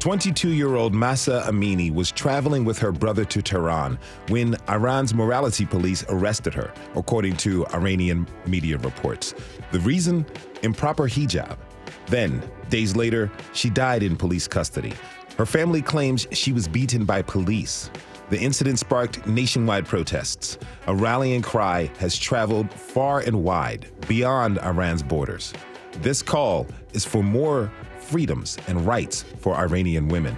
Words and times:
22 0.00 0.52
year 0.52 0.76
old 0.76 0.94
Mahsa 0.94 1.44
Amini 1.46 1.92
was 1.92 2.10
traveling 2.10 2.64
with 2.64 2.78
her 2.78 2.90
brother 2.90 3.22
to 3.26 3.42
Tehran 3.42 3.98
when 4.28 4.56
Iran's 4.66 5.12
morality 5.12 5.66
police 5.66 6.06
arrested 6.08 6.54
her, 6.54 6.72
according 6.94 7.36
to 7.36 7.66
Iranian 7.66 8.26
media 8.46 8.78
reports. 8.78 9.34
The 9.72 9.80
reason? 9.80 10.24
Improper 10.62 11.06
hijab. 11.06 11.58
Then, 12.06 12.42
days 12.70 12.96
later, 12.96 13.30
she 13.52 13.68
died 13.68 14.02
in 14.02 14.16
police 14.16 14.48
custody. 14.48 14.94
Her 15.36 15.44
family 15.44 15.82
claims 15.82 16.26
she 16.32 16.54
was 16.54 16.66
beaten 16.66 17.04
by 17.04 17.20
police. 17.20 17.90
The 18.30 18.38
incident 18.38 18.78
sparked 18.78 19.26
nationwide 19.26 19.84
protests. 19.84 20.56
A 20.86 20.94
rallying 20.94 21.42
cry 21.42 21.90
has 21.98 22.18
traveled 22.18 22.72
far 22.72 23.20
and 23.20 23.44
wide 23.44 23.86
beyond 24.08 24.60
Iran's 24.60 25.02
borders. 25.02 25.52
This 26.00 26.22
call 26.22 26.66
is 26.94 27.04
for 27.04 27.22
more 27.22 27.70
freedoms 28.10 28.58
and 28.66 28.84
rights 28.84 29.24
for 29.38 29.54
Iranian 29.54 30.08
women. 30.08 30.36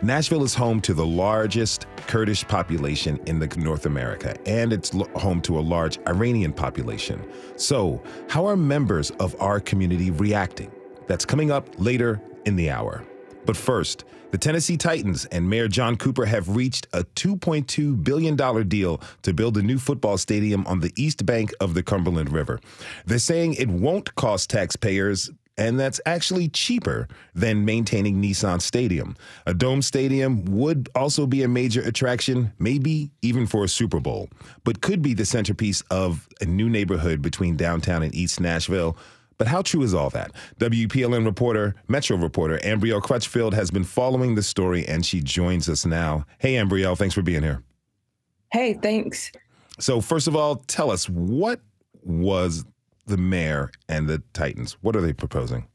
Nashville 0.00 0.44
is 0.44 0.54
home 0.54 0.80
to 0.82 0.94
the 0.94 1.04
largest 1.04 1.86
Kurdish 2.06 2.46
population 2.46 3.18
in 3.26 3.38
North 3.56 3.86
America, 3.86 4.36
and 4.46 4.72
it's 4.72 4.90
home 5.16 5.40
to 5.42 5.58
a 5.58 5.60
large 5.60 5.98
Iranian 6.06 6.52
population. 6.52 7.20
So, 7.56 8.02
how 8.28 8.46
are 8.46 8.56
members 8.56 9.10
of 9.12 9.34
our 9.40 9.60
community 9.60 10.10
reacting? 10.10 10.70
That's 11.08 11.24
coming 11.24 11.50
up 11.50 11.68
later 11.78 12.20
in 12.44 12.54
the 12.54 12.70
hour. 12.70 13.04
But 13.46 13.56
first, 13.56 14.04
the 14.30 14.38
Tennessee 14.38 14.76
Titans 14.76 15.26
and 15.26 15.48
Mayor 15.48 15.68
John 15.68 15.96
Cooper 15.96 16.26
have 16.26 16.56
reached 16.56 16.86
a 16.92 17.04
$2.2 17.04 18.02
billion 18.04 18.36
deal 18.68 19.00
to 19.22 19.32
build 19.32 19.56
a 19.56 19.62
new 19.62 19.78
football 19.78 20.18
stadium 20.18 20.66
on 20.66 20.80
the 20.80 20.92
east 20.96 21.24
bank 21.24 21.52
of 21.60 21.74
the 21.74 21.82
Cumberland 21.82 22.32
River. 22.32 22.60
They're 23.06 23.18
saying 23.18 23.54
it 23.54 23.68
won't 23.68 24.14
cost 24.16 24.50
taxpayers 24.50 25.30
and 25.56 25.78
that's 25.78 26.00
actually 26.06 26.48
cheaper 26.48 27.08
than 27.34 27.64
maintaining 27.64 28.20
Nissan 28.20 28.60
Stadium. 28.60 29.16
A 29.46 29.54
dome 29.54 29.82
stadium 29.82 30.44
would 30.46 30.88
also 30.94 31.26
be 31.26 31.42
a 31.42 31.48
major 31.48 31.80
attraction, 31.82 32.52
maybe 32.58 33.10
even 33.22 33.46
for 33.46 33.64
a 33.64 33.68
Super 33.68 34.00
Bowl, 34.00 34.28
but 34.64 34.80
could 34.80 35.02
be 35.02 35.14
the 35.14 35.24
centerpiece 35.24 35.82
of 35.90 36.28
a 36.40 36.44
new 36.44 36.68
neighborhood 36.68 37.22
between 37.22 37.56
downtown 37.56 38.02
and 38.02 38.14
East 38.14 38.40
Nashville. 38.40 38.96
But 39.36 39.48
how 39.48 39.62
true 39.62 39.82
is 39.82 39.94
all 39.94 40.10
that? 40.10 40.32
WPLN 40.58 41.24
reporter, 41.24 41.74
Metro 41.88 42.16
reporter, 42.16 42.58
Ambriehl 42.58 43.02
Crutchfield 43.02 43.54
has 43.54 43.70
been 43.70 43.84
following 43.84 44.34
the 44.34 44.42
story 44.42 44.86
and 44.86 45.04
she 45.04 45.20
joins 45.20 45.68
us 45.68 45.84
now. 45.84 46.24
Hey, 46.38 46.54
Ambriehl, 46.54 46.96
thanks 46.96 47.14
for 47.14 47.22
being 47.22 47.42
here. 47.42 47.62
Hey, 48.52 48.74
thanks. 48.74 49.32
So, 49.80 50.00
first 50.00 50.28
of 50.28 50.36
all, 50.36 50.56
tell 50.56 50.90
us 50.90 51.08
what 51.08 51.60
was 52.04 52.64
the 53.06 53.16
mayor 53.16 53.70
and 53.88 54.08
the 54.08 54.22
Titans? 54.32 54.76
What 54.80 54.96
are 54.96 55.00
they 55.00 55.12
proposing? 55.12 55.68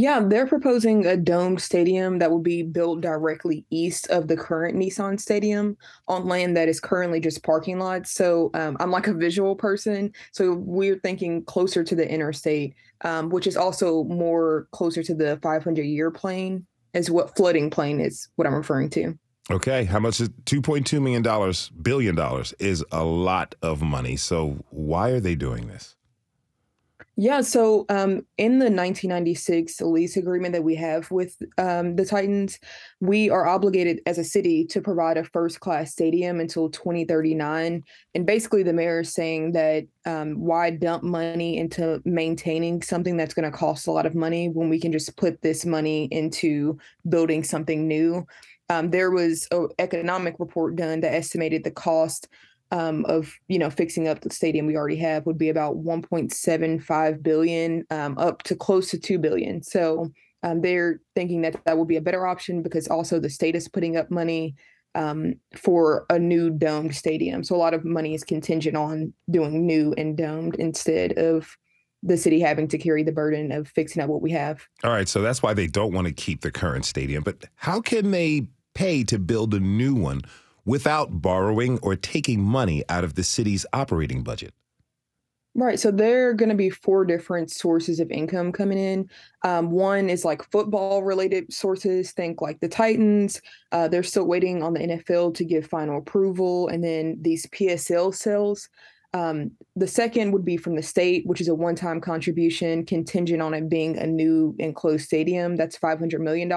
Yeah, 0.00 0.20
they're 0.24 0.46
proposing 0.46 1.04
a 1.04 1.14
domed 1.14 1.60
stadium 1.60 2.20
that 2.20 2.30
will 2.30 2.40
be 2.40 2.62
built 2.62 3.02
directly 3.02 3.66
east 3.68 4.08
of 4.08 4.28
the 4.28 4.36
current 4.36 4.74
Nissan 4.74 5.20
Stadium 5.20 5.76
on 6.08 6.26
land 6.26 6.56
that 6.56 6.70
is 6.70 6.80
currently 6.80 7.20
just 7.20 7.42
parking 7.42 7.78
lots. 7.78 8.10
So 8.10 8.50
um, 8.54 8.78
I'm 8.80 8.90
like 8.90 9.08
a 9.08 9.12
visual 9.12 9.54
person. 9.54 10.12
So 10.32 10.54
we're 10.54 10.98
thinking 11.00 11.44
closer 11.44 11.84
to 11.84 11.94
the 11.94 12.10
interstate, 12.10 12.74
um, 13.04 13.28
which 13.28 13.46
is 13.46 13.58
also 13.58 14.04
more 14.04 14.68
closer 14.72 15.02
to 15.02 15.14
the 15.14 15.38
500 15.42 15.82
year 15.82 16.10
plain, 16.10 16.66
is 16.94 17.10
what 17.10 17.36
flooding 17.36 17.68
plain 17.68 18.00
is 18.00 18.26
what 18.36 18.46
I'm 18.46 18.54
referring 18.54 18.88
to. 18.90 19.18
Okay, 19.50 19.84
how 19.84 19.98
much 19.98 20.18
is 20.20 20.30
2.2 20.46 21.02
million 21.02 21.22
dollars, 21.22 21.70
billion 21.82 22.14
dollars 22.14 22.54
is 22.58 22.82
a 22.90 23.04
lot 23.04 23.54
of 23.60 23.82
money. 23.82 24.16
So 24.16 24.64
why 24.70 25.10
are 25.10 25.20
they 25.20 25.34
doing 25.34 25.66
this? 25.66 25.96
Yeah, 27.16 27.42
so 27.42 27.84
um, 27.90 28.24
in 28.38 28.58
the 28.58 28.70
1996 28.70 29.80
lease 29.82 30.16
agreement 30.16 30.54
that 30.54 30.64
we 30.64 30.74
have 30.76 31.10
with 31.10 31.36
um, 31.58 31.96
the 31.96 32.04
Titans, 32.04 32.58
we 33.00 33.28
are 33.28 33.46
obligated 33.46 34.00
as 34.06 34.16
a 34.16 34.24
city 34.24 34.64
to 34.66 34.80
provide 34.80 35.18
a 35.18 35.24
first 35.24 35.60
class 35.60 35.92
stadium 35.92 36.40
until 36.40 36.70
2039. 36.70 37.84
And 38.14 38.26
basically, 38.26 38.62
the 38.62 38.72
mayor 38.72 39.00
is 39.00 39.12
saying 39.12 39.52
that 39.52 39.84
um, 40.06 40.40
why 40.40 40.70
dump 40.70 41.02
money 41.02 41.58
into 41.58 42.00
maintaining 42.06 42.80
something 42.80 43.16
that's 43.16 43.34
going 43.34 43.50
to 43.50 43.56
cost 43.56 43.86
a 43.86 43.92
lot 43.92 44.06
of 44.06 44.14
money 44.14 44.48
when 44.48 44.70
we 44.70 44.80
can 44.80 44.92
just 44.92 45.16
put 45.16 45.42
this 45.42 45.66
money 45.66 46.04
into 46.04 46.78
building 47.08 47.44
something 47.44 47.86
new? 47.86 48.24
Um, 48.70 48.90
there 48.90 49.10
was 49.10 49.48
an 49.50 49.68
economic 49.80 50.36
report 50.38 50.76
done 50.76 51.00
that 51.00 51.12
estimated 51.12 51.64
the 51.64 51.72
cost 51.72 52.28
um, 52.70 53.04
of 53.06 53.34
you 53.48 53.58
know 53.58 53.70
fixing 53.70 54.08
up 54.08 54.20
the 54.20 54.30
stadium 54.30 54.66
we 54.66 54.76
already 54.76 54.96
have 54.96 55.26
would 55.26 55.38
be 55.38 55.48
about 55.48 55.76
1.75 55.76 57.22
billion 57.22 57.84
um, 57.90 58.16
up 58.18 58.42
to 58.44 58.54
close 58.54 58.90
to 58.90 58.98
2 58.98 59.18
billion. 59.18 59.62
So 59.62 60.10
um, 60.42 60.60
they're 60.60 61.00
thinking 61.14 61.42
that 61.42 61.62
that 61.64 61.76
will 61.76 61.84
be 61.84 61.96
a 61.96 62.00
better 62.00 62.26
option 62.26 62.62
because 62.62 62.88
also 62.88 63.18
the 63.18 63.30
state 63.30 63.54
is 63.54 63.68
putting 63.68 63.96
up 63.96 64.10
money 64.10 64.54
um, 64.94 65.34
for 65.54 66.06
a 66.10 66.18
new 66.18 66.50
domed 66.50 66.94
stadium. 66.94 67.44
So 67.44 67.54
a 67.54 67.58
lot 67.58 67.74
of 67.74 67.84
money 67.84 68.14
is 68.14 68.24
contingent 68.24 68.76
on 68.76 69.12
doing 69.30 69.66
new 69.66 69.94
and 69.96 70.16
domed 70.16 70.56
instead 70.56 71.12
of 71.12 71.56
the 72.02 72.16
city 72.16 72.40
having 72.40 72.66
to 72.68 72.78
carry 72.78 73.02
the 73.02 73.12
burden 73.12 73.52
of 73.52 73.68
fixing 73.68 74.02
up 74.02 74.08
what 74.08 74.22
we 74.22 74.30
have. 74.30 74.66
All 74.82 74.90
right 74.90 75.08
so 75.08 75.20
that's 75.20 75.42
why 75.42 75.54
they 75.54 75.66
don't 75.66 75.92
want 75.92 76.06
to 76.06 76.12
keep 76.12 76.40
the 76.40 76.50
current 76.50 76.84
stadium 76.84 77.22
but 77.22 77.44
how 77.56 77.80
can 77.80 78.10
they 78.10 78.46
pay 78.74 79.04
to 79.04 79.18
build 79.18 79.52
a 79.52 79.60
new 79.60 79.94
one 79.94 80.22
without 80.64 81.22
borrowing 81.22 81.78
or 81.82 81.96
taking 81.96 82.42
money 82.42 82.82
out 82.88 83.04
of 83.04 83.14
the 83.14 83.24
city's 83.24 83.66
operating 83.72 84.22
budget. 84.22 84.54
Right. 85.54 85.80
So 85.80 85.90
there 85.90 86.28
are 86.28 86.34
going 86.34 86.50
to 86.50 86.54
be 86.54 86.70
four 86.70 87.04
different 87.04 87.50
sources 87.50 87.98
of 87.98 88.10
income 88.12 88.52
coming 88.52 88.78
in. 88.78 89.10
Um, 89.42 89.72
one 89.72 90.08
is 90.08 90.24
like 90.24 90.48
football 90.52 91.02
related 91.02 91.52
sources, 91.52 92.12
think 92.12 92.40
like 92.40 92.60
the 92.60 92.68
Titans. 92.68 93.40
Uh, 93.72 93.88
they're 93.88 94.04
still 94.04 94.26
waiting 94.26 94.62
on 94.62 94.74
the 94.74 94.80
NFL 94.80 95.34
to 95.34 95.44
give 95.44 95.66
final 95.66 95.98
approval. 95.98 96.68
And 96.68 96.84
then 96.84 97.18
these 97.20 97.46
PSL 97.46 98.14
sales. 98.14 98.68
Um, 99.12 99.50
the 99.74 99.88
second 99.88 100.30
would 100.30 100.44
be 100.44 100.56
from 100.56 100.76
the 100.76 100.84
state, 100.84 101.26
which 101.26 101.40
is 101.40 101.48
a 101.48 101.54
one 101.54 101.74
time 101.74 102.00
contribution 102.00 102.86
contingent 102.86 103.42
on 103.42 103.52
it 103.54 103.68
being 103.68 103.98
a 103.98 104.06
new 104.06 104.54
enclosed 104.60 105.04
stadium. 105.04 105.56
That's 105.56 105.76
$500 105.76 106.20
million. 106.20 106.48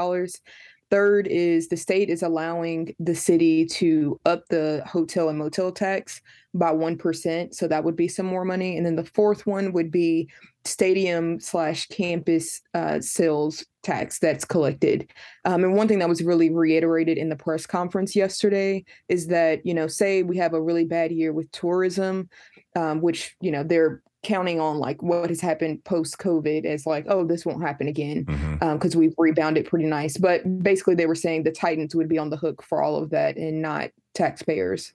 Third 0.94 1.26
is 1.26 1.70
the 1.70 1.76
state 1.76 2.12
is 2.12 2.22
allowing 2.22 2.94
the 3.00 3.16
city 3.16 3.66
to 3.66 4.20
up 4.28 4.48
the 4.50 4.84
hotel 4.86 5.30
and 5.30 5.40
motel 5.40 5.72
tax 5.72 6.22
by 6.54 6.72
1%. 6.72 7.56
So 7.56 7.68
that 7.68 7.84
would 7.84 7.96
be 7.96 8.08
some 8.08 8.28
more 8.28 8.46
money. 8.46 8.78
And 8.78 8.86
then 8.86 8.96
the 8.96 9.04
fourth 9.04 9.48
one 9.48 9.74
would 9.74 9.90
be 9.90 10.30
stadium 10.66 11.40
slash 11.40 11.88
campus 11.88 12.62
uh, 12.76 13.00
sales 13.00 13.66
tax 13.82 14.20
that's 14.20 14.46
collected. 14.46 15.10
Um, 15.46 15.64
and 15.64 15.76
one 15.76 15.88
thing 15.88 15.98
that 15.98 16.10
was 16.10 16.22
really 16.22 16.52
reiterated 16.52 17.18
in 17.18 17.30
the 17.30 17.36
press 17.36 17.66
conference 17.66 18.16
yesterday 18.16 18.86
is 19.10 19.26
that, 19.30 19.66
you 19.66 19.74
know, 19.74 19.88
say 19.88 20.22
we 20.22 20.38
have 20.38 20.54
a 20.54 20.62
really 20.62 20.86
bad 20.86 21.12
year 21.12 21.34
with 21.34 21.52
tourism, 21.52 22.30
um, 22.76 23.02
which, 23.02 23.36
you 23.42 23.50
know, 23.50 23.64
they're 23.64 24.04
counting 24.24 24.60
on 24.60 24.80
like 24.80 25.02
what 25.04 25.30
has 25.30 25.42
happened 25.42 25.84
post 25.84 26.18
COVID 26.18 26.66
as 26.66 26.86
like, 26.86 27.06
oh, 27.08 27.26
this 27.26 27.46
won't 27.46 27.62
happen 27.62 27.88
again 27.88 28.24
because 28.24 28.40
mm-hmm. 28.40 28.64
um, 28.64 29.00
we've 29.00 29.14
rebounded 29.18 29.66
pretty 29.66 29.86
nice. 29.86 30.18
But 30.18 30.64
basically, 30.64 30.96
they 30.96 31.06
were 31.06 31.16
saying 31.16 31.44
the 31.44 31.52
Titans 31.52 31.94
would 31.94 32.10
be 32.10 32.18
on 32.18 32.30
the 32.30 32.38
hook 32.38 32.64
for 32.64 32.82
all 32.82 32.96
of 32.96 33.10
that 33.12 33.38
and 33.38 33.62
not 33.62 33.92
taxpayers. 34.14 34.94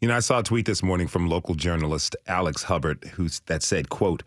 You 0.00 0.08
know, 0.08 0.16
I 0.16 0.20
saw 0.20 0.40
a 0.40 0.42
tweet 0.42 0.66
this 0.66 0.82
morning 0.82 1.08
from 1.08 1.28
local 1.28 1.54
journalist 1.54 2.16
Alex 2.26 2.64
Hubbard 2.64 3.04
who's 3.14 3.40
that 3.46 3.62
said, 3.62 3.88
"quote." 3.88 4.22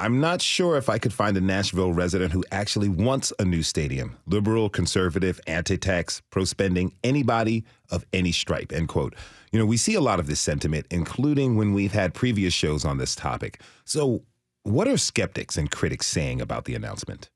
I'm 0.00 0.18
not 0.18 0.40
sure 0.40 0.78
if 0.78 0.88
I 0.88 0.96
could 0.96 1.12
find 1.12 1.36
a 1.36 1.42
Nashville 1.42 1.92
resident 1.92 2.32
who 2.32 2.42
actually 2.50 2.88
wants 2.88 3.34
a 3.38 3.44
new 3.44 3.62
stadium. 3.62 4.16
Liberal, 4.26 4.70
conservative, 4.70 5.38
anti-tax, 5.46 6.22
pro-spending, 6.30 6.94
anybody 7.04 7.66
of 7.90 8.06
any 8.14 8.32
stripe, 8.32 8.72
end 8.72 8.88
quote. 8.88 9.14
You 9.52 9.58
know, 9.58 9.66
we 9.66 9.76
see 9.76 9.94
a 9.94 10.00
lot 10.00 10.18
of 10.18 10.26
this 10.26 10.40
sentiment, 10.40 10.86
including 10.90 11.56
when 11.56 11.74
we've 11.74 11.92
had 11.92 12.14
previous 12.14 12.54
shows 12.54 12.82
on 12.82 12.96
this 12.96 13.14
topic. 13.14 13.60
So 13.84 14.22
what 14.62 14.88
are 14.88 14.96
skeptics 14.96 15.58
and 15.58 15.70
critics 15.70 16.06
saying 16.06 16.40
about 16.40 16.64
the 16.64 16.74
announcement? 16.74 17.28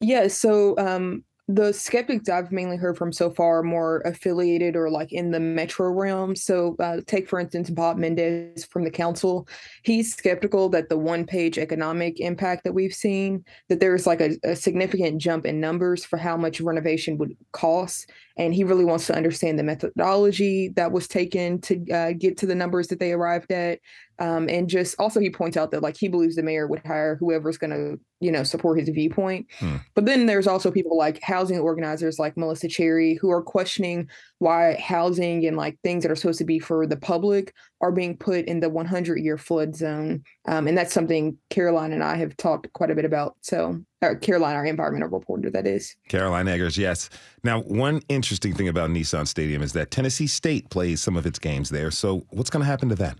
Yeah, 0.00 0.28
so 0.28 0.78
um, 0.78 1.24
the 1.48 1.72
skeptics 1.72 2.28
I've 2.28 2.50
mainly 2.50 2.76
heard 2.76 2.98
from 2.98 3.12
so 3.12 3.30
far 3.30 3.58
are 3.58 3.62
more 3.62 4.00
affiliated 4.00 4.74
or 4.74 4.90
like 4.90 5.12
in 5.12 5.30
the 5.30 5.38
metro 5.38 5.90
realm. 5.90 6.34
So, 6.34 6.74
uh, 6.80 7.02
take 7.06 7.28
for 7.28 7.38
instance 7.38 7.70
Bob 7.70 7.98
Mendez 7.98 8.64
from 8.64 8.82
the 8.82 8.90
council. 8.90 9.46
He's 9.84 10.12
skeptical 10.12 10.68
that 10.70 10.88
the 10.88 10.98
one-page 10.98 11.56
economic 11.56 12.18
impact 12.18 12.64
that 12.64 12.72
we've 12.74 12.92
seen 12.92 13.44
that 13.68 13.78
there's 13.78 14.06
like 14.08 14.20
a, 14.20 14.36
a 14.42 14.56
significant 14.56 15.20
jump 15.20 15.46
in 15.46 15.60
numbers 15.60 16.04
for 16.04 16.16
how 16.16 16.36
much 16.36 16.60
renovation 16.60 17.16
would 17.18 17.36
cost, 17.52 18.10
and 18.36 18.54
he 18.54 18.64
really 18.64 18.84
wants 18.84 19.06
to 19.06 19.16
understand 19.16 19.58
the 19.58 19.62
methodology 19.62 20.68
that 20.76 20.92
was 20.92 21.08
taken 21.08 21.60
to 21.62 21.90
uh, 21.90 22.12
get 22.12 22.36
to 22.38 22.46
the 22.46 22.54
numbers 22.54 22.88
that 22.88 23.00
they 23.00 23.12
arrived 23.12 23.50
at. 23.50 23.78
Um, 24.18 24.48
and 24.48 24.68
just 24.68 24.94
also, 24.98 25.20
he 25.20 25.30
points 25.30 25.56
out 25.56 25.70
that 25.70 25.82
like 25.82 25.96
he 25.96 26.08
believes 26.08 26.36
the 26.36 26.42
mayor 26.42 26.66
would 26.66 26.82
hire 26.84 27.16
whoever's 27.16 27.58
going 27.58 27.70
to, 27.70 28.00
you 28.20 28.32
know, 28.32 28.42
support 28.44 28.78
his 28.78 28.88
viewpoint. 28.88 29.46
Hmm. 29.58 29.76
But 29.94 30.06
then 30.06 30.26
there's 30.26 30.46
also 30.46 30.70
people 30.70 30.96
like 30.96 31.20
housing 31.22 31.58
organizers 31.58 32.18
like 32.18 32.36
Melissa 32.36 32.68
Cherry 32.68 33.14
who 33.14 33.30
are 33.30 33.42
questioning 33.42 34.08
why 34.38 34.74
housing 34.80 35.46
and 35.46 35.56
like 35.56 35.78
things 35.82 36.02
that 36.02 36.12
are 36.12 36.16
supposed 36.16 36.38
to 36.38 36.44
be 36.44 36.58
for 36.58 36.86
the 36.86 36.96
public 36.96 37.54
are 37.80 37.92
being 37.92 38.16
put 38.16 38.44
in 38.44 38.60
the 38.60 38.68
100 38.68 39.18
year 39.18 39.38
flood 39.38 39.74
zone. 39.74 40.22
Um, 40.46 40.68
and 40.68 40.76
that's 40.76 40.92
something 40.92 41.38
Caroline 41.50 41.92
and 41.92 42.04
I 42.04 42.16
have 42.16 42.36
talked 42.36 42.72
quite 42.72 42.90
a 42.90 42.94
bit 42.94 43.04
about. 43.04 43.36
So, 43.40 43.82
Caroline, 44.20 44.54
our 44.54 44.64
environmental 44.64 45.08
reporter, 45.08 45.50
that 45.50 45.66
is. 45.66 45.96
Caroline 46.08 46.46
Eggers, 46.46 46.78
yes. 46.78 47.10
Now, 47.42 47.62
one 47.62 48.02
interesting 48.08 48.54
thing 48.54 48.68
about 48.68 48.90
Nissan 48.90 49.26
Stadium 49.26 49.62
is 49.62 49.72
that 49.72 49.90
Tennessee 49.90 50.26
State 50.26 50.70
plays 50.70 51.02
some 51.02 51.16
of 51.16 51.26
its 51.26 51.38
games 51.38 51.70
there. 51.70 51.90
So, 51.90 52.26
what's 52.30 52.50
going 52.50 52.62
to 52.62 52.70
happen 52.70 52.88
to 52.90 52.94
that? 52.96 53.18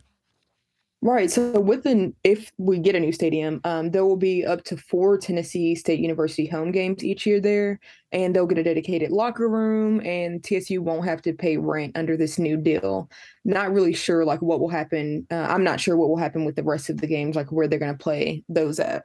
Right. 1.03 1.31
So 1.31 1.61
within, 1.61 2.15
if 2.25 2.51
we 2.57 2.79
get 2.79 2.97
a 2.97 3.01
new 3.01 3.13
stadium, 3.13 3.61
um, 3.65 3.91
there 3.91 4.05
will 4.05 4.17
be 4.17 4.47
up 4.47 4.65
to 4.65 4.77
four 4.79 5.19
Tennessee 5.19 5.75
State 5.75 6.01
University 6.01 6.47
home 6.47 6.73
games 6.73 7.05
each 7.05 7.27
year 7.27 7.39
there, 7.39 7.79
and 8.13 8.35
they'll 8.35 8.47
get 8.47 8.59
a 8.59 8.63
dedicated 8.63 9.13
locker 9.13 9.49
room, 9.49 10.01
and 10.01 10.43
TSU 10.43 10.81
won't 10.81 11.05
have 11.05 11.21
to 11.23 11.35
pay 11.35 11.59
rent 11.59 11.97
under 11.97 12.17
this 12.17 12.39
new 12.39 12.57
deal. 12.57 13.11
Not 13.45 13.73
really 13.73 13.93
sure 13.93 14.25
like 14.25 14.41
what 14.41 14.59
will 14.59 14.71
happen. 14.71 15.27
Uh, 15.31 15.47
I'm 15.49 15.63
not 15.63 15.81
sure 15.81 15.97
what 15.99 16.09
will 16.09 16.17
happen 16.17 16.47
with 16.47 16.57
the 16.57 16.65
rest 16.65 16.89
of 16.89 17.01
the 17.01 17.07
games, 17.07 17.37
like 17.37 17.53
where 17.53 17.69
they're 17.69 17.79
going 17.79 17.97
to 17.97 18.03
play 18.03 18.43
those 18.49 18.81
at. 18.81 19.05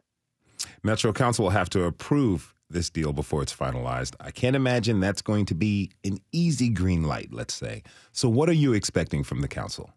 Metro 0.84 1.12
Council 1.12 1.44
will 1.44 1.50
have 1.52 1.70
to 1.72 1.84
approve 1.84 2.54
this 2.70 2.90
deal 2.90 3.12
before 3.12 3.44
it's 3.44 3.54
finalized. 3.54 4.16
I 4.22 4.32
can't 4.32 4.56
imagine 4.56 5.02
that's 5.02 5.22
going 5.22 5.46
to 5.48 5.56
be 5.56 5.92
an 6.06 6.20
easy 6.32 6.70
green 6.70 7.04
light, 7.04 7.30
let's 7.32 7.54
say. 7.54 7.84
So, 8.14 8.30
what 8.30 8.48
are 8.48 8.54
you 8.54 8.72
expecting 8.72 9.24
from 9.24 9.42
the 9.42 9.50
council? 9.50 9.92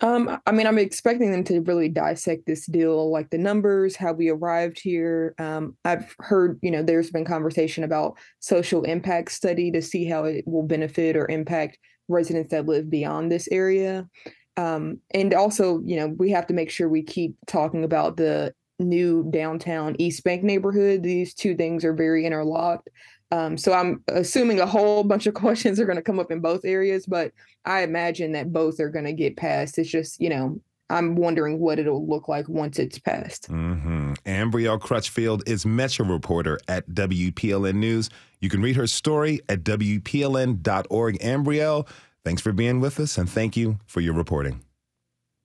Um, 0.00 0.38
I 0.46 0.52
mean, 0.52 0.66
I'm 0.66 0.78
expecting 0.78 1.32
them 1.32 1.42
to 1.44 1.60
really 1.62 1.88
dissect 1.88 2.46
this 2.46 2.66
deal, 2.66 3.10
like 3.10 3.30
the 3.30 3.38
numbers, 3.38 3.96
how 3.96 4.12
we 4.12 4.28
arrived 4.28 4.78
here. 4.80 5.34
Um, 5.38 5.76
I've 5.84 6.14
heard, 6.20 6.58
you 6.62 6.70
know, 6.70 6.82
there's 6.82 7.10
been 7.10 7.24
conversation 7.24 7.82
about 7.82 8.16
social 8.38 8.84
impact 8.84 9.32
study 9.32 9.72
to 9.72 9.82
see 9.82 10.04
how 10.04 10.24
it 10.24 10.44
will 10.46 10.62
benefit 10.62 11.16
or 11.16 11.28
impact 11.28 11.78
residents 12.06 12.52
that 12.52 12.66
live 12.66 12.88
beyond 12.88 13.30
this 13.30 13.48
area. 13.50 14.08
Um, 14.56 15.00
and 15.12 15.34
also, 15.34 15.80
you 15.84 15.96
know, 15.96 16.08
we 16.08 16.30
have 16.30 16.46
to 16.48 16.54
make 16.54 16.70
sure 16.70 16.88
we 16.88 17.02
keep 17.02 17.34
talking 17.46 17.82
about 17.82 18.16
the 18.16 18.54
new 18.78 19.28
downtown 19.32 19.96
East 19.98 20.22
Bank 20.22 20.44
neighborhood. 20.44 21.02
These 21.02 21.34
two 21.34 21.56
things 21.56 21.84
are 21.84 21.92
very 21.92 22.24
interlocked. 22.24 22.88
Um, 23.30 23.58
so 23.58 23.72
I'm 23.72 24.02
assuming 24.08 24.60
a 24.60 24.66
whole 24.66 25.04
bunch 25.04 25.26
of 25.26 25.34
questions 25.44 25.78
are 25.78 25.84
going 25.84 25.96
to 25.96 26.02
come 26.02 26.18
up 26.18 26.30
in 26.30 26.40
both 26.40 26.64
areas, 26.64 27.06
but 27.06 27.32
I 27.64 27.82
imagine 27.82 28.32
that 28.32 28.52
both 28.52 28.80
are 28.80 28.90
going 28.90 29.04
to 29.04 29.12
get 29.12 29.36
passed. 29.36 29.78
It's 29.78 29.90
just, 29.90 30.20
you 30.20 30.30
know, 30.30 30.60
I'm 30.90 31.16
wondering 31.16 31.58
what 31.58 31.78
it'll 31.78 32.06
look 32.06 32.28
like 32.28 32.48
once 32.48 32.78
it's 32.78 32.98
passed. 32.98 33.50
Mm-hmm. 33.50 34.14
Ambriehl 34.24 34.80
Crutchfield 34.80 35.42
is 35.46 35.66
Metro 35.66 36.06
reporter 36.06 36.58
at 36.66 36.88
WPLN 36.88 37.74
News. 37.74 38.08
You 38.40 38.48
can 38.48 38.62
read 38.62 38.76
her 38.76 38.86
story 38.86 39.40
at 39.48 39.64
WPLN.org. 39.64 41.18
Ambriehl, 41.18 41.86
thanks 42.24 42.40
for 42.40 42.52
being 42.52 42.80
with 42.80 42.98
us 42.98 43.18
and 43.18 43.28
thank 43.28 43.56
you 43.56 43.78
for 43.86 44.00
your 44.00 44.14
reporting. 44.14 44.64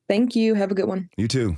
Thank 0.07 0.35
you. 0.35 0.53
Have 0.53 0.71
a 0.71 0.75
good 0.75 0.87
one. 0.87 1.09
You 1.17 1.27
too. 1.27 1.57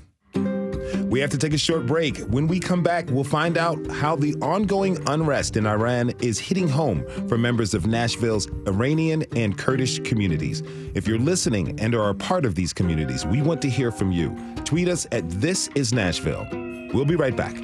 We 1.10 1.20
have 1.20 1.30
to 1.32 1.38
take 1.38 1.54
a 1.54 1.58
short 1.58 1.86
break. 1.86 2.18
When 2.18 2.48
we 2.48 2.60
come 2.60 2.82
back, 2.82 3.10
we'll 3.10 3.24
find 3.24 3.58
out 3.58 3.86
how 3.92 4.16
the 4.16 4.34
ongoing 4.42 4.98
unrest 5.08 5.56
in 5.56 5.68
Iran 5.68 6.12
is 6.20 6.40
hitting 6.40 6.68
home 6.68 7.06
for 7.28 7.38
members 7.38 7.74
of 7.74 7.86
Nashville's 7.86 8.48
Iranian 8.68 9.24
and 9.36 9.58
Kurdish 9.58 10.00
communities. 10.00 10.64
If 10.96 11.08
you're 11.08 11.20
listening 11.20 11.80
and 11.80 11.94
are 11.94 12.10
a 12.10 12.16
part 12.16 12.46
of 12.46 12.56
these 12.56 12.74
communities, 12.74 13.26
we 13.26 13.42
want 13.42 13.62
to 13.62 13.70
hear 13.70 13.92
from 13.92 14.12
you. 14.12 14.36
Tweet 14.66 14.88
us 14.88 15.06
at 15.12 15.30
This 15.30 15.70
Is 15.76 15.94
Nashville. 15.94 16.48
We'll 16.94 17.06
be 17.06 17.16
right 17.16 17.36
back. 17.36 17.56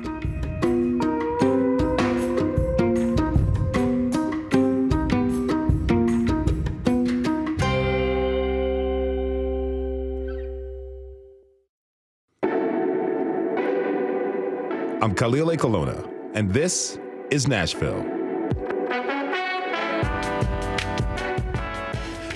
Khalil 15.21 15.49
Ekulona, 15.55 16.03
and 16.33 16.51
this 16.51 16.97
is 17.29 17.47
Nashville. 17.47 18.01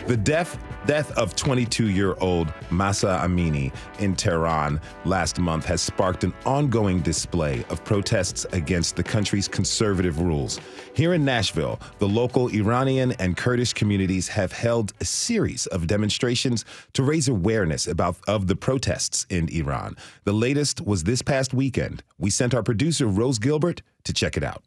The 0.05 0.15
death 0.15 0.59
death 0.85 1.11
of 1.17 1.35
22-year-old 1.35 2.53
Mahsa 2.69 3.19
Amini 3.23 3.73
in 3.99 4.15
Tehran 4.15 4.79
last 5.03 5.39
month 5.39 5.65
has 5.65 5.81
sparked 5.81 6.23
an 6.23 6.33
ongoing 6.45 6.99
display 7.01 7.65
of 7.69 7.83
protests 7.83 8.45
against 8.51 8.95
the 8.95 9.03
country's 9.03 9.47
conservative 9.47 10.21
rules. 10.21 10.59
Here 10.93 11.13
in 11.13 11.25
Nashville, 11.25 11.79
the 11.97 12.07
local 12.07 12.49
Iranian 12.49 13.13
and 13.13 13.35
Kurdish 13.35 13.73
communities 13.73 14.27
have 14.27 14.51
held 14.51 14.93
a 15.01 15.05
series 15.05 15.65
of 15.67 15.87
demonstrations 15.87 16.65
to 16.93 17.03
raise 17.03 17.27
awareness 17.27 17.87
about 17.87 18.17
of 18.27 18.47
the 18.47 18.55
protests 18.55 19.25
in 19.29 19.49
Iran. 19.49 19.95
The 20.23 20.33
latest 20.33 20.81
was 20.81 21.03
this 21.03 21.21
past 21.21 21.53
weekend. 21.53 22.03
We 22.17 22.29
sent 22.29 22.53
our 22.53 22.63
producer 22.63 23.07
Rose 23.07 23.39
Gilbert 23.39 23.81
to 24.03 24.13
check 24.13 24.37
it 24.37 24.43
out. 24.43 24.63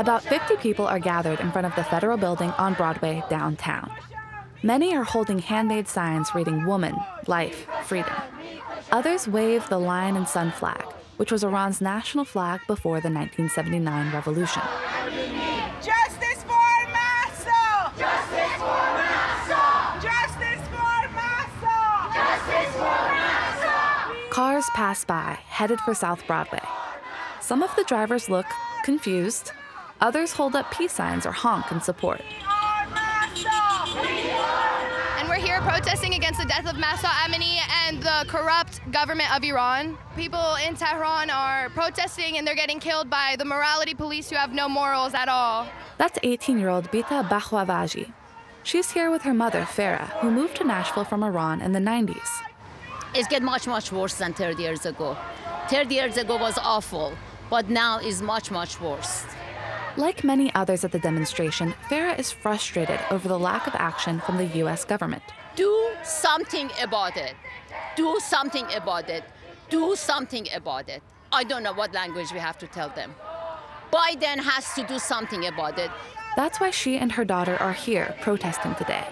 About 0.00 0.22
50 0.22 0.56
people 0.56 0.86
are 0.86 0.98
gathered 0.98 1.40
in 1.40 1.52
front 1.52 1.66
of 1.66 1.76
the 1.76 1.84
federal 1.84 2.16
building 2.16 2.48
on 2.52 2.72
Broadway 2.72 3.22
downtown. 3.28 3.92
Many 4.62 4.96
are 4.96 5.04
holding 5.04 5.40
handmade 5.40 5.88
signs 5.88 6.34
reading 6.34 6.64
Woman, 6.64 6.96
Life, 7.26 7.66
Freedom. 7.84 8.14
Others 8.92 9.28
wave 9.28 9.68
the 9.68 9.76
Lion 9.76 10.16
and 10.16 10.26
Sun 10.26 10.52
flag, 10.52 10.82
which 11.18 11.30
was 11.30 11.44
Iran's 11.44 11.82
national 11.82 12.24
flag 12.24 12.62
before 12.66 13.02
the 13.02 13.10
1979 13.10 14.14
revolution. 14.14 14.62
Justice 15.82 16.44
for 16.44 16.70
Mahsa! 16.96 17.92
Justice 17.98 18.56
for 18.56 18.86
Mahsa! 19.04 20.00
Justice 20.00 20.64
for 20.72 21.00
Mahsa! 21.12 21.76
Justice 22.14 22.72
for 22.72 23.00
Mahsa! 23.20 24.30
Cars 24.30 24.64
pass 24.72 25.04
by, 25.04 25.38
headed 25.48 25.78
for 25.80 25.92
South 25.92 26.26
Broadway. 26.26 26.62
Some 27.42 27.62
of 27.62 27.76
the 27.76 27.84
drivers 27.84 28.30
look 28.30 28.46
confused, 28.82 29.52
Others 30.00 30.32
hold 30.32 30.56
up 30.56 30.70
peace 30.70 30.92
signs 30.92 31.26
or 31.26 31.32
honk 31.32 31.70
in 31.70 31.80
support. 31.80 32.22
And 35.18 35.28
we're 35.28 35.34
here 35.34 35.60
protesting 35.60 36.14
against 36.14 36.40
the 36.40 36.46
death 36.46 36.66
of 36.66 36.78
Mahsa 36.78 37.06
Amini 37.06 37.58
and 37.86 38.02
the 38.02 38.24
corrupt 38.26 38.80
government 38.90 39.34
of 39.36 39.44
Iran. 39.44 39.98
People 40.16 40.56
in 40.66 40.74
Tehran 40.74 41.28
are 41.28 41.68
protesting 41.70 42.38
and 42.38 42.46
they're 42.46 42.54
getting 42.54 42.80
killed 42.80 43.10
by 43.10 43.36
the 43.38 43.44
morality 43.44 43.94
police 43.94 44.30
who 44.30 44.36
have 44.36 44.54
no 44.54 44.68
morals 44.68 45.12
at 45.12 45.28
all. 45.28 45.66
That's 45.98 46.18
18 46.22 46.58
year 46.58 46.70
old 46.70 46.90
Bita 46.90 47.28
Bakhwavaji. 47.28 48.12
She's 48.62 48.90
here 48.92 49.10
with 49.10 49.22
her 49.22 49.34
mother, 49.34 49.62
Farah, 49.62 50.08
who 50.20 50.30
moved 50.30 50.56
to 50.56 50.64
Nashville 50.64 51.04
from 51.04 51.22
Iran 51.22 51.60
in 51.60 51.72
the 51.72 51.78
90s. 51.78 52.28
It's 53.14 53.28
get 53.28 53.42
much, 53.42 53.66
much 53.66 53.92
worse 53.92 54.14
than 54.14 54.32
30 54.32 54.62
years 54.62 54.86
ago. 54.86 55.16
30 55.68 55.94
years 55.94 56.16
ago 56.16 56.36
was 56.36 56.56
awful, 56.58 57.12
but 57.50 57.68
now 57.68 57.98
is 57.98 58.22
much, 58.22 58.50
much 58.50 58.80
worse. 58.80 59.24
Like 59.96 60.22
many 60.22 60.54
others 60.54 60.84
at 60.84 60.92
the 60.92 61.00
demonstration, 61.00 61.74
Farah 61.88 62.16
is 62.18 62.30
frustrated 62.30 63.00
over 63.10 63.26
the 63.26 63.38
lack 63.38 63.66
of 63.66 63.74
action 63.74 64.20
from 64.20 64.36
the 64.36 64.46
US 64.62 64.84
government. 64.84 65.22
Do 65.56 65.90
something 66.04 66.70
about 66.80 67.16
it. 67.16 67.34
Do 67.96 68.18
something 68.20 68.66
about 68.72 69.08
it. 69.10 69.24
Do 69.68 69.96
something 69.96 70.46
about 70.54 70.88
it. 70.88 71.02
I 71.32 71.42
don't 71.44 71.64
know 71.64 71.72
what 71.72 71.92
language 71.92 72.32
we 72.32 72.38
have 72.38 72.56
to 72.58 72.68
tell 72.68 72.88
them. 72.90 73.14
Biden 73.92 74.38
has 74.38 74.72
to 74.74 74.84
do 74.84 74.98
something 74.98 75.46
about 75.46 75.78
it. 75.78 75.90
That's 76.36 76.60
why 76.60 76.70
she 76.70 76.96
and 76.96 77.12
her 77.12 77.24
daughter 77.24 77.56
are 77.56 77.72
here 77.72 78.14
protesting 78.20 78.76
today. 78.76 79.06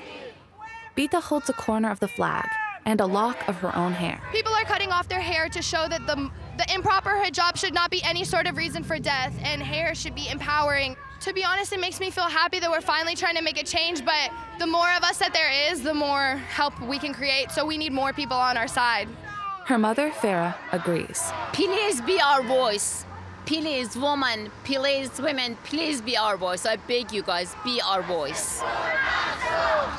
Bita 0.97 1.21
holds 1.21 1.49
a 1.49 1.53
corner 1.53 1.91
of 1.91 1.99
the 1.99 2.09
flag 2.09 2.49
and 2.89 3.03
a 3.03 3.07
lock 3.07 3.47
of 3.49 3.57
her 3.57 3.75
own 3.77 3.93
hair. 3.93 4.19
People 4.33 4.53
are 4.55 4.65
cutting 4.65 4.91
off 4.91 5.09
their 5.09 5.21
hair 5.21 5.51
to 5.51 5.61
show 5.61 5.87
that 5.89 6.07
the, 6.07 6.31
the 6.57 6.75
improper 6.75 7.11
hijab 7.11 7.55
should 7.55 7.75
not 7.75 7.91
be 7.91 8.03
any 8.03 8.25
sort 8.25 8.47
of 8.47 8.57
reason 8.57 8.83
for 8.83 8.99
death, 8.99 9.39
and 9.45 9.63
hair 9.63 9.95
should 9.95 10.15
be 10.15 10.27
empowering. 10.31 10.97
To 11.21 11.35
be 11.35 11.45
honest, 11.45 11.75
it 11.75 11.81
makes 11.81 12.01
me 12.01 12.11
feel 12.11 12.25
happy 12.25 12.61
that 12.61 12.71
we're 12.71 12.81
finally 12.81 13.15
trying 13.15 13.37
to 13.37 13.43
make 13.43 13.61
a 13.61 13.65
change, 13.65 14.03
but 14.07 14.33
the 14.59 14.67
more 14.67 14.91
of 14.97 15.03
us 15.03 15.19
that 15.19 15.35
there 15.35 15.71
is, 15.71 15.83
the 15.83 15.93
more 15.93 16.37
help 16.49 16.81
we 16.81 16.99
can 16.99 17.13
create, 17.13 17.51
so 17.51 17.67
we 17.67 17.77
need 17.77 17.93
more 17.93 18.15
people 18.15 18.39
on 18.39 18.57
our 18.57 18.69
side. 18.69 19.07
Her 19.67 19.77
mother, 19.77 20.11
Farah, 20.11 20.55
agrees. 20.73 21.31
Please 21.53 22.01
be 22.01 22.19
our 22.23 22.43
voice. 22.43 23.05
Please, 23.45 23.97
woman, 23.97 24.51
please, 24.65 25.11
women, 25.21 25.59
please 25.65 26.01
be 26.01 26.17
our 26.17 26.39
voice. 26.39 26.65
I 26.65 26.77
beg 26.77 27.13
you 27.13 27.23
guys, 27.23 27.55
be 27.65 27.81
our 27.83 28.03
voice. 28.03 28.63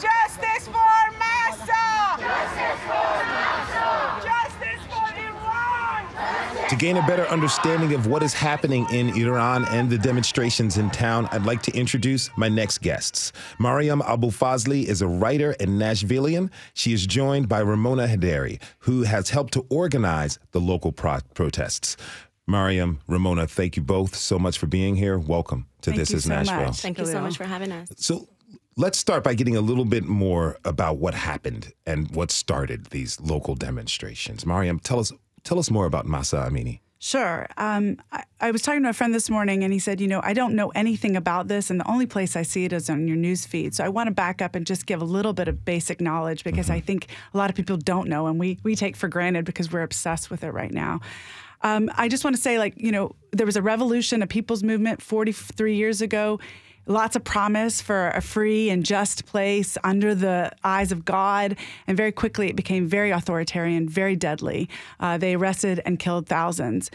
Justice 0.01 0.67
for 0.67 1.01
Mahsa! 1.17 2.17
Justice 2.19 2.81
for 2.85 3.17
Mahsa! 3.33 4.21
Justice 4.29 4.83
for 4.91 5.09
Iran! 5.17 6.01
Justice 6.13 6.58
To 6.69 6.75
gain 6.75 6.97
a 6.97 7.07
better 7.07 7.25
understanding 7.29 7.95
of 7.95 8.05
what 8.05 8.21
is 8.21 8.31
happening 8.31 8.85
in 8.91 9.09
Iran 9.19 9.65
and 9.69 9.89
the 9.89 9.97
demonstrations 9.97 10.77
in 10.77 10.91
town, 10.91 11.27
I'd 11.31 11.43
like 11.43 11.63
to 11.63 11.75
introduce 11.75 12.29
my 12.37 12.47
next 12.47 12.81
guests. 12.81 13.31
Maryam 13.57 14.01
Abolfazli 14.01 14.83
is 14.83 15.01
a 15.01 15.07
writer 15.07 15.55
and 15.59 15.81
Nashvilleian. 15.81 16.51
She 16.75 16.93
is 16.93 17.07
joined 17.07 17.49
by 17.49 17.61
Ramona 17.61 18.05
Heidari, 18.07 18.61
who 18.79 19.01
has 19.01 19.31
helped 19.31 19.53
to 19.53 19.65
organize 19.71 20.37
the 20.51 20.61
local 20.61 20.91
pro- 20.91 21.21
protests. 21.33 21.97
Maryam, 22.45 22.99
Ramona, 23.07 23.47
thank 23.47 23.75
you 23.75 23.81
both 23.81 24.15
so 24.15 24.37
much 24.37 24.59
for 24.59 24.67
being 24.67 24.95
here. 24.95 25.17
Welcome 25.17 25.65
to 25.81 25.89
Thank 25.89 25.99
This 26.01 26.11
you 26.11 26.17
is 26.17 26.23
so 26.25 26.29
Nashville. 26.29 26.65
much. 26.65 26.81
Thank 26.81 26.99
you 26.99 27.05
so 27.07 27.19
much 27.19 27.35
for 27.35 27.45
having 27.45 27.71
us. 27.71 27.87
So 27.97 28.29
let's 28.77 28.99
start 28.99 29.23
by 29.23 29.33
getting 29.33 29.55
a 29.55 29.61
little 29.61 29.85
bit 29.85 30.03
more 30.03 30.59
about 30.65 30.97
what 30.97 31.15
happened 31.15 31.73
and 31.87 32.13
what 32.15 32.29
started 32.29 32.85
these 32.87 33.19
local 33.19 33.55
demonstrations. 33.55 34.45
Maryam, 34.45 34.79
tell 34.79 34.99
us 34.99 35.11
tell 35.49 35.57
us 35.57 35.71
more 35.71 35.87
about 35.87 36.05
Mahsa 36.05 36.47
Amini. 36.47 36.79
Sure. 36.99 37.47
Um, 37.57 37.97
I, 38.11 38.23
I 38.39 38.51
was 38.51 38.61
talking 38.61 38.83
to 38.83 38.89
a 38.89 38.93
friend 38.93 39.15
this 39.15 39.29
morning, 39.29 39.63
and 39.63 39.73
he 39.73 39.79
said, 39.79 39.99
"You 39.99 40.07
know, 40.07 40.21
I 40.23 40.33
don't 40.33 40.53
know 40.53 40.69
anything 40.75 41.15
about 41.15 41.47
this, 41.47 41.71
and 41.71 41.79
the 41.79 41.87
only 41.89 42.05
place 42.05 42.35
I 42.35 42.43
see 42.43 42.65
it 42.65 42.73
is 42.73 42.89
on 42.89 43.07
your 43.07 43.17
news 43.17 43.45
feed. 43.47 43.73
So 43.73 43.83
I 43.83 43.89
want 43.89 44.07
to 44.07 44.13
back 44.13 44.41
up 44.41 44.53
and 44.53 44.65
just 44.67 44.85
give 44.85 45.01
a 45.01 45.05
little 45.05 45.33
bit 45.33 45.47
of 45.47 45.65
basic 45.65 46.01
knowledge 46.01 46.43
because 46.43 46.69
I 46.69 46.81
think 46.81 47.07
a 47.33 47.37
lot 47.37 47.49
of 47.49 47.55
people 47.55 47.77
don't 47.77 48.09
know, 48.09 48.27
and 48.27 48.39
we 48.39 48.59
we 48.63 48.75
take 48.75 48.95
for 48.95 49.07
granted 49.07 49.45
because 49.45 49.71
we're 49.71 49.81
obsessed 49.81 50.29
with 50.29 50.43
it 50.43 50.51
right 50.51 50.71
now." 50.71 50.99
Um, 51.61 51.91
I 51.97 52.07
just 52.09 52.23
want 52.23 52.35
to 52.35 52.41
say, 52.41 52.57
like, 52.57 52.75
you 52.77 52.91
know, 52.91 53.15
there 53.31 53.45
was 53.45 53.57
a 53.57 53.61
revolution, 53.61 54.21
a 54.21 54.27
people's 54.27 54.63
movement 54.63 55.01
43 55.01 55.75
years 55.75 56.01
ago. 56.01 56.39
Lots 56.89 57.15
of 57.15 57.23
promise 57.23 57.81
for 57.81 58.09
a 58.09 58.19
free 58.19 58.71
and 58.71 58.83
just 58.83 59.27
place 59.27 59.77
under 59.83 60.15
the 60.15 60.51
eyes 60.63 60.91
of 60.91 61.05
God. 61.05 61.55
And 61.85 61.95
very 61.95 62.11
quickly, 62.11 62.49
it 62.49 62.55
became 62.55 62.87
very 62.87 63.11
authoritarian, 63.11 63.87
very 63.87 64.15
deadly. 64.15 64.67
Uh, 64.99 65.19
they 65.19 65.35
arrested 65.35 65.81
and 65.85 65.99
killed 65.99 66.25
thousands. 66.25 66.89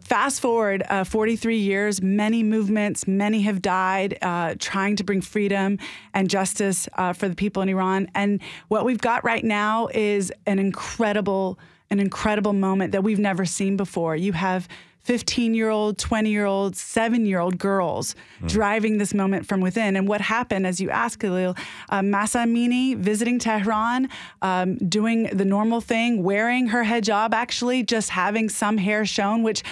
Fast 0.00 0.40
forward 0.40 0.82
uh, 0.90 1.04
43 1.04 1.58
years, 1.58 2.02
many 2.02 2.42
movements, 2.42 3.06
many 3.06 3.42
have 3.42 3.62
died 3.62 4.18
uh, 4.20 4.56
trying 4.58 4.96
to 4.96 5.04
bring 5.04 5.20
freedom 5.20 5.78
and 6.12 6.28
justice 6.28 6.88
uh, 6.94 7.12
for 7.12 7.28
the 7.28 7.36
people 7.36 7.62
in 7.62 7.68
Iran. 7.68 8.10
And 8.16 8.42
what 8.66 8.84
we've 8.84 9.00
got 9.00 9.22
right 9.22 9.44
now 9.44 9.86
is 9.94 10.32
an 10.46 10.58
incredible 10.58 11.56
an 11.88 12.00
incredible 12.00 12.52
moment 12.52 12.90
that 12.90 13.04
we've 13.04 13.20
never 13.20 13.44
seen 13.44 13.76
before. 13.76 14.16
You 14.16 14.32
have 14.32 14.66
15 15.06 15.54
year 15.54 15.70
old, 15.70 15.98
20 15.98 16.30
year 16.30 16.46
old, 16.46 16.74
seven 16.74 17.26
year 17.26 17.38
old 17.38 17.58
girls 17.58 18.16
driving 18.44 18.98
this 18.98 19.14
moment 19.14 19.46
from 19.46 19.60
within. 19.60 19.94
And 19.94 20.08
what 20.08 20.20
happened, 20.20 20.66
as 20.66 20.80
you 20.80 20.90
asked, 20.90 21.20
Khalil, 21.20 21.54
uh, 21.90 22.02
Mahsa 22.02 22.38
Amini 22.38 22.96
visiting 22.96 23.38
Tehran, 23.38 24.08
um, 24.42 24.76
doing 24.78 25.24
the 25.32 25.44
normal 25.44 25.80
thing, 25.80 26.24
wearing 26.24 26.66
her 26.66 26.82
hijab, 26.82 27.34
actually, 27.34 27.84
just 27.84 28.10
having 28.10 28.48
some 28.48 28.78
hair 28.78 29.06
shown, 29.06 29.44
which 29.44 29.62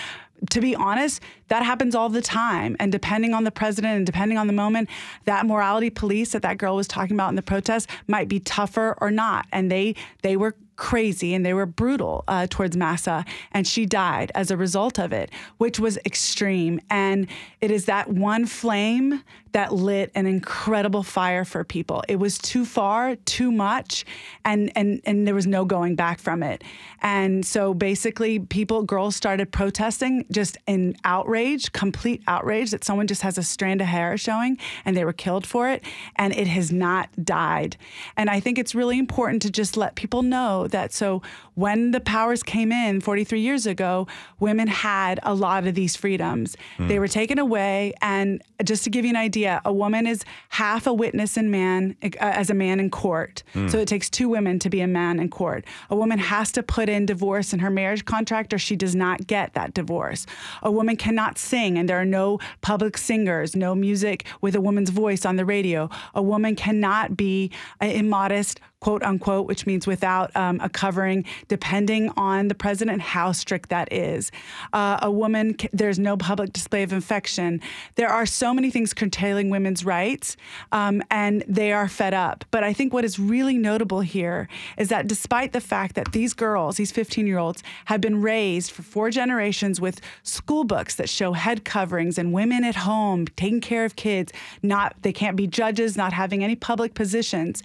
to 0.50 0.60
be 0.60 0.76
honest, 0.76 1.22
that 1.48 1.64
happens 1.64 1.94
all 1.94 2.08
the 2.08 2.20
time. 2.20 2.76
And 2.78 2.92
depending 2.92 3.34
on 3.34 3.44
the 3.44 3.50
president 3.50 3.96
and 3.96 4.06
depending 4.06 4.38
on 4.38 4.46
the 4.46 4.52
moment, 4.52 4.88
that 5.24 5.46
morality 5.46 5.90
police 5.90 6.32
that 6.32 6.42
that 6.42 6.58
girl 6.58 6.76
was 6.76 6.86
talking 6.86 7.16
about 7.16 7.30
in 7.30 7.34
the 7.34 7.42
protest 7.42 7.88
might 8.06 8.28
be 8.28 8.40
tougher 8.40 8.96
or 9.00 9.10
not. 9.10 9.46
And 9.52 9.70
they 9.70 9.94
they 10.22 10.36
were 10.36 10.54
crazy 10.76 11.34
and 11.34 11.44
they 11.44 11.54
were 11.54 11.66
brutal 11.66 12.24
uh, 12.28 12.46
towards 12.48 12.76
Mahsa, 12.76 13.24
and 13.52 13.66
she 13.66 13.86
died 13.86 14.32
as 14.34 14.50
a 14.50 14.56
result 14.56 14.98
of 14.98 15.12
it, 15.12 15.30
which 15.58 15.78
was 15.78 15.98
extreme. 16.04 16.80
And 16.90 17.26
it 17.60 17.70
is 17.70 17.86
that 17.86 18.08
one 18.08 18.46
flame 18.46 19.22
that 19.54 19.72
lit 19.72 20.10
an 20.16 20.26
incredible 20.26 21.04
fire 21.04 21.44
for 21.44 21.62
people. 21.62 22.02
It 22.08 22.16
was 22.16 22.38
too 22.38 22.64
far, 22.64 23.14
too 23.14 23.52
much, 23.52 24.04
and 24.44 24.70
and 24.74 25.00
and 25.04 25.26
there 25.26 25.34
was 25.34 25.46
no 25.46 25.64
going 25.64 25.94
back 25.94 26.18
from 26.18 26.42
it. 26.42 26.64
And 27.00 27.46
so 27.46 27.72
basically, 27.72 28.40
people, 28.40 28.82
girls 28.82 29.14
started 29.14 29.52
protesting 29.52 30.24
just 30.32 30.58
in 30.66 30.96
outrage, 31.04 31.70
complete 31.70 32.22
outrage 32.26 32.72
that 32.72 32.82
someone 32.82 33.06
just 33.06 33.22
has 33.22 33.38
a 33.38 33.44
strand 33.44 33.80
of 33.80 33.86
hair 33.86 34.16
showing, 34.18 34.58
and 34.84 34.96
they 34.96 35.04
were 35.04 35.12
killed 35.12 35.46
for 35.46 35.70
it. 35.70 35.84
And 36.16 36.34
it 36.34 36.48
has 36.48 36.72
not 36.72 37.08
died. 37.24 37.76
And 38.16 38.28
I 38.28 38.40
think 38.40 38.58
it's 38.58 38.74
really 38.74 38.98
important 38.98 39.40
to 39.42 39.50
just 39.50 39.76
let 39.76 39.94
people 39.94 40.22
know 40.22 40.63
that. 40.72 40.92
So 40.92 41.22
when 41.54 41.90
the 41.92 42.00
powers 42.00 42.42
came 42.42 42.72
in 42.72 43.00
43 43.00 43.40
years 43.40 43.66
ago, 43.66 44.06
women 44.40 44.68
had 44.68 45.20
a 45.22 45.34
lot 45.34 45.66
of 45.66 45.74
these 45.74 45.96
freedoms. 45.96 46.56
They 46.78 46.98
were 46.98 47.08
taken 47.08 47.38
away, 47.38 47.92
and 48.00 48.42
just 48.64 48.84
to 48.84 48.90
give 48.90 49.04
you 49.04 49.10
an 49.10 49.16
idea, 49.16 49.60
a 49.64 49.72
woman 49.72 50.06
is 50.06 50.24
half 50.50 50.86
a 50.86 50.92
witness 50.92 51.36
in 51.36 51.50
man 51.50 51.96
uh, 52.02 52.08
as 52.20 52.50
a 52.50 52.54
man 52.54 52.80
in 52.80 52.90
court. 52.90 53.42
So 53.68 53.78
it 53.78 53.88
takes 53.88 54.10
two 54.10 54.28
women 54.28 54.58
to 54.60 54.70
be 54.70 54.80
a 54.80 54.86
man 54.86 55.18
in 55.20 55.28
court. 55.30 55.64
A 55.90 55.96
woman 55.96 56.18
has 56.18 56.52
to 56.52 56.62
put 56.62 56.88
in 56.88 57.06
divorce 57.06 57.52
in 57.52 57.60
her 57.60 57.70
marriage 57.70 58.04
contract, 58.04 58.52
or 58.52 58.58
she 58.58 58.76
does 58.76 58.94
not 58.94 59.26
get 59.26 59.54
that 59.54 59.74
divorce. 59.74 60.26
A 60.62 60.70
woman 60.70 60.96
cannot 60.96 61.38
sing, 61.38 61.78
and 61.78 61.88
there 61.88 62.00
are 62.00 62.04
no 62.04 62.38
public 62.60 62.96
singers, 62.98 63.54
no 63.56 63.74
music 63.74 64.24
with 64.40 64.54
a 64.54 64.60
woman's 64.60 64.90
voice 64.90 65.24
on 65.24 65.36
the 65.36 65.44
radio. 65.44 65.88
A 66.14 66.22
woman 66.22 66.56
cannot 66.56 67.16
be 67.16 67.50
uh, 67.80 67.86
immodest 67.86 68.60
quote 68.84 69.02
unquote, 69.02 69.46
which 69.46 69.64
means 69.64 69.86
without 69.86 70.30
um, 70.36 70.60
a 70.60 70.68
covering, 70.68 71.24
depending 71.48 72.10
on 72.18 72.48
the 72.48 72.54
president, 72.54 73.00
how 73.00 73.32
strict 73.32 73.70
that 73.70 73.90
is. 73.90 74.30
Uh, 74.74 74.98
a 75.00 75.10
woman, 75.10 75.56
there's 75.72 75.98
no 75.98 76.18
public 76.18 76.52
display 76.52 76.82
of 76.82 76.92
infection. 76.92 77.62
There 77.94 78.10
are 78.10 78.26
so 78.26 78.52
many 78.52 78.70
things 78.70 78.92
curtailing 78.92 79.48
women's 79.48 79.86
rights, 79.86 80.36
um, 80.70 81.02
and 81.10 81.42
they 81.48 81.72
are 81.72 81.88
fed 81.88 82.12
up. 82.12 82.44
But 82.50 82.62
I 82.62 82.74
think 82.74 82.92
what 82.92 83.06
is 83.06 83.18
really 83.18 83.56
notable 83.56 84.02
here 84.02 84.48
is 84.76 84.90
that 84.90 85.06
despite 85.06 85.54
the 85.54 85.62
fact 85.62 85.94
that 85.94 86.12
these 86.12 86.34
girls, 86.34 86.76
these 86.76 86.92
15 86.92 87.26
year 87.26 87.38
olds, 87.38 87.62
have 87.86 88.02
been 88.02 88.20
raised 88.20 88.70
for 88.70 88.82
four 88.82 89.08
generations 89.08 89.80
with 89.80 90.02
school 90.24 90.64
books 90.64 90.96
that 90.96 91.08
show 91.08 91.32
head 91.32 91.64
coverings 91.64 92.18
and 92.18 92.34
women 92.34 92.64
at 92.64 92.76
home 92.76 93.28
taking 93.28 93.62
care 93.62 93.86
of 93.86 93.96
kids, 93.96 94.30
not 94.62 94.94
they 95.00 95.12
can't 95.12 95.38
be 95.38 95.46
judges, 95.46 95.96
not 95.96 96.12
having 96.12 96.44
any 96.44 96.54
public 96.54 96.92
positions. 96.92 97.62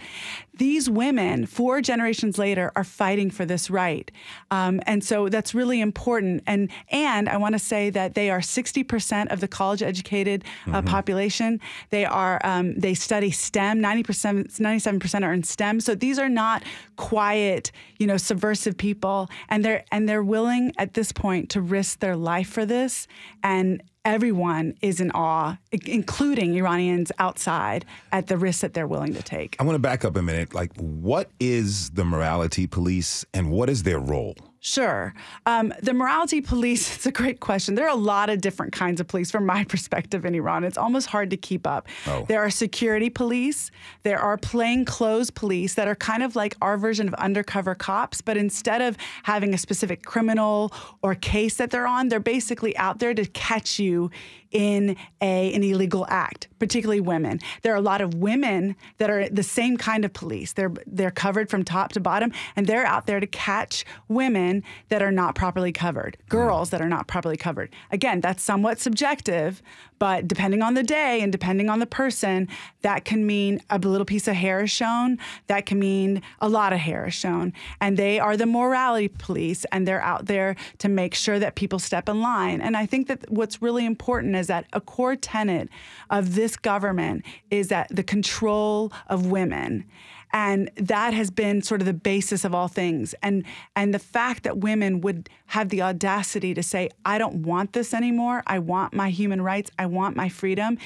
These 0.60 0.90
women, 0.90 1.09
four 1.50 1.82
generations 1.82 2.38
later, 2.38 2.72
are 2.76 2.84
fighting 2.84 3.32
for 3.32 3.46
this 3.46 3.70
right, 3.70 4.12
um, 4.52 4.80
and 4.86 5.04
so 5.04 5.30
that's 5.30 5.54
really 5.54 5.82
important. 5.82 6.44
And 6.48 6.70
and 6.90 7.30
I 7.30 7.38
want 7.38 7.54
to 7.54 7.60
say 7.60 7.90
that 7.90 8.16
they 8.16 8.30
are 8.30 8.40
60% 8.40 9.32
of 9.32 9.40
the 9.40 9.48
college-educated 9.48 10.44
uh, 10.72 10.82
population. 10.82 11.60
They 11.90 12.06
are 12.06 12.40
um, 12.44 12.76
they 12.80 12.94
study 12.94 13.32
STEM. 13.32 13.80
90%, 13.80 14.60
97% 14.60 15.24
are 15.24 15.34
in 15.34 15.44
STEM. 15.44 15.80
So 15.80 15.96
these 15.96 16.20
are 16.20 16.30
not 16.30 16.64
quiet, 16.96 17.72
you 17.98 18.08
know, 18.08 18.18
subversive 18.18 18.78
people, 18.78 19.30
and 19.50 19.64
they're 19.64 19.84
and 19.92 20.08
they're 20.08 20.24
willing 20.24 20.74
at 20.78 20.94
this 20.94 21.12
point 21.12 21.50
to 21.52 21.62
risk 21.62 22.00
their 22.00 22.16
life 22.16 22.50
for 22.50 22.66
this. 22.66 23.08
And 23.44 23.82
everyone 24.06 24.76
is 24.82 25.00
in 25.00 25.12
awe, 25.12 25.58
including 25.86 26.56
Iranians 26.56 27.12
outside, 27.20 27.86
at 28.12 28.28
the 28.28 28.38
risks 28.38 28.62
that 28.62 28.74
they're 28.74 28.88
willing 28.88 29.14
to 29.14 29.24
take. 29.24 29.56
I 29.60 29.64
want 29.64 29.76
to 29.76 29.80
back 29.80 30.06
up 30.06 30.16
a 30.16 30.22
minute. 30.22 30.54
Like, 30.54 30.76
what 30.78 31.30
is 31.40 31.92
the 31.92 32.06
morality 32.06 32.68
police 32.68 33.26
and 33.34 33.52
what 33.52 33.70
is 33.70 33.84
their 33.84 34.00
role? 34.00 34.36
Sure. 34.62 35.14
Um, 35.46 35.74
the 35.82 35.94
morality 35.94 36.42
police, 36.42 36.96
it's 36.96 37.06
a 37.06 37.12
great 37.12 37.40
question. 37.40 37.76
There 37.76 37.86
are 37.86 37.92
a 37.92 37.96
lot 37.96 38.30
of 38.30 38.42
different 38.42 38.74
kinds 38.74 39.00
of 39.00 39.08
police 39.08 39.32
from 39.32 39.46
my 39.46 39.64
perspective 39.70 40.26
in 40.26 40.36
Iran. 40.36 40.64
It's 40.64 40.78
almost 40.78 41.08
hard 41.08 41.30
to 41.30 41.38
keep 41.38 41.66
up. 41.66 41.88
Oh. 42.08 42.26
There 42.28 42.42
are 42.42 42.50
security 42.50 43.10
police, 43.10 43.72
there 44.04 44.20
are 44.20 44.38
plainclothes 44.38 45.30
police 45.32 45.76
that 45.76 45.88
are 45.88 45.96
kind 45.96 46.24
of 46.24 46.36
like 46.36 46.56
our 46.62 46.78
version 46.78 47.08
of 47.08 47.14
undercover 47.16 47.76
cops, 47.76 48.22
but 48.22 48.38
instead 48.38 48.82
of 48.82 48.98
having 49.24 49.54
a 49.54 49.58
specific 49.58 50.04
criminal 50.04 50.74
or 51.02 51.16
case 51.16 51.56
that 51.56 51.72
they're 51.72 51.88
on, 51.88 52.10
they're 52.10 52.20
basically 52.20 52.76
out 52.78 53.00
there 53.00 53.14
to 53.14 53.26
catch 53.26 53.80
you 53.80 54.10
in 54.52 54.96
a, 55.22 55.54
an 55.54 55.64
illegal 55.64 56.06
act, 56.10 56.48
particularly 56.58 57.00
women. 57.00 57.40
There 57.62 57.72
are 57.72 57.78
a 57.78 57.82
lot 57.82 58.02
of 58.02 58.16
women 58.16 58.76
that 58.98 59.10
are 59.10 59.30
the 59.30 59.44
same 59.44 59.78
kind 59.78 60.04
of 60.04 60.14
police. 60.14 60.54
They're 60.54 60.74
they're 60.88 61.12
covered 61.12 61.50
from 61.50 61.64
top 61.64 61.92
to 61.94 62.00
bottom, 62.00 62.32
and 62.56 62.66
they're 62.66 62.86
out 62.86 63.06
there 63.06 63.20
to 63.20 63.28
catch 63.28 63.86
women 64.08 64.49
that 64.90 65.02
are 65.02 65.12
not 65.12 65.36
properly 65.36 65.72
covered, 65.72 66.18
girls 66.28 66.70
that 66.70 66.82
are 66.82 66.90
not 66.90 67.08
properly 67.08 67.38
covered. 67.38 67.70
Again, 67.92 68.22
that's 68.22 68.44
somewhat 68.44 68.80
subjective, 68.80 69.62
but 70.00 70.28
depending 70.28 70.62
on 70.62 70.74
the 70.74 70.84
day 70.84 71.22
and 71.22 71.32
depending 71.32 71.70
on 71.70 71.80
the 71.80 71.86
person, 71.86 72.48
that 72.82 73.06
can 73.06 73.26
mean 73.26 73.62
a 73.70 73.78
little 73.78 74.06
piece 74.06 74.28
of 74.28 74.36
hair 74.36 74.62
is 74.62 74.72
shown. 74.72 75.18
That 75.48 75.66
can 75.66 75.80
mean 75.80 76.22
a 76.40 76.50
lot 76.50 76.74
of 76.74 76.80
hair 76.80 77.08
is 77.08 77.14
shown, 77.14 77.54
and 77.82 77.98
they 77.98 78.20
are 78.20 78.38
the 78.38 78.46
morality 78.46 79.10
police, 79.10 79.66
and 79.72 79.88
they're 79.88 80.02
out 80.02 80.26
there 80.26 80.56
to 80.80 80.90
make 80.90 81.14
sure 81.16 81.40
that 81.40 81.56
people 81.56 81.80
step 81.80 82.08
in 82.08 82.22
line. 82.22 82.62
And 82.62 82.78
I 82.78 82.86
think 82.86 83.08
that 83.08 83.30
what's 83.30 83.62
really 83.62 83.86
important 83.86 84.36
is 84.36 84.48
that 84.48 84.66
a 84.74 84.82
core 84.82 85.16
tenet 85.16 85.70
of 86.10 86.36
this 86.36 86.56
government 86.56 87.26
is 87.52 87.68
that 87.68 87.88
the 87.90 88.04
control 88.04 88.92
of 89.08 89.28
women. 89.28 89.86
And 90.32 90.70
that 90.76 91.14
has 91.14 91.32
been 91.32 91.62
sort 91.62 91.82
of 91.82 91.88
the 91.88 91.94
basis 91.94 92.46
of 92.46 92.54
all 92.54 92.68
things. 92.68 93.16
And 93.24 93.44
and 93.76 93.94
the 93.94 94.00
fact 94.00 94.44
that 94.44 94.58
women 94.58 95.02
would 95.02 95.30
have 95.48 95.70
the 95.70 95.82
audacity 95.82 96.54
to 96.54 96.64
say, 96.64 96.90
I 97.06 97.18
don't 97.18 97.44
want 97.44 97.74
this 97.74 97.94
anymore. 97.94 98.44
I 98.46 98.60
want 98.60 98.94
my 98.94 99.10
human 99.10 99.42
rights. 99.42 99.72
I 99.80 99.88
want 99.88 100.16
my 100.16 100.30
freedom. 100.30 100.78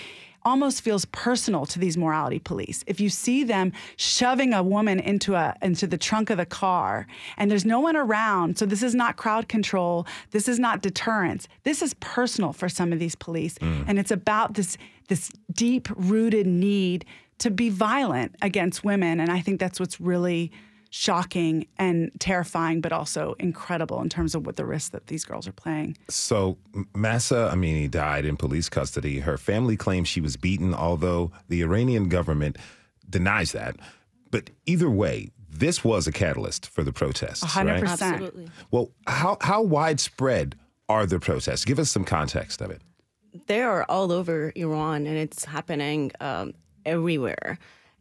almost 0.46 0.82
feels 0.82 1.06
personal 1.06 1.66
to 1.66 1.80
these 1.80 1.96
morality 1.96 2.40
police. 2.40 2.84
If 2.86 3.00
you 3.00 3.10
see 3.10 3.46
them 3.46 3.72
shoving 3.96 4.54
a 4.54 4.62
woman 4.62 5.00
into 5.00 5.36
a 5.36 5.56
into 5.62 5.88
the 5.88 5.98
trunk 5.98 6.30
of 6.30 6.38
the 6.38 6.46
car 6.46 7.08
and 7.38 7.50
there's 7.50 7.66
no 7.66 7.80
one 7.80 7.96
around, 7.96 8.58
so 8.58 8.66
this 8.66 8.84
is 8.84 8.94
not 8.94 9.16
crowd 9.16 9.48
control, 9.48 10.06
this 10.32 10.48
is 10.48 10.60
not 10.60 10.82
deterrence. 10.82 11.48
This 11.64 11.82
is 11.82 11.94
personal 11.96 12.52
for 12.54 12.68
some 12.68 12.92
of 12.92 13.00
these 13.00 13.16
police 13.16 13.58
mm. 13.58 13.86
and 13.88 13.98
it's 14.00 14.12
about 14.12 14.56
this 14.56 14.78
this 15.08 15.32
deep 15.52 15.88
rooted 15.96 16.48
need 16.48 17.06
to 17.44 17.52
be 17.52 17.70
violent 17.70 18.36
against 18.42 18.84
women 18.84 19.20
and 19.20 19.32
I 19.32 19.40
think 19.40 19.60
that's 19.60 19.80
what's 19.80 20.02
really 20.02 20.52
shocking 20.96 21.66
and 21.80 22.12
terrifying, 22.20 22.80
but 22.80 22.92
also 22.92 23.34
incredible 23.40 24.00
in 24.00 24.10
terms 24.10 24.36
of 24.36 24.46
what 24.46 24.58
the 24.58 24.66
risks 24.66 24.90
that 24.90 25.08
these 25.08 25.26
girls 25.26 25.48
are 25.48 25.54
playing. 25.54 25.98
So 26.08 26.60
Mahsa 26.94 27.50
Amini 27.52 27.90
died 27.90 28.26
in 28.26 28.38
police 28.38 28.70
custody. 28.70 29.20
Her 29.20 29.40
family 29.40 29.76
claims 29.76 30.08
she 30.08 30.22
was 30.22 30.38
beaten, 30.38 30.72
although 30.72 31.32
the 31.50 31.64
Iranian 31.64 32.10
government 32.10 32.60
denies 33.10 33.54
that. 33.54 33.76
But 34.30 34.52
either 34.68 34.88
way, 34.88 35.32
this 35.50 35.84
was 35.84 36.06
a 36.06 36.12
catalyst 36.12 36.68
for 36.70 36.84
the 36.84 36.94
protests, 36.94 37.44
100%. 37.44 37.88
Absolutely. 37.88 38.50
Well, 38.70 38.92
how 39.08 39.38
how 39.42 39.64
widespread 39.64 40.56
are 40.90 41.08
the 41.08 41.20
protests? 41.20 41.66
Give 41.66 41.80
us 41.80 41.90
some 41.90 42.04
context 42.04 42.62
of 42.62 42.70
it. 42.70 42.84
They 43.48 43.64
are 43.64 43.84
all 43.90 44.12
over 44.12 44.52
Iran 44.56 45.08
and 45.08 45.18
it's 45.18 45.46
happening 45.46 46.12
um, 46.20 46.54
everywhere. 46.86 47.58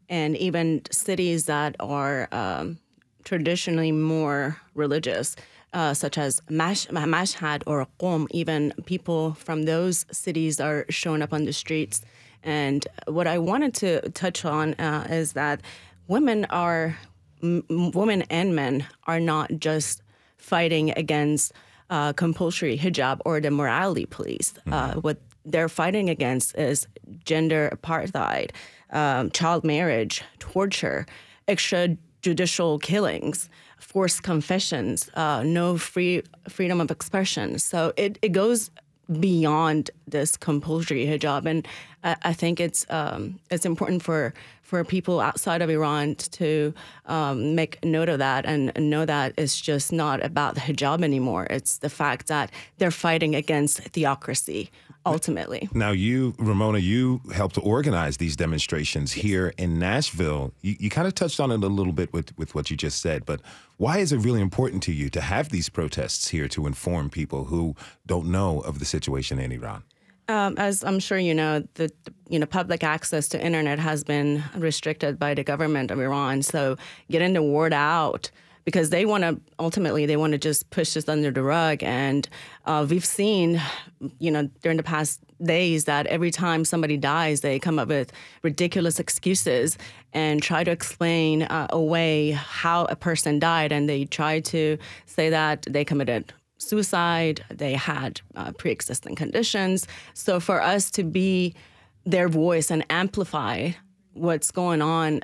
And 0.09 0.37
even 0.37 0.83
cities 0.91 1.47
that 1.47 1.77
are 1.81 2.29
um, 2.33 2.79
traditionally 3.25 3.93
more 3.93 4.59
religious, 4.75 5.37
uh, 5.73 5.95
such 5.95 6.19
as 6.19 6.43
Mash- 6.51 6.87
Mashhad 6.89 7.63
or 7.67 7.87
Qom, 7.99 8.27
even 8.31 8.75
people 8.85 9.35
from 9.35 9.63
those 9.63 10.05
cities 10.13 10.61
are 10.61 10.85
showing 10.91 11.23
up 11.23 11.33
on 11.33 11.45
the 11.45 11.53
streets. 11.53 12.03
And 12.43 12.87
what 13.07 13.27
I 13.27 13.39
wanted 13.39 13.75
to 13.75 14.11
touch 14.11 14.45
on 14.45 14.75
uh, 14.75 15.07
is 15.09 15.33
that 15.33 15.63
women 16.09 16.45
are, 16.47 16.99
m- 17.43 17.65
women 17.69 18.23
and 18.23 18.55
men 18.55 18.87
are 19.07 19.21
not 19.21 19.51
just 19.59 20.03
fighting 20.37 20.91
against 20.91 21.53
uh, 21.93 22.13
compulsory 22.15 22.77
hijab 22.79 23.21
or 23.27 23.39
the 23.39 23.51
morality 23.51 24.07
police. 24.07 24.55
Uh, 24.71 24.95
what 24.95 25.19
they're 25.45 25.69
fighting 25.69 26.09
against 26.09 26.57
is 26.57 26.87
gender 27.25 27.71
apartheid, 27.77 28.51
um, 28.91 29.31
child 29.31 29.63
marriage, 29.63 30.23
torture, 30.39 31.05
extrajudicial 31.49 32.81
killings, 32.81 33.51
forced 33.79 34.23
confessions, 34.23 35.11
uh, 35.15 35.43
no 35.45 35.77
free 35.77 36.23
freedom 36.49 36.81
of 36.81 36.91
expression. 36.91 37.59
So 37.59 37.93
it, 37.99 38.19
it 38.23 38.33
goes 38.33 38.71
beyond 39.21 39.91
this 40.07 40.37
compulsory 40.37 41.07
hijab, 41.07 41.47
and 41.47 41.67
I, 42.05 42.17
I 42.23 42.33
think 42.33 42.61
it's 42.61 42.87
um, 42.91 43.39
it's 43.51 43.67
important 43.67 44.03
for 44.03 44.35
for 44.63 44.85
people 44.85 45.21
outside 45.21 45.61
of 45.61 45.69
Iran 45.69 46.15
to 46.15 46.73
um, 47.07 47.55
make 47.55 47.85
note 47.85 48.09
of 48.09 48.19
that 48.21 48.47
and 48.47 48.73
know 48.79 49.05
that 49.05 49.35
it's 49.37 49.61
just 49.61 49.93
not 49.93 50.25
about 50.25 50.55
the 50.55 50.63
hijab 50.63 51.05
anymore. 51.05 51.47
It's 51.51 51.79
the 51.79 51.91
fact 51.91 52.29
that 52.29 52.51
they're 52.79 52.91
fighting 52.91 53.35
against 53.35 53.81
theocracy 53.81 54.71
ultimately. 55.05 55.69
Now, 55.73 55.91
you, 55.91 56.35
Ramona, 56.39 56.79
you 56.79 57.21
helped 57.35 57.59
organize 57.59 58.17
these 58.17 58.37
demonstrations 58.37 59.13
here 59.13 59.53
in 59.59 59.79
Nashville. 59.79 60.53
You, 60.61 60.77
you 60.79 60.91
kind 60.91 61.07
of 61.07 61.15
touched 61.15 61.41
on 61.41 61.51
it 61.51 61.63
a 61.63 61.69
little 61.69 61.93
bit 61.93 62.13
with, 62.13 62.37
with 62.39 62.55
what 62.55 62.71
you 62.71 62.77
just 62.77 63.01
said, 63.01 63.25
but 63.27 63.41
why 63.77 63.99
is 63.99 64.13
it 64.13 64.19
really 64.19 64.41
important 64.41 64.83
to 64.85 64.93
you 64.93 65.11
to 65.11 65.21
have 65.21 65.49
these 65.49 65.69
protests 65.69 66.29
here 66.29 66.49
to 66.49 66.67
inform 66.67 67.11
people 67.11 67.45
who 67.45 67.75
don't 68.07 68.27
know 68.27 68.61
of 68.61 68.79
the 68.79 68.85
situation 68.85 69.39
in 69.39 69.53
Iran? 69.53 69.83
Um, 70.29 70.57
as 70.57 70.85
I'm 70.85 71.01
sure 71.01 71.19
you 71.19 71.35
know, 71.35 71.65
the 71.75 71.91
you 72.29 72.39
know 72.39 72.47
public 72.47 72.85
access 72.85 73.29
to 73.31 73.45
internet 73.45 73.79
has 73.81 74.05
been 74.05 74.43
restricted 74.57 75.19
by 75.19 75.35
the 75.35 75.43
government 75.43 75.91
of 75.91 75.99
Iran. 75.99 76.43
So 76.43 76.77
getting 77.11 77.33
the 77.33 77.43
word 77.43 77.73
out 77.73 78.31
because 78.65 78.91
they 78.91 79.05
want 79.05 79.25
to 79.25 79.41
ultimately 79.59 80.07
they 80.07 80.17
want 80.17 80.33
to 80.33 80.39
just 80.39 80.71
push 80.71 80.95
this 80.95 81.09
under 81.09 81.31
the 81.31 81.43
rug. 81.43 81.83
And 81.83 82.29
uh, 82.65 82.87
we've 82.89 83.05
seen, 83.05 83.61
you 84.19 84.31
know, 84.31 84.49
during 84.63 84.77
the 84.77 84.83
past 84.83 85.21
days 85.43 85.85
that 85.85 86.07
every 86.07 86.31
time 86.31 86.65
somebody 86.65 86.97
dies, 86.97 87.41
they 87.41 87.59
come 87.59 87.79
up 87.79 87.89
with 87.89 88.13
ridiculous 88.43 89.01
excuses 89.01 89.77
and 90.13 90.43
try 90.43 90.63
to 90.63 90.71
explain 90.71 91.43
uh, 91.43 91.67
away 91.71 92.31
how 92.33 92.85
a 92.85 92.97
person 92.97 93.39
died, 93.39 93.73
and 93.73 93.89
they 93.89 94.05
try 94.05 94.41
to 94.41 94.79
say 95.07 95.31
that 95.31 95.67
they 95.69 95.85
committed 95.85 96.33
suicide, 96.59 97.45
they 97.51 97.75
had 97.75 98.21
uh, 98.37 98.53
pre 98.53 98.71
existing 98.71 99.17
conditions. 99.17 99.87
So 100.15 100.41
for 100.41 100.63
us 100.63 100.91
to 100.93 101.03
be 101.03 101.55
their 102.05 102.29
voice 102.29 102.71
and 102.71 102.85
amplify 102.91 103.73
what's 104.13 104.51
going 104.51 104.83
on 104.83 105.23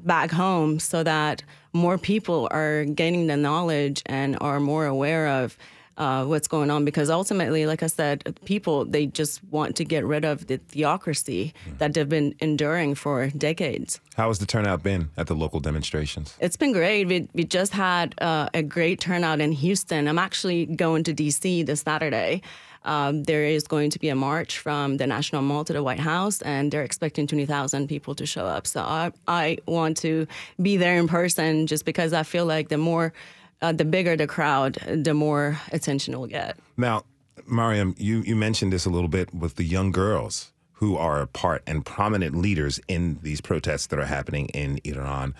back 0.00 0.30
home 0.30 0.78
so 0.78 1.02
that 1.02 1.42
more 1.76 1.98
people 1.98 2.48
are 2.50 2.84
gaining 2.84 3.26
the 3.26 3.36
knowledge 3.36 4.02
and 4.06 4.36
are 4.40 4.58
more 4.58 4.86
aware 4.86 5.28
of 5.28 5.56
uh, 5.96 6.24
what's 6.24 6.48
going 6.48 6.70
on 6.70 6.84
because 6.84 7.10
ultimately, 7.10 7.66
like 7.66 7.82
I 7.82 7.86
said, 7.86 8.38
people 8.44 8.84
they 8.84 9.06
just 9.06 9.42
want 9.44 9.76
to 9.76 9.84
get 9.84 10.04
rid 10.04 10.24
of 10.24 10.46
the 10.46 10.58
theocracy 10.58 11.54
that 11.78 11.94
they've 11.94 12.08
been 12.08 12.34
enduring 12.40 12.94
for 12.94 13.28
decades. 13.28 14.00
How 14.16 14.28
has 14.28 14.38
the 14.38 14.46
turnout 14.46 14.82
been 14.82 15.10
at 15.16 15.26
the 15.26 15.34
local 15.34 15.60
demonstrations? 15.60 16.36
It's 16.40 16.56
been 16.56 16.72
great. 16.72 17.06
We, 17.06 17.28
we 17.34 17.44
just 17.44 17.72
had 17.72 18.14
uh, 18.20 18.48
a 18.54 18.62
great 18.62 19.00
turnout 19.00 19.40
in 19.40 19.52
Houston. 19.52 20.08
I'm 20.08 20.18
actually 20.18 20.66
going 20.66 21.04
to 21.04 21.14
DC 21.14 21.64
this 21.66 21.80
Saturday. 21.82 22.42
Um, 22.86 23.24
there 23.24 23.44
is 23.44 23.66
going 23.66 23.90
to 23.90 23.98
be 23.98 24.08
a 24.08 24.14
march 24.14 24.58
from 24.58 24.96
the 24.96 25.06
National 25.08 25.42
Mall 25.42 25.64
to 25.64 25.72
the 25.72 25.82
White 25.82 25.98
House, 25.98 26.40
and 26.42 26.70
they're 26.70 26.84
expecting 26.84 27.26
20,000 27.26 27.88
people 27.88 28.14
to 28.14 28.24
show 28.24 28.46
up. 28.46 28.66
So 28.66 28.80
I, 28.80 29.10
I 29.26 29.58
want 29.66 29.96
to 29.98 30.28
be 30.62 30.76
there 30.76 30.96
in 30.96 31.08
person 31.08 31.66
just 31.66 31.84
because 31.84 32.12
I 32.12 32.22
feel 32.22 32.46
like 32.46 32.68
the 32.68 32.78
more, 32.78 33.12
uh, 33.62 33.72
the 33.72 33.84
bigger 33.84 34.16
the 34.16 34.26
crowd, 34.26 34.74
the 34.86 35.14
more 35.14 35.58
attention 35.72 36.18
we'll 36.18 36.28
get. 36.28 36.58
Now, 36.76 37.04
Maryam, 37.46 37.94
you, 37.98 38.22
you 38.22 38.36
mentioned 38.36 38.72
this 38.72 38.86
a 38.86 38.90
little 38.90 39.08
bit 39.08 39.32
with 39.34 39.56
the 39.56 39.64
young 39.64 39.92
girls 39.92 40.52
who 40.76 40.96
are 40.96 41.20
a 41.20 41.26
part 41.26 41.62
and 41.66 41.84
prominent 41.84 42.36
leaders 42.36 42.80
in 42.86 43.18
these 43.22 43.40
protests 43.40 43.86
that 43.86 43.98
are 43.98 44.06
happening 44.06 44.46
in 44.48 44.80
Iran. 44.84 45.34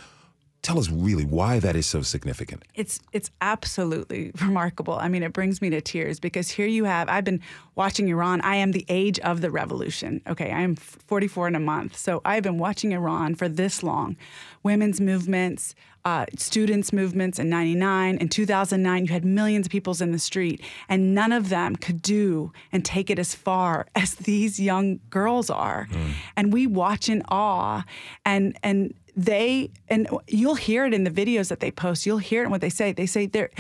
Tell 0.63 0.79
us 0.79 0.91
really 0.91 1.25
why 1.25 1.61
that 1.61 1.77
is 1.77 1.87
so 1.87 2.03
significant. 2.03 2.65
It's 2.75 2.99
it's 3.13 3.31
absolutely 3.41 4.33
remarkable. 4.43 4.95
I 4.95 5.09
mean, 5.09 5.23
it 5.23 5.33
brings 5.33 5.63
me 5.63 5.71
to 5.71 5.81
tears 5.81 6.19
because 6.19 6.51
here 6.51 6.67
you 6.67 6.85
have 6.85 7.09
I've 7.09 7.25
been 7.25 7.41
watching 7.77 8.09
Iran. 8.09 8.41
I 8.41 8.57
am 8.57 8.73
the 8.73 8.85
age 8.89 9.21
of 9.21 9.43
the 9.43 9.51
revolution. 9.51 10.23
Okay, 10.27 10.51
I 10.51 10.63
am 10.63 10.75
44 10.75 11.49
in 11.49 11.55
a 11.55 11.61
month, 11.61 11.97
so 11.97 12.21
I've 12.25 12.43
been 12.43 12.59
watching 12.59 12.93
Iran 12.93 13.35
for 13.37 13.49
this 13.49 13.83
long. 13.83 14.17
Women's 14.63 15.01
movements, 15.01 15.75
uh, 16.07 16.25
students' 16.37 16.93
movements 16.93 17.37
in 17.41 17.49
'99, 17.51 18.19
in 18.19 18.29
2009, 18.29 19.07
you 19.07 19.13
had 19.13 19.25
millions 19.25 19.67
of 19.67 19.73
people 19.73 19.93
in 20.01 20.13
the 20.13 20.21
street, 20.21 20.63
and 20.89 21.17
none 21.17 21.33
of 21.33 21.49
them 21.49 21.75
could 21.75 22.01
do 22.01 22.53
and 22.71 22.85
take 22.85 23.11
it 23.11 23.19
as 23.19 23.35
far 23.35 23.87
as 23.97 24.15
these 24.15 24.61
young 24.61 25.01
girls 25.11 25.51
are. 25.51 25.89
And 26.37 26.53
we 26.53 26.69
watch 26.69 27.09
in 27.09 27.25
awe, 27.29 27.85
and 28.25 28.57
and 28.63 28.95
they 29.17 29.71
and 29.89 30.07
you'll 30.29 30.55
hear 30.55 30.87
it 30.87 30.95
in 30.95 31.03
the 31.03 31.11
videos 31.11 31.49
that 31.49 31.59
they 31.59 31.73
post. 31.73 32.07
You'll 32.07 32.19
hear 32.19 32.43
it 32.43 32.47
in 32.47 32.51
what 32.53 32.61
they 32.61 32.71
say. 32.71 32.93
They 32.93 33.07
say 33.07 33.27
they're. 33.27 33.51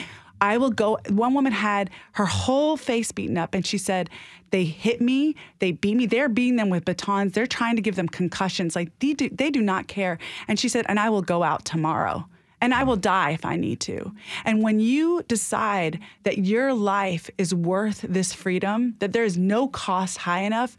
I 0.40 0.58
will 0.58 0.70
go. 0.70 0.98
One 1.08 1.34
woman 1.34 1.52
had 1.52 1.90
her 2.12 2.26
whole 2.26 2.76
face 2.76 3.10
beaten 3.10 3.38
up, 3.38 3.54
and 3.54 3.66
she 3.66 3.78
said, 3.78 4.08
"They 4.50 4.64
hit 4.64 5.00
me, 5.00 5.34
they 5.58 5.72
beat 5.72 5.96
me. 5.96 6.06
They're 6.06 6.28
beating 6.28 6.56
them 6.56 6.70
with 6.70 6.84
batons. 6.84 7.32
They're 7.32 7.48
trying 7.48 7.74
to 7.74 7.82
give 7.82 7.96
them 7.96 8.06
concussions. 8.06 8.76
Like 8.76 8.96
they 9.00 9.14
do, 9.14 9.30
they 9.30 9.50
do 9.50 9.62
not 9.62 9.88
care." 9.88 10.18
And 10.46 10.60
she 10.60 10.68
said, 10.68 10.86
"And 10.88 11.00
I 11.00 11.10
will 11.10 11.22
go 11.22 11.42
out 11.42 11.64
tomorrow." 11.64 12.28
And 12.66 12.74
I 12.74 12.82
will 12.82 12.96
die 12.96 13.30
if 13.30 13.44
I 13.44 13.54
need 13.54 13.78
to. 13.82 14.12
And 14.44 14.60
when 14.60 14.80
you 14.80 15.22
decide 15.28 16.00
that 16.24 16.38
your 16.38 16.74
life 16.74 17.30
is 17.38 17.54
worth 17.54 18.04
this 18.08 18.32
freedom, 18.32 18.96
that 18.98 19.12
there 19.12 19.22
is 19.22 19.38
no 19.38 19.68
cost 19.68 20.18
high 20.18 20.40
enough, 20.40 20.76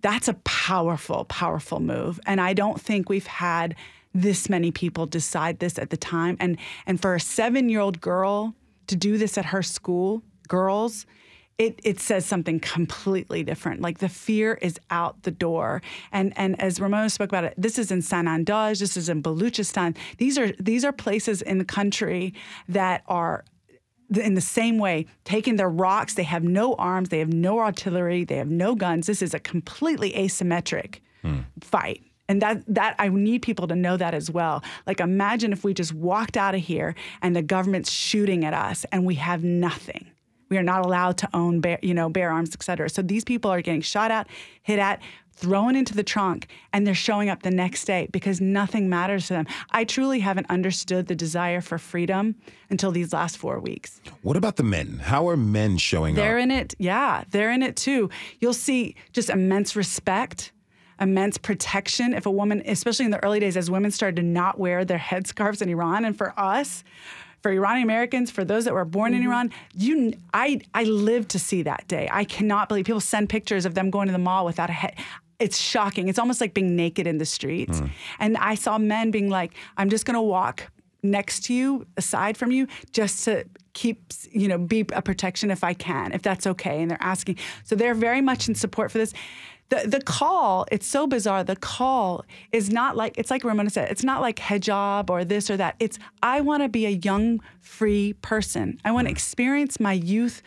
that's 0.00 0.26
a 0.26 0.34
powerful, 0.42 1.24
powerful 1.26 1.78
move. 1.78 2.18
And 2.26 2.40
I 2.40 2.52
don't 2.52 2.80
think 2.80 3.08
we've 3.08 3.28
had 3.28 3.76
this 4.12 4.50
many 4.50 4.72
people 4.72 5.06
decide 5.06 5.60
this 5.60 5.78
at 5.78 5.90
the 5.90 5.96
time. 5.96 6.36
And 6.40 6.58
and 6.84 7.00
for 7.00 7.14
a 7.14 7.20
seven 7.20 7.68
year 7.68 7.78
old 7.78 8.00
girl 8.00 8.56
to 8.88 8.96
do 8.96 9.16
this 9.16 9.38
at 9.38 9.44
her 9.44 9.62
school, 9.62 10.20
girls, 10.48 11.06
it, 11.58 11.78
it 11.84 12.00
says 12.00 12.26
something 12.26 12.58
completely 12.60 13.44
different. 13.44 13.80
Like 13.80 13.98
the 13.98 14.08
fear 14.08 14.58
is 14.60 14.78
out 14.90 15.22
the 15.22 15.30
door. 15.30 15.82
And 16.12 16.32
and 16.36 16.60
as 16.60 16.80
Ramona 16.80 17.10
spoke 17.10 17.30
about 17.30 17.44
it, 17.44 17.54
this 17.56 17.78
is 17.78 17.90
in 17.90 18.00
Sanandaj, 18.00 18.80
this 18.80 18.96
is 18.96 19.08
in 19.08 19.22
Baluchistan. 19.22 19.96
These 20.18 20.38
are 20.38 20.52
these 20.58 20.84
are 20.84 20.92
places 20.92 21.42
in 21.42 21.58
the 21.58 21.64
country 21.64 22.34
that 22.68 23.02
are 23.06 23.44
in 24.14 24.34
the 24.34 24.40
same 24.40 24.78
way, 24.78 25.06
taking 25.24 25.56
their 25.56 25.68
rocks, 25.68 26.14
they 26.14 26.24
have 26.24 26.44
no 26.44 26.74
arms, 26.74 27.08
they 27.08 27.18
have 27.20 27.32
no 27.32 27.58
artillery, 27.58 28.24
they 28.24 28.36
have 28.36 28.50
no 28.50 28.74
guns. 28.74 29.06
This 29.06 29.22
is 29.22 29.32
a 29.32 29.40
completely 29.40 30.12
asymmetric 30.12 31.00
hmm. 31.22 31.40
fight. 31.60 32.02
And 32.28 32.40
that 32.42 32.62
that 32.66 32.96
I 32.98 33.08
need 33.08 33.42
people 33.42 33.68
to 33.68 33.76
know 33.76 33.96
that 33.96 34.14
as 34.14 34.30
well. 34.30 34.64
Like 34.86 34.98
imagine 34.98 35.52
if 35.52 35.62
we 35.62 35.74
just 35.74 35.92
walked 35.94 36.36
out 36.36 36.54
of 36.54 36.62
here 36.62 36.94
and 37.22 37.36
the 37.36 37.42
government's 37.42 37.90
shooting 37.90 38.44
at 38.44 38.54
us 38.54 38.84
and 38.90 39.04
we 39.04 39.14
have 39.16 39.44
nothing. 39.44 40.10
We 40.54 40.58
are 40.58 40.62
not 40.62 40.86
allowed 40.86 41.18
to 41.18 41.28
own, 41.34 41.58
bear, 41.58 41.80
you 41.82 41.94
know, 41.94 42.08
bear 42.08 42.30
arms, 42.30 42.54
et 42.54 42.62
cetera. 42.62 42.88
So 42.88 43.02
these 43.02 43.24
people 43.24 43.50
are 43.50 43.60
getting 43.60 43.80
shot 43.80 44.12
at, 44.12 44.28
hit 44.62 44.78
at, 44.78 45.02
thrown 45.32 45.74
into 45.74 45.96
the 45.96 46.04
trunk, 46.04 46.46
and 46.72 46.86
they're 46.86 46.94
showing 46.94 47.28
up 47.28 47.42
the 47.42 47.50
next 47.50 47.86
day 47.86 48.06
because 48.12 48.40
nothing 48.40 48.88
matters 48.88 49.26
to 49.26 49.32
them. 49.32 49.46
I 49.72 49.82
truly 49.82 50.20
haven't 50.20 50.48
understood 50.48 51.08
the 51.08 51.16
desire 51.16 51.60
for 51.60 51.76
freedom 51.76 52.36
until 52.70 52.92
these 52.92 53.12
last 53.12 53.36
four 53.36 53.58
weeks. 53.58 54.00
What 54.22 54.36
about 54.36 54.54
the 54.54 54.62
men? 54.62 55.00
How 55.02 55.28
are 55.28 55.36
men 55.36 55.76
showing 55.76 56.14
up? 56.14 56.22
They're 56.22 56.38
in 56.38 56.52
it. 56.52 56.72
Yeah, 56.78 57.24
they're 57.32 57.50
in 57.50 57.64
it 57.64 57.74
too. 57.74 58.10
You'll 58.38 58.54
see 58.54 58.94
just 59.12 59.30
immense 59.30 59.74
respect, 59.74 60.52
immense 61.00 61.36
protection. 61.36 62.14
If 62.14 62.26
a 62.26 62.30
woman, 62.30 62.62
especially 62.64 63.06
in 63.06 63.10
the 63.10 63.24
early 63.24 63.40
days, 63.40 63.56
as 63.56 63.72
women 63.72 63.90
started 63.90 64.14
to 64.14 64.22
not 64.22 64.56
wear 64.56 64.84
their 64.84 64.98
headscarves 64.98 65.60
in 65.62 65.68
Iran, 65.68 66.04
and 66.04 66.16
for 66.16 66.32
us, 66.38 66.84
for 67.44 67.52
Iranian 67.52 67.84
Americans, 67.84 68.30
for 68.30 68.42
those 68.42 68.64
that 68.64 68.72
were 68.72 68.86
born 68.86 69.12
in 69.12 69.20
mm-hmm. 69.20 69.28
Iran, 69.28 69.50
you, 69.74 70.14
I, 70.32 70.62
I 70.72 70.84
lived 70.84 71.28
to 71.32 71.38
see 71.38 71.60
that 71.64 71.86
day. 71.88 72.08
I 72.10 72.24
cannot 72.24 72.70
believe 72.70 72.86
people 72.86 73.02
send 73.02 73.28
pictures 73.28 73.66
of 73.66 73.74
them 73.74 73.90
going 73.90 74.06
to 74.06 74.12
the 74.12 74.18
mall 74.18 74.46
without 74.46 74.70
a 74.70 74.72
head. 74.72 74.94
It's 75.38 75.58
shocking. 75.58 76.08
It's 76.08 76.18
almost 76.18 76.40
like 76.40 76.54
being 76.54 76.74
naked 76.74 77.06
in 77.06 77.18
the 77.18 77.26
streets. 77.26 77.82
Mm. 77.82 77.90
And 78.18 78.36
I 78.38 78.54
saw 78.54 78.78
men 78.78 79.10
being 79.10 79.28
like, 79.28 79.52
"I'm 79.76 79.90
just 79.90 80.06
going 80.06 80.14
to 80.14 80.22
walk 80.22 80.70
next 81.02 81.44
to 81.44 81.52
you, 81.52 81.86
aside 81.98 82.38
from 82.38 82.50
you, 82.50 82.66
just 82.92 83.26
to 83.26 83.44
keep, 83.74 84.00
you 84.30 84.48
know, 84.48 84.56
be 84.56 84.86
a 84.94 85.02
protection 85.02 85.50
if 85.50 85.62
I 85.62 85.74
can, 85.74 86.12
if 86.12 86.22
that's 86.22 86.46
okay. 86.46 86.80
And 86.80 86.90
they're 86.90 87.02
asking. 87.02 87.36
So 87.64 87.76
they're 87.76 87.94
very 87.94 88.22
much 88.22 88.48
in 88.48 88.54
support 88.54 88.90
for 88.90 88.96
this. 88.96 89.12
The, 89.70 89.88
the 89.88 90.00
call, 90.00 90.66
it's 90.70 90.86
so 90.86 91.06
bizarre. 91.06 91.42
The 91.42 91.56
call 91.56 92.24
is 92.52 92.70
not 92.70 92.96
like, 92.96 93.16
it's 93.16 93.30
like 93.30 93.44
Ramona 93.44 93.70
said, 93.70 93.90
it's 93.90 94.04
not 94.04 94.20
like 94.20 94.36
hijab 94.36 95.10
or 95.10 95.24
this 95.24 95.50
or 95.50 95.56
that. 95.56 95.76
It's, 95.80 95.98
I 96.22 96.42
want 96.42 96.62
to 96.62 96.68
be 96.68 96.86
a 96.86 96.90
young, 96.90 97.40
free 97.60 98.12
person. 98.20 98.78
I 98.84 98.92
want 98.92 99.06
to 99.06 99.10
mm. 99.10 99.16
experience 99.16 99.80
my 99.80 99.92
youth 99.92 100.42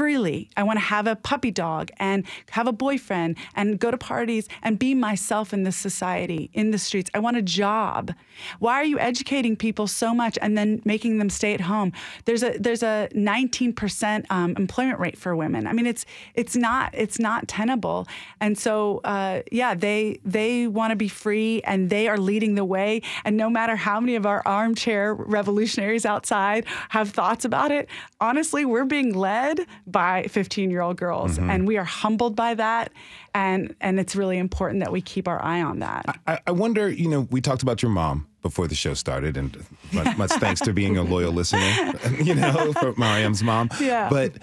freely. 0.00 0.48
I 0.56 0.62
want 0.62 0.78
to 0.78 0.84
have 0.86 1.06
a 1.06 1.14
puppy 1.14 1.50
dog 1.50 1.90
and 1.98 2.24
have 2.52 2.66
a 2.66 2.72
boyfriend 2.72 3.36
and 3.54 3.78
go 3.78 3.90
to 3.90 3.98
parties 3.98 4.48
and 4.62 4.78
be 4.78 4.94
myself 4.94 5.52
in 5.52 5.64
this 5.64 5.76
society, 5.76 6.48
in 6.54 6.70
the 6.70 6.78
streets. 6.78 7.10
I 7.12 7.18
want 7.18 7.36
a 7.36 7.42
job. 7.42 8.14
Why 8.60 8.76
are 8.76 8.84
you 8.84 8.98
educating 8.98 9.56
people 9.56 9.86
so 9.86 10.14
much 10.14 10.38
and 10.40 10.56
then 10.56 10.80
making 10.86 11.18
them 11.18 11.28
stay 11.28 11.52
at 11.52 11.60
home? 11.60 11.92
There's 12.24 12.42
a 12.42 12.56
there's 12.58 12.82
a 12.82 13.10
19% 13.14 14.24
um, 14.30 14.54
employment 14.56 14.98
rate 15.00 15.18
for 15.18 15.36
women. 15.36 15.66
I 15.66 15.74
mean, 15.74 15.84
it's 15.84 16.06
it's 16.34 16.56
not 16.56 16.94
it's 16.94 17.18
not 17.18 17.46
tenable. 17.46 18.08
And 18.40 18.56
so 18.56 19.02
uh, 19.04 19.42
yeah, 19.52 19.74
they 19.74 20.18
they 20.24 20.66
want 20.66 20.92
to 20.92 20.96
be 20.96 21.08
free 21.08 21.60
and 21.64 21.90
they 21.90 22.08
are 22.08 22.16
leading 22.16 22.54
the 22.54 22.64
way. 22.64 23.02
And 23.26 23.36
no 23.36 23.50
matter 23.50 23.76
how 23.76 24.00
many 24.00 24.16
of 24.16 24.24
our 24.24 24.42
armchair 24.46 25.12
revolutionaries 25.12 26.06
outside 26.06 26.64
have 26.88 27.10
thoughts 27.10 27.44
about 27.44 27.70
it, 27.70 27.86
honestly, 28.18 28.64
we're 28.64 28.86
being 28.86 29.12
led 29.12 29.66
by 29.92 30.24
15 30.24 30.70
year 30.70 30.80
old 30.80 30.96
girls, 30.96 31.38
mm-hmm. 31.38 31.50
and 31.50 31.66
we 31.66 31.76
are 31.76 31.84
humbled 31.84 32.36
by 32.36 32.54
that. 32.54 32.92
And 33.34 33.74
and 33.80 34.00
it's 34.00 34.16
really 34.16 34.38
important 34.38 34.80
that 34.80 34.92
we 34.92 35.00
keep 35.00 35.28
our 35.28 35.42
eye 35.42 35.62
on 35.62 35.80
that. 35.80 36.20
I, 36.26 36.38
I 36.46 36.50
wonder, 36.50 36.88
you 36.88 37.08
know, 37.08 37.28
we 37.30 37.40
talked 37.40 37.62
about 37.62 37.82
your 37.82 37.90
mom 37.90 38.26
before 38.42 38.66
the 38.66 38.74
show 38.74 38.94
started, 38.94 39.36
and 39.36 39.64
much, 39.92 40.16
much 40.16 40.30
thanks 40.32 40.60
to 40.62 40.72
being 40.72 40.96
a 40.96 41.02
loyal 41.02 41.32
listener, 41.32 41.92
you 42.22 42.34
know, 42.34 42.72
for 42.72 42.94
Maryam's 42.96 43.42
mom. 43.42 43.70
Yeah. 43.80 44.08
But 44.08 44.34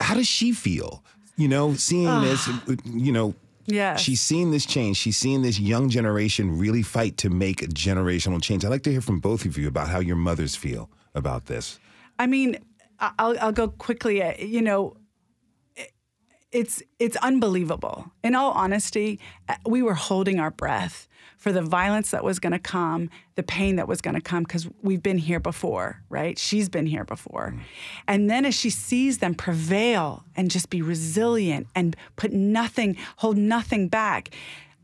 how 0.00 0.14
does 0.14 0.28
she 0.28 0.52
feel? 0.52 1.04
You 1.36 1.48
know, 1.48 1.74
seeing 1.74 2.20
this, 2.20 2.48
you 2.84 3.12
know, 3.12 3.34
yeah. 3.66 3.96
she's 3.96 4.20
seen 4.20 4.50
this 4.50 4.66
change. 4.66 4.96
She's 4.98 5.16
seen 5.16 5.42
this 5.42 5.58
young 5.58 5.88
generation 5.88 6.58
really 6.58 6.82
fight 6.82 7.16
to 7.18 7.30
make 7.30 7.62
a 7.62 7.66
generational 7.66 8.42
change. 8.42 8.64
I'd 8.64 8.68
like 8.68 8.82
to 8.82 8.92
hear 8.92 9.00
from 9.00 9.20
both 9.20 9.44
of 9.44 9.56
you 9.56 9.68
about 9.68 9.88
how 9.88 10.00
your 10.00 10.16
mothers 10.16 10.54
feel 10.54 10.90
about 11.14 11.46
this. 11.46 11.78
I 12.18 12.26
mean, 12.26 12.58
I'll, 13.00 13.36
I'll 13.40 13.52
go 13.52 13.68
quickly. 13.68 14.22
Uh, 14.22 14.34
You 14.38 14.62
know, 14.62 14.96
it- 15.76 15.92
it's 16.52 16.82
it's 16.98 17.16
unbelievable. 17.16 18.10
In 18.22 18.34
all 18.34 18.52
honesty, 18.52 19.18
uh, 19.48 19.54
we 19.66 19.82
were 19.82 19.94
holding 19.94 20.38
our 20.40 20.50
breath 20.50 21.06
for 21.38 21.52
the 21.52 21.62
violence 21.62 22.10
that 22.10 22.22
was 22.22 22.38
going 22.38 22.52
to 22.52 22.58
come, 22.58 23.08
the 23.34 23.42
pain 23.42 23.76
that 23.76 23.88
was 23.88 24.02
going 24.02 24.14
to 24.14 24.20
come, 24.20 24.42
because 24.42 24.68
we've 24.82 25.02
been 25.02 25.16
here 25.16 25.40
before, 25.40 26.02
right? 26.10 26.38
She's 26.38 26.68
been 26.68 26.84
here 26.86 27.04
before, 27.04 27.54
and 28.06 28.28
then 28.28 28.44
as 28.44 28.54
she 28.54 28.68
sees 28.68 29.18
them 29.18 29.34
prevail 29.34 30.24
and 30.36 30.50
just 30.50 30.68
be 30.68 30.82
resilient 30.82 31.66
and 31.74 31.96
put 32.16 32.32
nothing, 32.32 32.96
hold 33.16 33.38
nothing 33.38 33.88
back. 33.88 34.34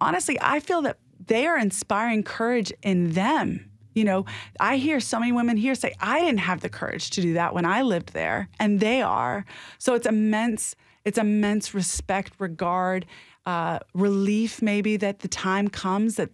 Honestly, 0.01 0.39
I 0.41 0.61
feel 0.61 0.81
that 0.83 0.99
they 1.27 1.47
are 1.47 1.59
inspiring 1.59 2.23
courage 2.23 2.73
in 2.83 3.13
them. 3.13 3.71
You 3.97 4.05
know, 4.05 4.27
I 4.61 4.77
hear 4.77 5.01
so 5.01 5.19
many 5.19 5.33
women 5.33 5.57
here 5.57 5.75
say, 5.75 5.95
I 5.99 6.21
didn't 6.21 6.41
have 6.41 6.61
the 6.61 6.69
courage 6.69 7.09
to 7.13 7.23
do 7.23 7.33
that 7.33 7.55
when 7.55 7.65
I 7.65 7.81
lived 7.81 8.13
there, 8.13 8.51
and 8.61 8.79
they 8.79 9.01
are. 9.01 9.47
So 9.79 9.95
it's 9.95 10.07
immense, 10.07 10.77
it's 11.07 11.17
immense 11.17 11.73
respect, 11.73 12.35
regard, 12.39 13.07
uh, 13.47 13.79
relief, 13.95 14.61
maybe 14.61 14.99
that 14.99 15.21
the 15.21 15.29
time 15.29 15.69
comes 15.69 16.17
that 16.17 16.29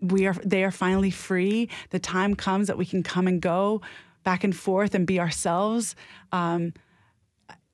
we 0.00 0.28
are 0.28 0.34
they 0.44 0.62
are 0.62 0.70
finally 0.70 1.10
free. 1.10 1.68
The 1.90 1.98
time 1.98 2.36
comes 2.36 2.68
that 2.68 2.78
we 2.78 2.86
can 2.86 3.02
come 3.02 3.26
and 3.26 3.42
go 3.42 3.82
back 4.22 4.44
and 4.44 4.54
forth 4.54 4.94
and 4.94 5.04
be 5.04 5.18
ourselves. 5.18 5.96
Um, 6.30 6.72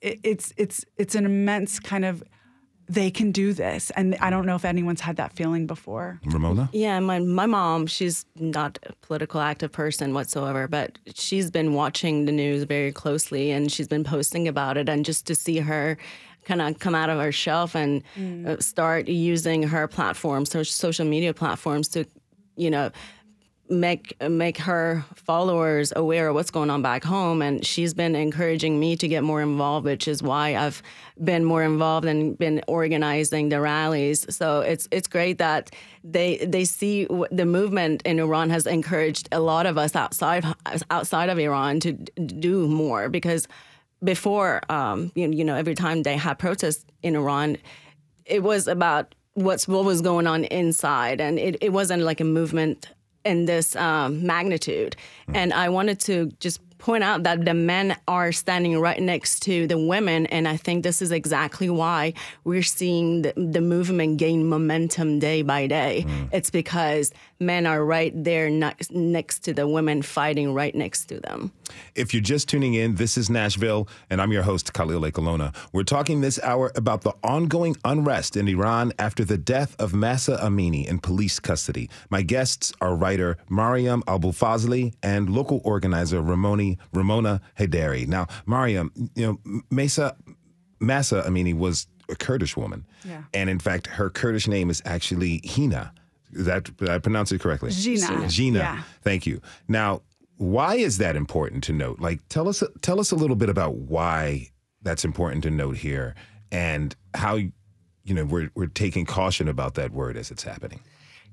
it, 0.01 0.21
it's 0.23 0.55
it's 0.57 0.87
it's 0.97 1.15
an 1.15 1.27
immense 1.27 1.79
kind 1.81 2.07
of 2.07 2.23
they 2.89 3.11
can 3.11 3.33
do 3.33 3.53
this, 3.53 3.91
and 3.97 4.15
I 4.17 4.31
don't 4.31 4.45
know 4.45 4.57
if 4.57 4.65
anyone's 4.65 5.01
had 5.01 5.17
that 5.17 5.33
feeling 5.33 5.67
before. 5.67 6.21
Ramona? 6.27 6.69
Yeah, 6.73 7.01
my 7.01 7.19
my 7.19 7.47
mom, 7.47 7.87
she's 7.87 8.27
not 8.37 8.79
a 8.85 8.93
political 9.01 9.41
active 9.41 9.73
person 9.73 10.13
whatsoever, 10.13 10.69
but 10.69 10.99
she's 11.15 11.51
been 11.51 11.73
watching 11.75 12.27
the 12.27 12.33
news 12.33 12.65
very 12.65 12.93
closely 12.93 13.51
and 13.51 13.73
she's 13.73 13.89
been 13.89 14.05
posting 14.05 14.47
about 14.49 14.77
it 14.77 14.89
and 14.89 15.05
just 15.05 15.27
to 15.27 15.35
see 15.35 15.59
her 15.59 15.97
kind 16.45 16.61
of 16.61 16.79
come 16.79 16.95
out 16.95 17.09
of 17.09 17.19
her 17.19 17.33
shelf 17.33 17.75
and 17.75 18.03
uh, 18.47 18.57
start 18.61 19.09
using 19.09 19.63
her 19.63 19.89
platforms, 19.89 20.53
her 20.53 20.65
social 20.65 21.07
media 21.07 21.33
platforms 21.33 21.89
to, 21.89 22.05
you 22.57 22.71
know, 22.71 22.91
make 23.69 24.21
make 24.21 24.59
her 24.59 25.05
followers 25.15 25.93
aware 25.97 26.29
of 26.29 26.35
what's 26.35 26.51
going 26.51 26.71
on 26.71 26.83
back 26.83 27.03
home. 27.03 27.41
And 27.43 27.65
she's 27.65 27.95
been 27.95 28.15
encouraging 28.15 28.79
me 28.79 28.97
to 28.97 29.09
get 29.09 29.23
more 29.23 29.41
involved 29.41 29.87
which 29.87 30.07
is 30.07 30.23
why 30.23 30.57
I've 30.57 30.83
been 31.23 31.45
more 31.45 31.63
involved 31.63 32.07
and 32.07 32.39
been 32.39 32.63
organizing 32.69 33.49
the 33.49 33.61
rallies. 33.61 34.27
So 34.35 34.61
it's 34.61 34.89
it's 34.91 35.09
great 35.09 35.39
that 35.39 35.71
they 36.03 36.39
they 36.39 36.65
see 36.65 37.07
the 37.31 37.47
movement 37.47 38.03
in 38.03 38.19
Iran 38.19 38.51
has 38.51 38.67
encouraged 38.67 39.29
a 39.33 39.41
lot 39.41 39.67
of 39.67 39.79
us 39.79 39.97
outside 39.97 40.45
outside 40.91 41.31
of 41.31 41.39
Iran 41.39 41.81
to 41.81 41.93
do 41.93 42.69
more. 42.69 43.09
Because 43.09 43.49
before 44.03 44.61
um, 44.69 45.11
you, 45.15 45.31
you 45.31 45.45
know 45.45 45.57
every 45.57 45.75
time 45.75 46.03
they 46.03 46.17
had 46.17 46.39
protests 46.39 46.85
in 47.03 47.17
Iran 47.17 47.57
it 48.27 48.43
was 48.43 48.67
about 48.67 49.15
what's 49.35 49.69
what 49.69 49.85
was 49.85 50.01
going 50.01 50.27
on 50.27 50.45
inside. 50.45 51.21
And 51.21 51.39
it, 51.39 51.57
it 51.61 51.73
wasn't 51.73 52.03
like 52.03 52.21
a 52.21 52.25
movement 52.25 52.89
in 53.25 53.47
this 53.47 53.77
um, 53.77 54.25
magnitude. 54.27 54.97
And 55.33 55.53
i 55.53 55.69
wanted 55.69 56.01
to 56.01 56.27
just 56.41 56.61
point 56.79 57.03
out 57.03 57.23
that 57.23 57.45
the 57.45 57.55
men 57.55 57.97
are 58.07 58.31
standing 58.31 58.79
right 58.79 59.01
next 59.01 59.41
to 59.41 59.67
the 59.67 59.79
women 59.79 60.27
and 60.27 60.47
i 60.47 60.55
think 60.57 60.83
this 60.83 61.01
is 61.01 61.13
exactly 61.13 61.71
why 61.71 62.13
we're 62.45 62.63
seeing 62.63 63.23
the, 63.23 63.33
the 63.37 63.61
movement 63.63 64.19
gain 64.19 64.47
momentum 64.47 65.19
day 65.19 65.41
by 65.41 65.67
day. 65.67 66.05
It's 66.31 66.51
because 66.51 67.11
men 67.41 67.67
are 67.67 67.85
right 67.85 68.13
there 68.25 68.49
next, 68.51 68.93
next 68.93 69.41
to 69.41 69.53
the 69.53 69.67
women 69.67 70.03
fighting 70.03 70.55
right 70.55 70.75
next 70.75 71.07
to 71.07 71.21
them 71.21 71.53
If 71.95 72.13
you're 72.13 72.23
just 72.23 72.49
tuning 72.49 72.75
in, 72.75 72.97
this 72.97 73.17
is 73.17 73.31
Nashville, 73.31 73.89
and 74.11 74.21
I'm 74.21 74.33
your 74.33 74.43
host, 74.43 74.73
Khalil 74.73 75.03
Ekulona. 75.03 75.55
We're 75.73 75.85
talking 75.85 76.21
this 76.21 76.41
hour 76.43 76.73
about 76.75 77.03
the 77.03 77.13
ongoing 77.23 77.77
unrest 77.85 78.37
in 78.37 78.49
Iran 78.49 78.93
after 78.99 79.25
the 79.25 79.39
death 79.39 79.77
of 79.79 79.95
Mahsa 79.95 80.39
Amini 80.43 80.87
in 80.87 80.99
police 80.99 81.39
custody. 81.41 81.89
My 82.11 82.23
guests 82.23 82.73
are 82.81 82.95
writer 82.95 83.37
Maryam 83.49 84.03
Abolfazli 84.07 84.95
and 85.03 85.31
local 85.31 85.61
organizer 85.65 86.21
Ramoni, 86.21 86.79
Ramona 86.93 87.41
Heidari. 87.59 88.07
Now, 88.07 88.27
Maryam, 88.47 88.93
you 89.15 89.39
know, 89.45 89.63
Mesa, 89.71 90.17
Mahsa 90.81 91.23
Amini 91.23 91.55
was 91.55 91.87
a 92.09 92.17
Kurdish 92.17 92.57
woman. 92.57 92.85
Yeah. 93.05 93.25
And 93.33 93.49
in 93.49 93.59
fact, 93.59 93.87
her 93.87 94.11
Kurdish 94.11 94.49
name 94.49 94.71
is 94.71 94.83
actually 94.85 95.41
Hina. 95.45 95.93
That, 96.35 96.71
I 96.89 96.99
pronounce 96.99 97.33
it 97.33 97.41
correctly? 97.41 97.71
Jina. 97.71 98.29
Jina. 98.29 98.59
Yeah. 98.59 98.83
Thank 99.03 99.27
you. 99.27 99.41
Now, 99.69 100.03
why 100.37 100.77
is 100.77 100.99
that 100.99 101.17
important 101.17 101.65
to 101.65 101.73
note? 101.73 102.01
Like, 102.01 102.21
tell 102.29 102.49
us 102.49 102.63
tell 102.83 103.01
us 103.01 103.11
a 103.11 103.17
little 103.17 103.37
bit 103.37 103.49
about 103.49 103.77
why 103.77 104.51
that's 104.83 105.05
important 105.05 105.43
to 105.45 105.51
note 105.51 105.77
here, 105.77 106.15
and 106.51 106.95
how 107.15 107.37
you 107.37 107.53
know 108.09 108.25
we're 108.25 108.51
we're 108.55 108.67
taking 108.67 109.05
caution 109.07 109.49
about 109.49 109.75
that 109.75 109.93
word 109.93 110.17
as 110.17 110.31
it's 110.31 110.43
happening. 110.43 110.81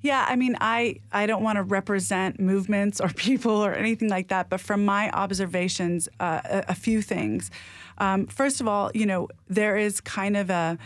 Yeah, 0.04 0.26
I 0.28 0.36
mean, 0.36 0.58
I, 0.60 0.96
I 1.12 1.28
don't 1.28 1.44
want 1.44 1.58
to 1.58 1.64
represent 1.64 2.40
movements 2.40 3.00
or 3.00 3.10
people 3.16 3.64
or 3.64 3.74
anything 3.74 4.10
like 4.10 4.30
that, 4.30 4.50
but 4.50 4.60
from 4.60 4.84
my 4.84 5.12
observations, 5.12 6.10
uh, 6.20 6.42
a, 6.44 6.64
a 6.70 6.76
few 6.76 7.02
things. 7.02 7.52
Um, 8.00 8.26
first 8.26 8.62
of 8.62 8.68
all, 8.68 8.90
you 8.96 9.06
know, 9.06 9.28
there 9.48 9.78
is 9.78 10.02
kind 10.02 10.36
of 10.36 10.50
a 10.50 10.80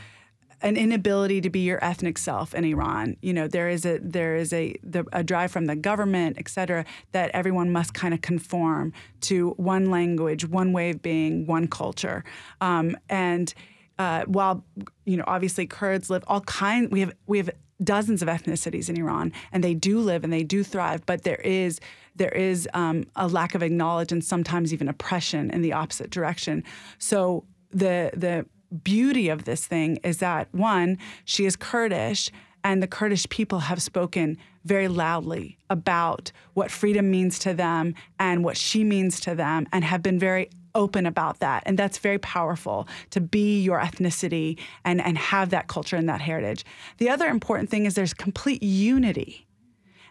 an 0.62 0.78
inability 0.78 1.41
to 1.41 1.50
be 1.50 1.60
your 1.60 1.84
ethnic 1.84 2.18
self 2.18 2.54
in 2.54 2.63
Iran. 2.63 3.18
You 3.22 3.34
know, 3.34 3.48
there 3.48 3.70
is 3.70 3.86
a 3.86 4.00
there 4.00 4.36
is 4.36 4.54
a 4.54 4.76
the, 4.84 5.06
a 5.13 5.24
drive 5.24 5.52
from 5.52 5.65
the 5.65 5.76
government, 5.76 6.38
et 6.39 6.50
cetera, 6.50 6.86
that 7.12 7.32
everyone 7.34 7.72
must 7.72 7.94
kind 7.94 8.13
of 8.13 8.22
conform 8.22 8.94
to 9.22 9.52
one 9.52 9.91
language, 9.91 10.46
one 10.46 10.74
way 10.74 10.91
of 10.91 11.02
being, 11.02 11.46
one 11.46 11.68
culture, 11.68 12.24
um, 12.62 12.98
and 13.10 13.54
uh, 13.98 14.26
while 14.26 14.63
you 15.06 15.18
know 15.18 15.24
obviously 15.28 15.65
Kurds 15.65 16.10
live 16.10 16.24
all 16.28 16.41
kind 16.41 16.91
we 16.91 17.00
have 17.02 17.13
we 17.28 17.38
have 17.38 17.50
dozens 17.84 18.22
of 18.22 18.28
ethnicities 18.28 18.89
in 18.89 18.98
Iran 18.98 19.34
and 19.52 19.63
they 19.63 19.74
do 19.74 20.00
live 20.00 20.24
and 20.24 20.32
they 20.32 20.44
do 20.44 20.63
thrive 20.63 21.06
but 21.06 21.24
there 21.24 21.41
is 21.44 21.80
there 22.15 22.30
is 22.30 22.68
um, 22.74 23.06
a 23.15 23.28
lack 23.28 23.56
of 23.56 23.62
acknowledgement 23.62 24.12
and 24.12 24.24
sometimes 24.24 24.74
even 24.74 24.88
oppression 24.88 25.50
in 25.52 25.62
the 25.62 25.74
opposite 25.74 26.10
direction 26.10 26.63
so 26.98 27.46
the 27.72 28.12
the 28.13 28.46
beauty 28.84 29.30
of 29.30 29.45
this 29.45 29.65
thing 29.65 29.97
is 29.97 30.17
that 30.19 30.47
one 30.54 30.97
she 31.23 31.45
is 31.45 31.56
Kurdish 31.56 32.30
and 32.63 32.82
the 32.82 32.88
Kurdish 32.88 33.30
people 33.30 33.60
have 33.60 33.82
spoken 33.82 34.38
very 34.63 34.88
loudly 34.88 35.58
about 35.69 36.32
what 36.56 36.71
freedom 36.71 37.12
means 37.12 37.38
to 37.39 37.54
them 37.54 37.93
and 38.19 38.43
what 38.43 38.58
she 38.58 38.84
means 38.84 39.19
to 39.21 39.36
them 39.36 39.67
and 39.71 39.84
have 39.84 40.01
been 40.01 40.17
very 40.17 40.49
open 40.73 41.06
about 41.06 41.39
that. 41.39 41.63
And 41.65 41.78
that's 41.78 41.99
very 41.99 42.17
powerful 42.17 42.88
to 43.12 43.21
be 43.21 43.62
your 43.62 43.80
ethnicity 43.80 44.60
and, 44.84 44.99
and 44.99 45.17
have 45.17 45.51
that 45.51 45.67
culture 45.67 45.95
and 45.95 46.10
that 46.10 46.21
heritage. 46.21 46.65
The 46.97 47.10
other 47.10 47.28
important 47.28 47.69
thing 47.69 47.86
is 47.86 47.93
there's 47.93 48.13
complete 48.13 48.62
unity. 48.62 49.47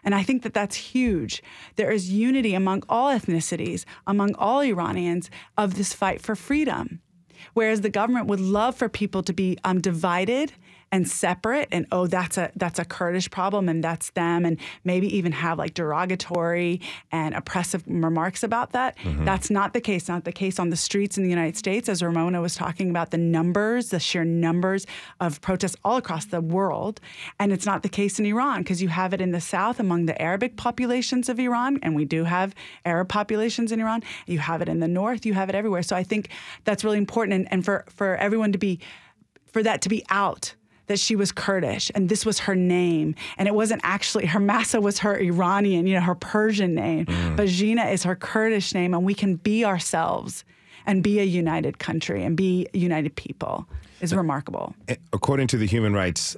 And 0.03 0.13
I 0.13 0.23
think 0.23 0.43
that 0.43 0.53
that's 0.53 0.75
huge. 0.75 1.43
There 1.75 1.91
is 1.91 2.11
unity 2.11 2.53
among 2.53 2.83
all 2.87 3.11
ethnicities, 3.11 3.85
among 4.05 4.35
all 4.35 4.61
Iranians, 4.61 5.29
of 5.57 5.75
this 5.75 5.93
fight 5.93 6.21
for 6.21 6.35
freedom. 6.35 7.01
Whereas 7.53 7.81
the 7.81 7.89
government 7.89 8.27
would 8.27 8.39
love 8.39 8.75
for 8.75 8.89
people 8.89 9.23
to 9.23 9.33
be 9.33 9.57
um, 9.63 9.79
divided 9.81 10.53
and 10.95 11.09
separate 11.09 11.67
and 11.73 11.85
oh 11.91 12.07
that's 12.07 12.37
a 12.37 12.49
that's 12.55 12.79
a 12.79 12.85
Kurdish 12.85 13.29
problem 13.29 13.67
and 13.67 13.83
that's 13.83 14.11
them 14.11 14.45
and 14.45 14.57
maybe 14.85 15.13
even 15.17 15.33
have 15.33 15.57
like 15.57 15.73
derogatory 15.73 16.79
and 17.11 17.35
oppressive 17.35 17.83
remarks 17.85 18.43
about 18.43 18.71
that. 18.71 18.97
Mm-hmm. 18.99 19.25
That's 19.25 19.49
not 19.49 19.73
the 19.73 19.81
case. 19.81 20.07
Not 20.07 20.23
the 20.23 20.31
case 20.31 20.57
on 20.57 20.69
the 20.69 20.77
streets 20.77 21.17
in 21.17 21.25
the 21.25 21.29
United 21.29 21.57
States, 21.57 21.89
as 21.89 22.01
Ramona 22.01 22.39
was 22.39 22.55
talking 22.55 22.89
about 22.89 23.11
the 23.11 23.17
numbers, 23.17 23.89
the 23.89 23.99
sheer 23.99 24.23
numbers 24.23 24.87
of 25.19 25.41
protests 25.41 25.75
all 25.83 25.97
across 25.97 26.23
the 26.27 26.39
world. 26.39 27.01
And 27.41 27.51
it's 27.51 27.65
not 27.65 27.83
the 27.83 27.89
case 27.89 28.17
in 28.17 28.25
Iran 28.25 28.61
because 28.61 28.81
you 28.81 28.87
have 28.87 29.13
it 29.13 29.19
in 29.19 29.31
the 29.31 29.41
south 29.41 29.81
among 29.81 30.05
the 30.05 30.19
Arabic 30.21 30.55
populations 30.55 31.27
of 31.27 31.37
Iran, 31.41 31.77
and 31.83 31.93
we 31.93 32.05
do 32.05 32.23
have 32.23 32.55
Arab 32.85 33.09
populations 33.09 33.73
in 33.73 33.81
Iran. 33.81 34.01
You 34.27 34.39
have 34.39 34.61
it 34.61 34.69
in 34.69 34.79
the 34.79 34.87
north, 34.87 35.25
you 35.25 35.33
have 35.33 35.49
it 35.49 35.55
everywhere. 35.55 35.83
So 35.83 35.93
I 35.93 36.03
think 36.03 36.29
that's 36.63 36.85
really 36.85 36.99
important 36.99 37.33
and, 37.33 37.51
and 37.51 37.65
for, 37.65 37.83
for 37.89 38.15
everyone 38.15 38.53
to 38.53 38.57
be 38.57 38.79
for 39.51 39.61
that 39.63 39.81
to 39.81 39.89
be 39.89 40.05
out 40.09 40.53
that 40.87 40.99
she 40.99 41.15
was 41.15 41.31
Kurdish 41.31 41.91
and 41.95 42.09
this 42.09 42.25
was 42.25 42.39
her 42.39 42.55
name. 42.55 43.15
And 43.37 43.47
it 43.47 43.55
wasn't 43.55 43.81
actually, 43.83 44.25
her 44.27 44.39
Mahsa 44.39 44.81
was 44.81 44.99
her 44.99 45.17
Iranian, 45.17 45.87
you 45.87 45.95
know, 45.95 46.01
her 46.01 46.15
Persian 46.15 46.75
name. 46.75 47.05
Mm. 47.05 47.35
But 47.35 47.47
Jina 47.47 47.85
is 47.85 48.03
her 48.03 48.15
Kurdish 48.15 48.73
name. 48.73 48.93
And 48.93 49.03
we 49.03 49.13
can 49.13 49.35
be 49.35 49.65
ourselves 49.65 50.43
and 50.85 51.01
be 51.01 51.19
a 51.19 51.23
united 51.23 51.79
country 51.79 52.23
and 52.23 52.37
be 52.37 52.67
united 52.73 53.15
people 53.15 53.67
is 54.01 54.13
remarkable. 54.13 54.75
According 55.13 55.47
to 55.47 55.57
the 55.57 55.65
Human 55.65 55.93
Rights 55.93 56.37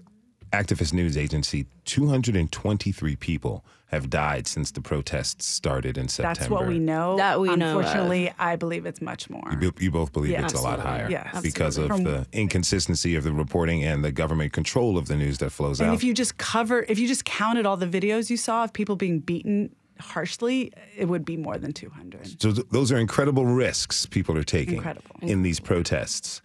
Activist 0.54 0.94
News 0.94 1.18
Agency, 1.18 1.66
223 1.86 3.16
people 3.18 3.66
have 3.88 4.10
died 4.10 4.48
since 4.48 4.72
the 4.72 4.82
protests 4.82 5.46
started 5.46 5.98
in 5.98 6.10
September. 6.10 6.40
That's 6.40 6.50
what 6.50 6.68
we 6.68 6.78
know. 6.78 7.16
That 7.18 7.40
we 7.40 7.56
know. 7.56 7.78
Unfortunately, 7.78 8.28
of. 8.28 8.36
I 8.38 8.58
believe 8.58 8.86
it's 8.86 9.02
much 9.02 9.30
more. 9.30 9.58
You, 9.62 9.72
you 9.80 9.92
both 9.92 10.12
believe 10.12 10.32
yeah, 10.32 10.44
it's 10.44 10.54
absolutely. 10.54 10.74
a 10.74 10.78
lot 10.78 10.86
higher 10.86 11.10
yes. 11.10 11.42
because 11.42 11.78
of 11.78 11.88
From, 11.88 12.04
the 12.04 12.28
inconsistency 12.34 13.16
of 13.16 13.24
the 13.24 13.32
reporting 13.32 13.86
and 13.86 14.04
the 14.04 14.12
government 14.12 14.52
control 14.52 14.98
of 14.98 15.08
the 15.08 15.16
news 15.16 15.38
that 15.38 15.52
flows 15.52 15.80
and 15.80 15.88
out. 15.88 15.92
And 15.92 15.98
if 15.98 16.04
you 16.04 16.14
just 16.14 16.38
cover, 16.38 16.86
if 16.90 17.00
you 17.00 17.08
just 17.08 17.24
counted 17.24 17.66
all 17.66 17.78
the 17.78 17.88
videos 17.88 18.30
you 18.30 18.36
saw 18.36 18.66
of 18.66 18.74
people 18.74 18.98
being 18.98 19.20
beaten 19.20 19.74
harshly, 20.02 20.74
it 20.98 21.06
would 21.06 21.24
be 21.24 21.38
more 21.38 21.58
than 21.58 21.72
200. 21.72 22.42
So 22.42 22.52
th- 22.52 22.68
those 22.72 22.92
are 22.92 22.98
incredible 22.98 23.46
risks 23.46 24.06
people 24.06 24.38
are 24.38 24.44
taking 24.44 24.76
incredible. 24.76 25.16
in 25.22 25.44
these 25.44 25.62
protests. 25.62 26.42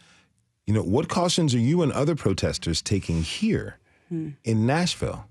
You 0.67 0.75
know, 0.75 0.83
what 0.83 1.09
cautions 1.09 1.57
are 1.57 1.59
you 1.59 1.83
and 1.83 1.91
other 1.91 2.15
protesters 2.15 2.81
taking 2.81 3.23
here 3.23 3.81
hmm. 4.09 4.31
in 4.45 4.65
Nashville? 4.65 5.27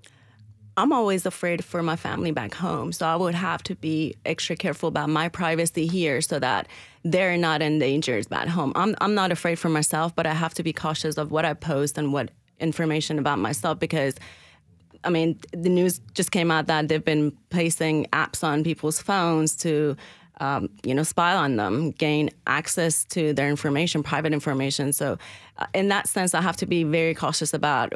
I'm 0.76 0.92
always 0.92 1.26
afraid 1.26 1.64
for 1.64 1.82
my 1.82 1.96
family 1.96 2.30
back 2.30 2.54
home. 2.54 2.92
So 2.92 3.06
I 3.06 3.16
would 3.16 3.34
have 3.34 3.62
to 3.64 3.74
be 3.74 4.14
extra 4.24 4.56
careful 4.56 4.88
about 4.88 5.10
my 5.10 5.28
privacy 5.28 5.86
here 5.86 6.20
so 6.20 6.38
that 6.38 6.66
they're 7.04 7.36
not 7.36 7.60
in 7.60 7.78
danger 7.78 8.20
back 8.30 8.48
home. 8.48 8.72
I'm, 8.74 8.94
I'm 9.00 9.14
not 9.14 9.32
afraid 9.32 9.56
for 9.56 9.68
myself, 9.68 10.14
but 10.14 10.26
I 10.26 10.32
have 10.32 10.54
to 10.54 10.62
be 10.62 10.72
cautious 10.72 11.18
of 11.18 11.30
what 11.30 11.44
I 11.44 11.54
post 11.54 11.98
and 11.98 12.12
what 12.12 12.30
information 12.58 13.18
about 13.18 13.38
myself 13.38 13.78
because 13.78 14.14
I 15.04 15.10
mean, 15.10 15.38
the 15.52 15.68
news 15.68 16.00
just 16.14 16.30
came 16.30 16.50
out 16.50 16.68
that 16.68 16.88
they've 16.88 17.04
been 17.04 17.32
placing 17.50 18.06
apps 18.12 18.44
on 18.44 18.62
people's 18.62 19.00
phones 19.00 19.56
to, 19.56 19.96
um, 20.38 20.68
you 20.84 20.94
know, 20.94 21.02
spy 21.02 21.34
on 21.34 21.56
them, 21.56 21.90
gain 21.90 22.30
access 22.46 23.04
to 23.06 23.32
their 23.32 23.48
information, 23.48 24.04
private 24.04 24.32
information. 24.32 24.92
So, 24.92 25.18
uh, 25.58 25.66
in 25.74 25.88
that 25.88 26.06
sense, 26.08 26.34
I 26.34 26.40
have 26.40 26.56
to 26.58 26.66
be 26.66 26.84
very 26.84 27.14
cautious 27.14 27.52
about 27.52 27.94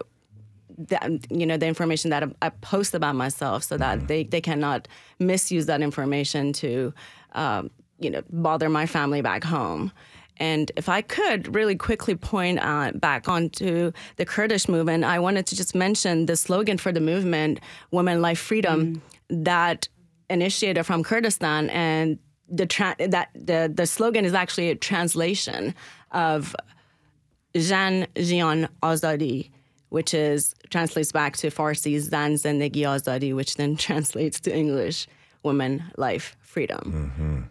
the, 0.78 1.20
you 1.30 1.46
know 1.46 1.56
the 1.56 1.66
information 1.66 2.10
that 2.10 2.24
I 2.42 2.48
post 2.50 2.94
about 2.94 3.16
myself, 3.16 3.64
so 3.64 3.76
that 3.76 3.98
mm-hmm. 3.98 4.06
they 4.06 4.24
they 4.24 4.40
cannot 4.40 4.88
misuse 5.18 5.66
that 5.66 5.82
information 5.82 6.52
to 6.54 6.92
um, 7.32 7.70
you 7.98 8.10
know 8.10 8.22
bother 8.30 8.68
my 8.68 8.86
family 8.86 9.22
back 9.22 9.44
home. 9.44 9.92
And 10.38 10.70
if 10.76 10.88
I 10.88 11.00
could 11.00 11.54
really 11.54 11.76
quickly 11.76 12.14
point 12.14 12.58
uh, 12.60 12.92
back 12.94 13.28
onto 13.28 13.92
the 14.16 14.26
Kurdish 14.26 14.68
movement, 14.68 15.04
I 15.04 15.18
wanted 15.18 15.46
to 15.46 15.56
just 15.56 15.74
mention 15.74 16.26
the 16.26 16.36
slogan 16.36 16.78
for 16.78 16.92
the 16.92 17.00
movement, 17.00 17.60
Women, 17.90 18.20
Life, 18.20 18.38
Freedom, 18.38 18.96
mm. 19.30 19.44
that 19.44 19.88
initiated 20.28 20.84
from 20.84 21.02
Kurdistan. 21.02 21.70
And 21.70 22.18
the 22.48 22.66
tra- 22.66 22.96
that 22.98 23.30
the, 23.34 23.72
the 23.74 23.86
slogan 23.86 24.24
is 24.24 24.34
actually 24.34 24.70
a 24.70 24.74
translation 24.74 25.74
of 26.12 26.54
Jin 27.54 28.06
Jiyan 28.14 28.68
Azadi, 28.82 29.50
which 29.90 30.14
is 30.14 30.54
translates 30.70 31.12
back 31.12 31.36
to 31.38 31.48
Farsi 31.50 31.98
Zan 32.00 32.34
Zendegi 32.34 32.82
Azadi, 32.82 33.34
which 33.34 33.56
then 33.56 33.76
translates 33.86 34.40
to 34.40 34.54
English 34.54 35.06
woman, 35.42 35.84
life, 35.96 36.36
freedom. 36.40 37.12
Mm-hmm. 37.18 37.42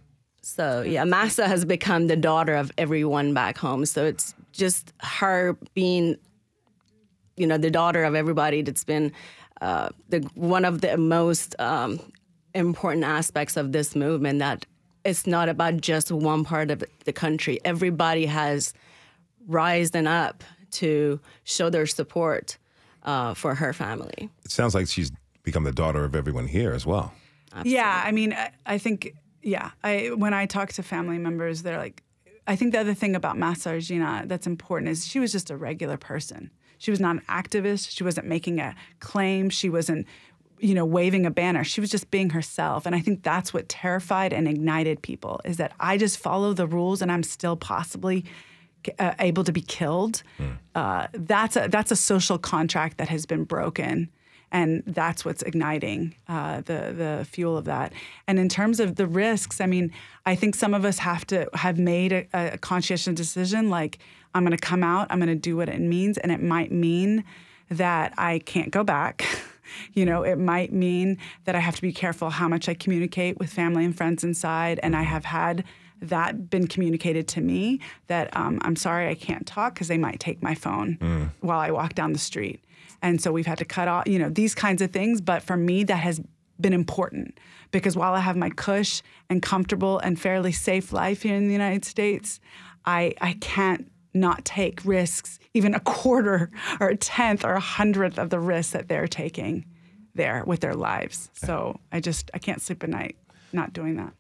So 0.42 0.84
yeah, 0.84 1.04
Mahsa 1.06 1.48
has 1.48 1.66
become 1.66 2.08
the 2.08 2.16
daughter 2.16 2.54
of 2.54 2.72
everyone 2.78 3.34
back 3.34 3.58
home. 3.58 3.86
So 3.86 4.06
it's 4.06 4.36
just 4.52 4.94
her 5.00 5.58
being, 5.74 6.18
you 7.36 7.48
know, 7.48 7.58
the 7.58 7.72
daughter 7.72 8.04
of 8.04 8.14
everybody. 8.14 8.62
That's 8.62 8.84
been 8.84 9.12
uh, 9.62 9.90
the 10.10 10.20
one 10.36 10.64
of 10.64 10.82
the 10.82 10.98
most 10.98 11.60
um, 11.60 12.00
important 12.54 13.06
aspects 13.06 13.58
of 13.58 13.72
this 13.72 13.96
movement. 13.96 14.38
That 14.40 14.68
it's 15.04 15.26
not 15.26 15.50
about 15.50 15.82
just 15.82 16.12
one 16.12 16.44
part 16.44 16.70
of 16.70 16.84
the 17.06 17.14
country. 17.14 17.60
Everybody 17.66 18.28
has 18.28 18.72
risen 19.48 20.06
up 20.06 20.44
to 20.72 21.20
show 21.44 21.70
their 21.70 21.86
support 21.86 22.58
uh, 23.04 23.34
for 23.34 23.56
her 23.56 23.74
family. 23.74 24.30
It 24.44 24.52
sounds 24.52 24.76
like 24.76 24.88
she's 24.88 25.12
become 25.44 25.64
the 25.64 25.72
daughter 25.72 26.04
of 26.04 26.16
everyone 26.16 26.48
here 26.48 26.74
as 26.74 26.86
well. 26.86 27.14
Absolutely. 27.54 27.74
Yeah, 27.74 28.04
I 28.06 28.12
mean, 28.12 28.34
I, 28.34 28.52
I, 28.66 28.78
think, 28.78 29.16
yeah, 29.42 29.72
I 29.84 30.12
when 30.16 30.34
I 30.34 30.46
talk 30.46 30.74
to 30.74 30.84
family 30.84 31.18
members, 31.18 31.62
they're 31.62 31.78
like, 31.78 32.04
I 32.48 32.56
think 32.56 32.74
the 32.74 32.80
other 32.80 32.94
thing 32.94 33.16
about 33.16 33.38
Mahsa 33.38 33.76
or 33.76 33.80
Jina 33.80 34.24
that's 34.26 34.46
important 34.46 34.90
is 34.90 35.08
she 35.08 35.20
was 35.20 35.32
just 35.32 35.50
a 35.50 35.58
regular 35.58 35.98
person. 35.98 36.52
She 36.78 36.92
was 36.92 37.00
not 37.00 37.16
an 37.16 37.22
activist. 37.30 37.90
She 37.90 38.04
wasn't 38.04 38.28
making 38.28 38.60
a 38.60 38.76
claim. 39.00 39.50
She 39.50 39.70
wasn't, 39.70 40.06
you 40.60 40.74
know, 40.74 40.86
waving 40.86 41.26
a 41.26 41.32
banner. 41.32 41.64
She 41.64 41.82
was 41.82 41.90
just 41.90 42.12
being 42.12 42.32
herself. 42.32 42.86
And 42.86 42.94
I 42.94 43.00
think 43.00 43.24
that's 43.24 43.54
what 43.54 43.70
terrified 43.70 44.34
and 44.34 44.48
ignited 44.48 45.02
people 45.02 45.42
is 45.46 45.58
that 45.58 45.72
I 45.80 45.98
just 45.98 46.20
follow 46.20 46.54
the 46.54 46.68
rules 46.68 47.02
and 47.02 47.12
I'm 47.12 47.24
still 47.24 47.56
possibly 47.56 48.26
uh, 49.00 49.14
able 49.20 49.44
to 49.44 49.52
be 49.52 49.62
killed. 49.62 50.24
Mm. 50.40 50.58
Uh, 50.74 51.08
that's 51.14 51.56
a 51.56 51.68
that's 51.68 51.92
a 51.92 51.96
social 51.96 52.38
contract 52.38 52.98
that 52.98 53.10
has 53.10 53.26
been 53.26 53.44
broken, 53.44 54.10
and 54.52 54.84
that's 54.86 55.26
what's 55.26 55.42
igniting 55.44 56.16
uh, 56.28 56.62
the 56.62 56.94
the 56.98 57.28
fuel 57.30 57.58
of 57.58 57.66
that. 57.66 57.94
And 58.28 58.40
in 58.40 58.50
terms 58.50 58.80
of 58.80 58.96
the 58.96 59.08
risks, 59.08 59.62
I 59.62 59.66
mean, 59.66 59.92
I 60.26 60.36
think 60.36 60.56
some 60.56 60.74
of 60.74 60.86
us 60.86 61.00
have 61.00 61.26
to 61.28 61.50
have 61.54 61.78
made 61.78 62.12
a, 62.14 62.28
a 62.34 62.58
conscientious 62.58 63.14
decision, 63.14 63.70
like 63.70 64.00
I'm 64.34 64.44
going 64.44 64.58
to 64.58 64.58
come 64.58 64.84
out, 64.84 65.08
I'm 65.10 65.20
going 65.20 65.30
to 65.30 65.36
do 65.36 65.56
what 65.56 65.70
it 65.70 65.80
means, 65.80 66.18
and 66.18 66.32
it 66.32 66.42
might 66.42 66.72
mean 66.72 67.24
that 67.70 68.14
I 68.18 68.40
can't 68.40 68.70
go 68.70 68.84
back. 68.84 69.26
you 69.94 70.06
know, 70.06 70.24
it 70.24 70.38
might 70.38 70.72
mean 70.74 71.18
that 71.46 71.56
I 71.56 71.60
have 71.60 71.76
to 71.76 71.82
be 71.82 71.94
careful 71.94 72.30
how 72.30 72.48
much 72.48 72.70
I 72.70 72.74
communicate 72.74 73.40
with 73.40 73.52
family 73.52 73.86
and 73.86 73.96
friends 73.96 74.24
inside, 74.24 74.80
and 74.84 74.96
I 74.96 75.04
have 75.04 75.26
had 75.26 75.64
that 76.02 76.50
been 76.50 76.68
communicated 76.68 77.28
to 77.30 77.42
me 77.42 77.80
that 78.08 78.36
um, 78.36 78.60
I'm 78.62 78.76
sorry 78.76 79.08
I 79.08 79.16
can't 79.16 79.46
talk 79.46 79.74
because 79.74 79.88
they 79.88 79.98
might 79.98 80.20
take 80.20 80.44
my 80.44 80.56
phone 80.56 80.98
mm. 81.00 81.32
while 81.42 81.60
I 81.60 81.72
walk 81.72 81.96
down 81.96 82.14
the 82.14 82.20
street. 82.20 82.64
And 83.02 83.22
so 83.22 83.32
we've 83.32 83.46
had 83.46 83.58
to 83.60 83.66
cut 83.66 83.88
off, 83.88 84.08
you 84.08 84.20
know, 84.20 84.30
these 84.30 84.56
kinds 84.56 84.82
of 84.82 84.92
things. 84.92 85.22
But 85.22 85.44
for 85.44 85.58
me, 85.58 85.84
that 85.84 85.98
has 85.98 86.22
been 86.60 86.74
important 86.74 87.40
because 87.72 87.96
while 87.96 88.14
I 88.14 88.20
have 88.20 88.38
my 88.38 88.50
cush 88.50 89.02
and 89.30 89.42
comfortable 89.42 90.00
and 90.00 90.20
fairly 90.20 90.52
safe 90.52 90.94
life 90.94 91.24
here 91.24 91.36
in 91.36 91.48
the 91.48 91.54
United 91.54 91.86
States, 91.86 92.40
I, 92.86 93.14
I 93.22 93.34
can't 93.34 93.92
not 94.14 94.46
take 94.46 94.84
risks, 94.86 95.40
even 95.54 95.76
a 95.76 95.80
quarter 95.82 96.50
or 96.80 96.88
a 96.88 96.96
tenth 96.96 97.44
or 97.44 97.54
a 97.54 97.60
hundredth 97.60 98.18
of 98.18 98.30
the 98.30 98.40
risks 98.40 98.72
that 98.74 98.88
they're 98.88 99.08
taking 99.08 99.66
there 100.14 100.44
with 100.46 100.62
their 100.62 100.76
lives. 100.76 101.30
So 101.34 101.80
I 101.92 102.00
just 102.00 102.32
I 102.34 102.40
can't 102.40 102.62
sleep 102.62 102.84
at 102.84 102.90
night 102.90 103.18
not 103.52 103.74
doing 103.74 103.96
that. 103.96 104.14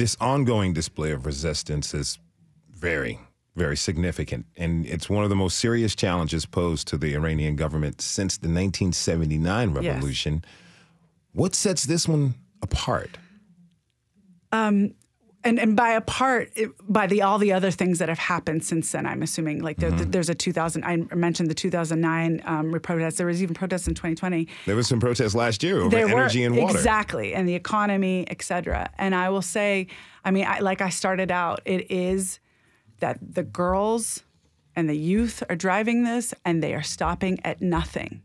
This 0.00 0.16
ongoing 0.18 0.72
display 0.72 1.12
of 1.12 1.26
resistance 1.26 1.92
is 1.92 2.18
very, 2.70 3.20
very 3.54 3.76
significant, 3.76 4.46
and 4.56 4.86
it's 4.86 5.10
one 5.10 5.24
of 5.24 5.28
the 5.28 5.36
most 5.36 5.58
serious 5.58 5.94
challenges 5.94 6.46
posed 6.46 6.88
to 6.88 6.96
the 6.96 7.12
Iranian 7.14 7.54
government 7.54 8.00
since 8.00 8.38
the 8.38 8.48
1979 8.48 9.68
Yes. 9.68 9.76
revolution. 9.76 10.42
What 11.32 11.54
sets 11.54 11.84
this 11.84 12.08
one 12.08 12.32
apart? 12.62 13.18
Um, 14.52 14.94
and 15.42 15.58
and 15.58 15.74
by 15.76 15.90
apart 15.92 16.50
it, 16.54 16.70
by 16.86 17.06
the 17.06 17.22
all 17.22 17.38
the 17.38 17.52
other 17.52 17.70
things 17.70 17.98
that 17.98 18.08
have 18.08 18.18
happened 18.18 18.62
since 18.64 18.92
then. 18.92 19.06
I'm 19.06 19.22
assuming 19.22 19.62
like 19.62 19.78
there, 19.78 19.90
Mm-hmm. 19.90 20.10
there's 20.10 20.28
a 20.28 20.34
2000. 20.34 20.84
I 20.84 20.96
mentioned 21.14 21.48
the 21.50 21.54
2009 21.54 22.42
um, 22.44 22.72
protests. 22.80 23.16
There 23.16 23.26
was 23.26 23.42
even 23.42 23.54
protests 23.54 23.88
in 23.88 23.94
2020. 23.94 24.46
There 24.66 24.76
was 24.76 24.86
some 24.86 25.00
protests 25.00 25.34
last 25.34 25.62
year 25.62 25.80
over 25.80 25.88
There 25.90 26.06
were- 26.08 26.20
energy 26.20 26.44
and 26.44 26.56
water. 26.56 26.76
exactly, 26.76 27.34
and 27.34 27.48
the 27.48 27.54
economy, 27.54 28.26
et 28.28 28.42
cetera. 28.42 28.90
And 28.98 29.14
I 29.14 29.30
will 29.30 29.42
say, 29.42 29.86
I 30.24 30.30
mean, 30.30 30.44
I, 30.46 30.58
like 30.60 30.80
I 30.82 30.90
started 30.90 31.30
out, 31.30 31.60
it 31.64 31.90
is 31.90 32.38
that 33.00 33.18
the 33.22 33.42
girls 33.42 34.22
and 34.76 34.88
the 34.88 34.96
youth 34.96 35.42
are 35.48 35.56
driving 35.56 36.04
this, 36.04 36.34
and 36.44 36.62
they 36.62 36.74
are 36.74 36.82
stopping 36.82 37.38
at 37.44 37.60
nothing. 37.62 38.22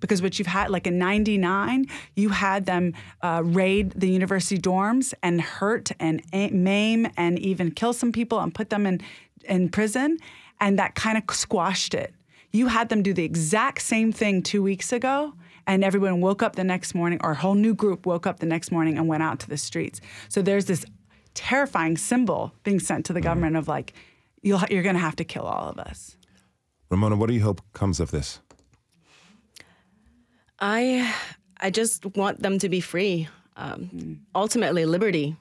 Because 0.00 0.22
what 0.22 0.38
you've 0.38 0.48
had, 0.48 0.70
like 0.70 0.86
in 0.86 0.98
'99, 0.98 1.86
you 2.14 2.30
had 2.30 2.66
them 2.66 2.94
uh, 3.22 3.42
raid 3.44 3.92
the 3.92 4.08
university 4.08 4.60
dorms 4.60 5.14
and 5.22 5.40
hurt 5.40 5.90
and 5.98 6.22
maim 6.32 7.08
and 7.16 7.38
even 7.38 7.70
kill 7.70 7.92
some 7.92 8.12
people 8.12 8.40
and 8.40 8.54
put 8.54 8.70
them 8.70 8.86
in 8.86 9.00
in 9.44 9.68
prison, 9.68 10.18
and 10.60 10.78
that 10.78 10.94
kind 10.94 11.16
of 11.18 11.34
squashed 11.34 11.94
it. 11.94 12.14
You 12.52 12.68
had 12.68 12.88
them 12.88 13.02
do 13.02 13.12
the 13.12 13.24
exact 13.24 13.82
same 13.82 14.12
thing 14.12 14.42
two 14.42 14.62
weeks 14.62 14.92
ago, 14.92 15.34
and 15.66 15.84
everyone 15.84 16.20
woke 16.20 16.42
up 16.42 16.56
the 16.56 16.64
next 16.64 16.94
morning, 16.94 17.18
or 17.22 17.32
a 17.32 17.36
whole 17.36 17.54
new 17.54 17.74
group 17.74 18.06
woke 18.06 18.26
up 18.26 18.40
the 18.40 18.46
next 18.46 18.72
morning 18.72 18.96
and 18.96 19.06
went 19.06 19.22
out 19.22 19.38
to 19.40 19.48
the 19.48 19.56
streets. 19.56 20.00
So 20.28 20.42
there's 20.42 20.64
this 20.64 20.84
terrifying 21.34 21.96
symbol 21.96 22.52
being 22.64 22.80
sent 22.80 23.06
to 23.06 23.12
the 23.12 23.20
government 23.20 23.56
of 23.56 23.68
like, 23.68 23.92
You'll, 24.42 24.62
you're 24.70 24.82
going 24.82 24.94
to 24.94 25.00
have 25.00 25.16
to 25.16 25.24
kill 25.24 25.42
all 25.42 25.68
of 25.68 25.78
us. 25.78 26.16
Ramona, 26.90 27.16
what 27.16 27.28
do 27.28 27.34
you 27.34 27.42
hope 27.42 27.60
comes 27.72 28.00
of 28.00 28.10
this? 28.10 28.40
I 30.60 31.14
I 31.60 31.70
just 31.70 32.04
want 32.16 32.42
them 32.42 32.58
to 32.58 32.68
be 32.68 32.80
free. 32.80 33.28
Um, 33.56 34.20
Ultimately, 34.34 34.84
liberty, 34.84 35.36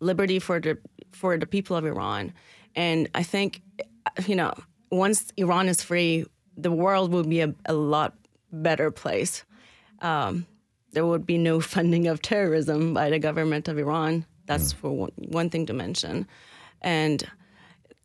liberty 0.00 0.38
for 0.38 0.60
the 0.60 0.78
for 1.12 1.36
the 1.36 1.46
people 1.46 1.76
of 1.76 1.84
Iran, 1.84 2.32
and 2.74 3.08
I 3.14 3.22
think 3.22 3.62
you 4.26 4.36
know 4.36 4.54
once 4.90 5.32
Iran 5.36 5.68
is 5.68 5.82
free, 5.82 6.26
the 6.56 6.70
world 6.70 7.12
will 7.12 7.24
be 7.24 7.40
a, 7.40 7.54
a 7.66 7.72
lot 7.72 8.14
better 8.52 8.90
place. 8.90 9.44
Um, 10.00 10.46
there 10.92 11.06
would 11.06 11.26
be 11.26 11.38
no 11.38 11.60
funding 11.74 12.06
of 12.06 12.22
terrorism 12.22 12.94
by 12.94 13.10
the 13.10 13.18
government 13.18 13.68
of 13.68 13.78
Iran. 13.78 14.24
That's 14.46 14.72
for 14.72 14.90
one, 14.92 15.10
one 15.16 15.50
thing 15.50 15.66
to 15.66 15.72
mention, 15.72 16.28
and 16.80 17.28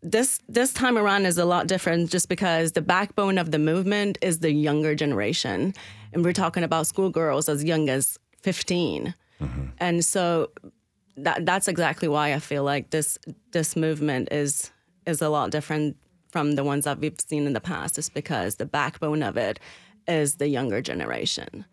this 0.01 0.39
this 0.49 0.73
time 0.73 0.97
around 0.97 1.27
is 1.27 1.37
a 1.37 1.45
lot 1.45 1.67
different 1.67 2.09
just 2.09 2.29
because 2.29 2.71
the 2.71 2.81
backbone 2.81 3.37
of 3.37 3.51
the 3.51 3.59
movement 3.59 4.17
is 4.21 4.39
the 4.39 4.51
younger 4.51 4.95
generation 4.95 5.75
and 6.13 6.23
we're 6.23 6.33
talking 6.33 6.63
about 6.63 6.87
schoolgirls 6.87 7.49
as 7.49 7.63
young 7.63 7.89
as 7.89 8.17
15 8.41 9.13
mm-hmm. 9.41 9.65
and 9.79 10.03
so 10.03 10.49
that 11.17 11.45
that's 11.45 11.67
exactly 11.67 12.07
why 12.07 12.33
i 12.33 12.39
feel 12.39 12.63
like 12.63 12.89
this 12.89 13.17
this 13.51 13.75
movement 13.75 14.27
is 14.31 14.71
is 15.05 15.21
a 15.21 15.29
lot 15.29 15.51
different 15.51 15.97
from 16.29 16.53
the 16.53 16.63
ones 16.63 16.85
that 16.85 16.99
we've 16.99 17.19
seen 17.19 17.45
in 17.45 17.53
the 17.53 17.61
past 17.61 17.97
is 17.97 18.09
because 18.09 18.55
the 18.55 18.65
backbone 18.65 19.21
of 19.21 19.35
it 19.37 19.59
is 20.07 20.35
the 20.35 20.47
younger 20.47 20.81
generation 20.81 21.65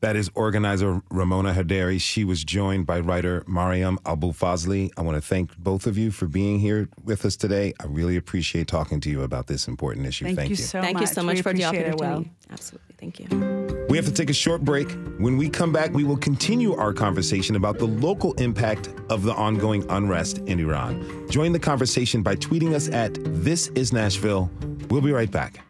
That 0.00 0.14
is 0.14 0.30
organizer 0.34 1.00
Ramona 1.10 1.54
Heidari. 1.54 2.00
She 2.00 2.22
was 2.22 2.44
joined 2.44 2.86
by 2.86 3.00
writer 3.00 3.42
Maryam 3.46 3.98
Abolfazli. 4.04 4.90
I 4.96 5.00
want 5.02 5.16
to 5.16 5.22
thank 5.22 5.56
both 5.56 5.86
of 5.86 5.96
you 5.96 6.10
for 6.10 6.26
being 6.26 6.58
here 6.58 6.88
with 7.02 7.24
us 7.24 7.34
today. 7.34 7.72
I 7.80 7.86
really 7.86 8.16
appreciate 8.16 8.68
talking 8.68 9.00
to 9.00 9.10
you 9.10 9.22
about 9.22 9.46
this 9.46 9.66
important 9.66 10.06
issue. 10.06 10.26
Thank, 10.26 10.36
Thank, 10.36 10.50
you 10.50 10.56
so 10.56 10.80
thank 10.82 10.94
much. 10.94 11.00
you 11.02 11.06
so 11.06 11.22
much 11.22 11.36
We 11.36 11.42
for 11.42 11.52
the 11.54 11.62
appreciate 11.62 11.86
it, 11.88 11.94
opportunity 11.94 12.30
Will. 12.30 12.52
absolutely 12.52 12.94
thank 12.98 13.20
you 13.20 13.86
We 13.88 13.96
have 13.96 14.06
to 14.06 14.12
take 14.12 14.28
a 14.30 14.34
short 14.34 14.62
break. 14.62 14.90
When 15.18 15.38
we 15.38 15.48
come 15.48 15.72
back, 15.72 15.92
we 15.92 16.04
will 16.04 16.16
continue 16.18 16.74
our 16.76 16.92
conversation 16.92 17.56
about 17.56 17.78
the 17.78 17.86
local 17.86 18.34
impact 18.34 18.90
of 19.08 19.22
the 19.22 19.32
ongoing 19.32 19.84
unrest 19.88 20.38
in 20.40 20.60
Iran. 20.60 21.26
Join 21.30 21.52
the 21.52 21.58
conversation 21.58 22.22
by 22.22 22.36
tweeting 22.36 22.74
us 22.74 22.88
at 22.90 23.14
This 23.44 23.68
Is 23.68 23.92
Nashville. 23.94 24.50
We'll 24.90 25.00
be 25.00 25.12
right 25.12 25.30
back. 25.30 25.60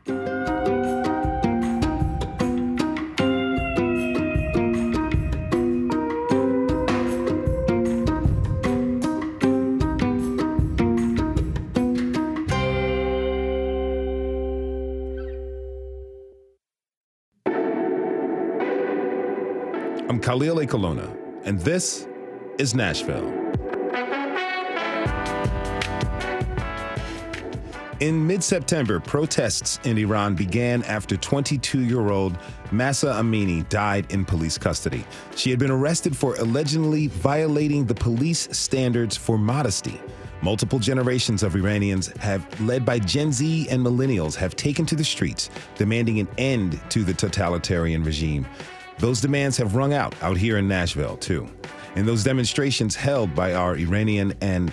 Khalil 20.37 20.57
Ekulona, 20.57 21.17
and 21.45 21.59
this 21.61 22.07
is 22.59 22.75
Nashville. 22.75 23.27
In 28.01 28.27
mid 28.27 28.45
September, 28.45 29.01
protests 29.01 29.81
in 29.85 29.97
Iran 29.97 30.35
began 30.35 30.83
after 30.83 31.17
22 31.17 31.81
year 31.81 32.11
old 32.11 32.37
Mahsa 32.71 33.15
Amini 33.15 33.67
died 33.71 34.13
in 34.13 34.27
police 34.27 34.59
custody. 34.59 35.07
She 35.35 35.49
had 35.49 35.59
been 35.59 35.71
arrested 35.71 36.15
for 36.15 36.35
allegedly 36.35 37.07
violating 37.07 37.87
the 37.87 37.95
police 37.95 38.47
standards 38.53 39.17
for 39.17 39.39
modesty. 39.39 39.99
Multiple 40.43 40.79
generations 40.79 41.43
of 41.43 41.57
Iranians 41.57 42.09
have, 42.19 42.45
led 42.61 42.85
by 42.85 42.99
Gen 42.99 43.33
Z 43.33 43.69
and 43.71 43.83
millennials, 43.83 44.35
have 44.35 44.55
taken 44.55 44.85
to 44.85 44.95
the 44.97 45.03
streets, 45.03 45.49
demanding 45.77 46.21
an 46.21 46.29
end 46.37 46.79
to 46.91 47.05
the 47.05 47.15
totalitarian 47.15 48.05
regime. 48.05 48.47
Those 48.99 49.21
demands 49.21 49.59
have 49.59 49.75
rung 49.75 49.93
out 49.93 50.15
out 50.23 50.39
here 50.39 50.57
in 50.57 50.67
Nashville, 50.67 51.19
too. 51.19 51.49
In 51.97 52.07
those 52.07 52.25
demonstrations 52.25 52.97
held 52.97 53.35
by 53.35 53.55
our 53.55 53.77
Iranian 53.77 54.35
and 54.41 54.73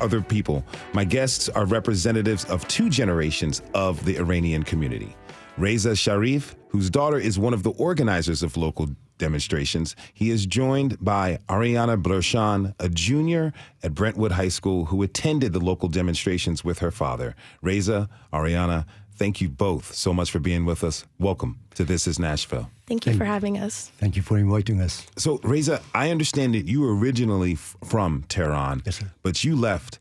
other 0.00 0.20
people, 0.20 0.64
my 0.92 1.04
guests 1.04 1.48
are 1.48 1.64
representatives 1.64 2.44
of 2.44 2.66
two 2.68 2.88
generations 2.88 3.62
of 3.74 4.04
the 4.04 4.16
Iranian 4.18 4.62
community. 4.62 5.16
Reza 5.58 5.96
Sharif, 5.96 6.56
whose 6.68 6.90
daughter 6.90 7.18
is 7.18 7.38
one 7.38 7.52
of 7.52 7.62
the 7.64 7.72
organizers 7.72 8.42
of 8.42 8.56
local 8.56 8.88
demonstrations, 9.18 9.94
he 10.14 10.30
is 10.30 10.46
joined 10.46 10.96
by 11.04 11.38
Ariana 11.48 12.00
Blourchian, 12.00 12.74
a 12.78 12.88
junior 12.88 13.52
at 13.82 13.94
Brentwood 13.94 14.32
High 14.32 14.48
School 14.48 14.86
who 14.86 15.02
attended 15.02 15.52
the 15.52 15.60
local 15.60 15.88
demonstrations 15.88 16.64
with 16.64 16.78
her 16.78 16.90
father. 16.90 17.34
Reza, 17.62 18.08
Ariana, 18.32 18.86
thank 19.20 19.40
you 19.42 19.48
both 19.50 19.92
so 19.94 20.14
much 20.14 20.30
for 20.30 20.38
being 20.40 20.64
with 20.64 20.82
us. 20.82 21.04
Welcome 21.18 21.58
to 21.74 21.84
This 21.84 22.06
is 22.06 22.18
Nashville. 22.18 22.70
Thank 22.86 23.04
you 23.06 23.12
for 23.14 23.26
having 23.26 23.58
us. 23.58 23.92
Thank 23.98 24.16
you 24.16 24.22
for 24.22 24.38
inviting 24.38 24.80
us. 24.80 25.06
So, 25.16 25.38
Reza, 25.44 25.76
I 25.94 26.10
understand 26.10 26.54
that 26.54 26.66
you 26.66 26.80
were 26.80 26.94
originally 26.96 27.52
f- 27.52 27.76
from 27.84 28.24
Tehran, 28.28 28.80
Yes, 28.86 28.96
sir. 28.96 29.12
but 29.22 29.44
you 29.44 29.54
left 29.56 29.98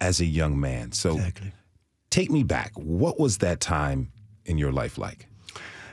as 0.00 0.20
a 0.20 0.24
young 0.40 0.58
man. 0.58 0.90
So, 0.92 1.10
Exactly. 1.14 1.52
take 2.10 2.30
me 2.32 2.42
back. 2.42 2.72
What 2.74 3.14
was 3.20 3.38
that 3.38 3.60
time 3.60 4.10
in 4.44 4.58
your 4.58 4.72
life 4.72 4.98
like? 4.98 5.20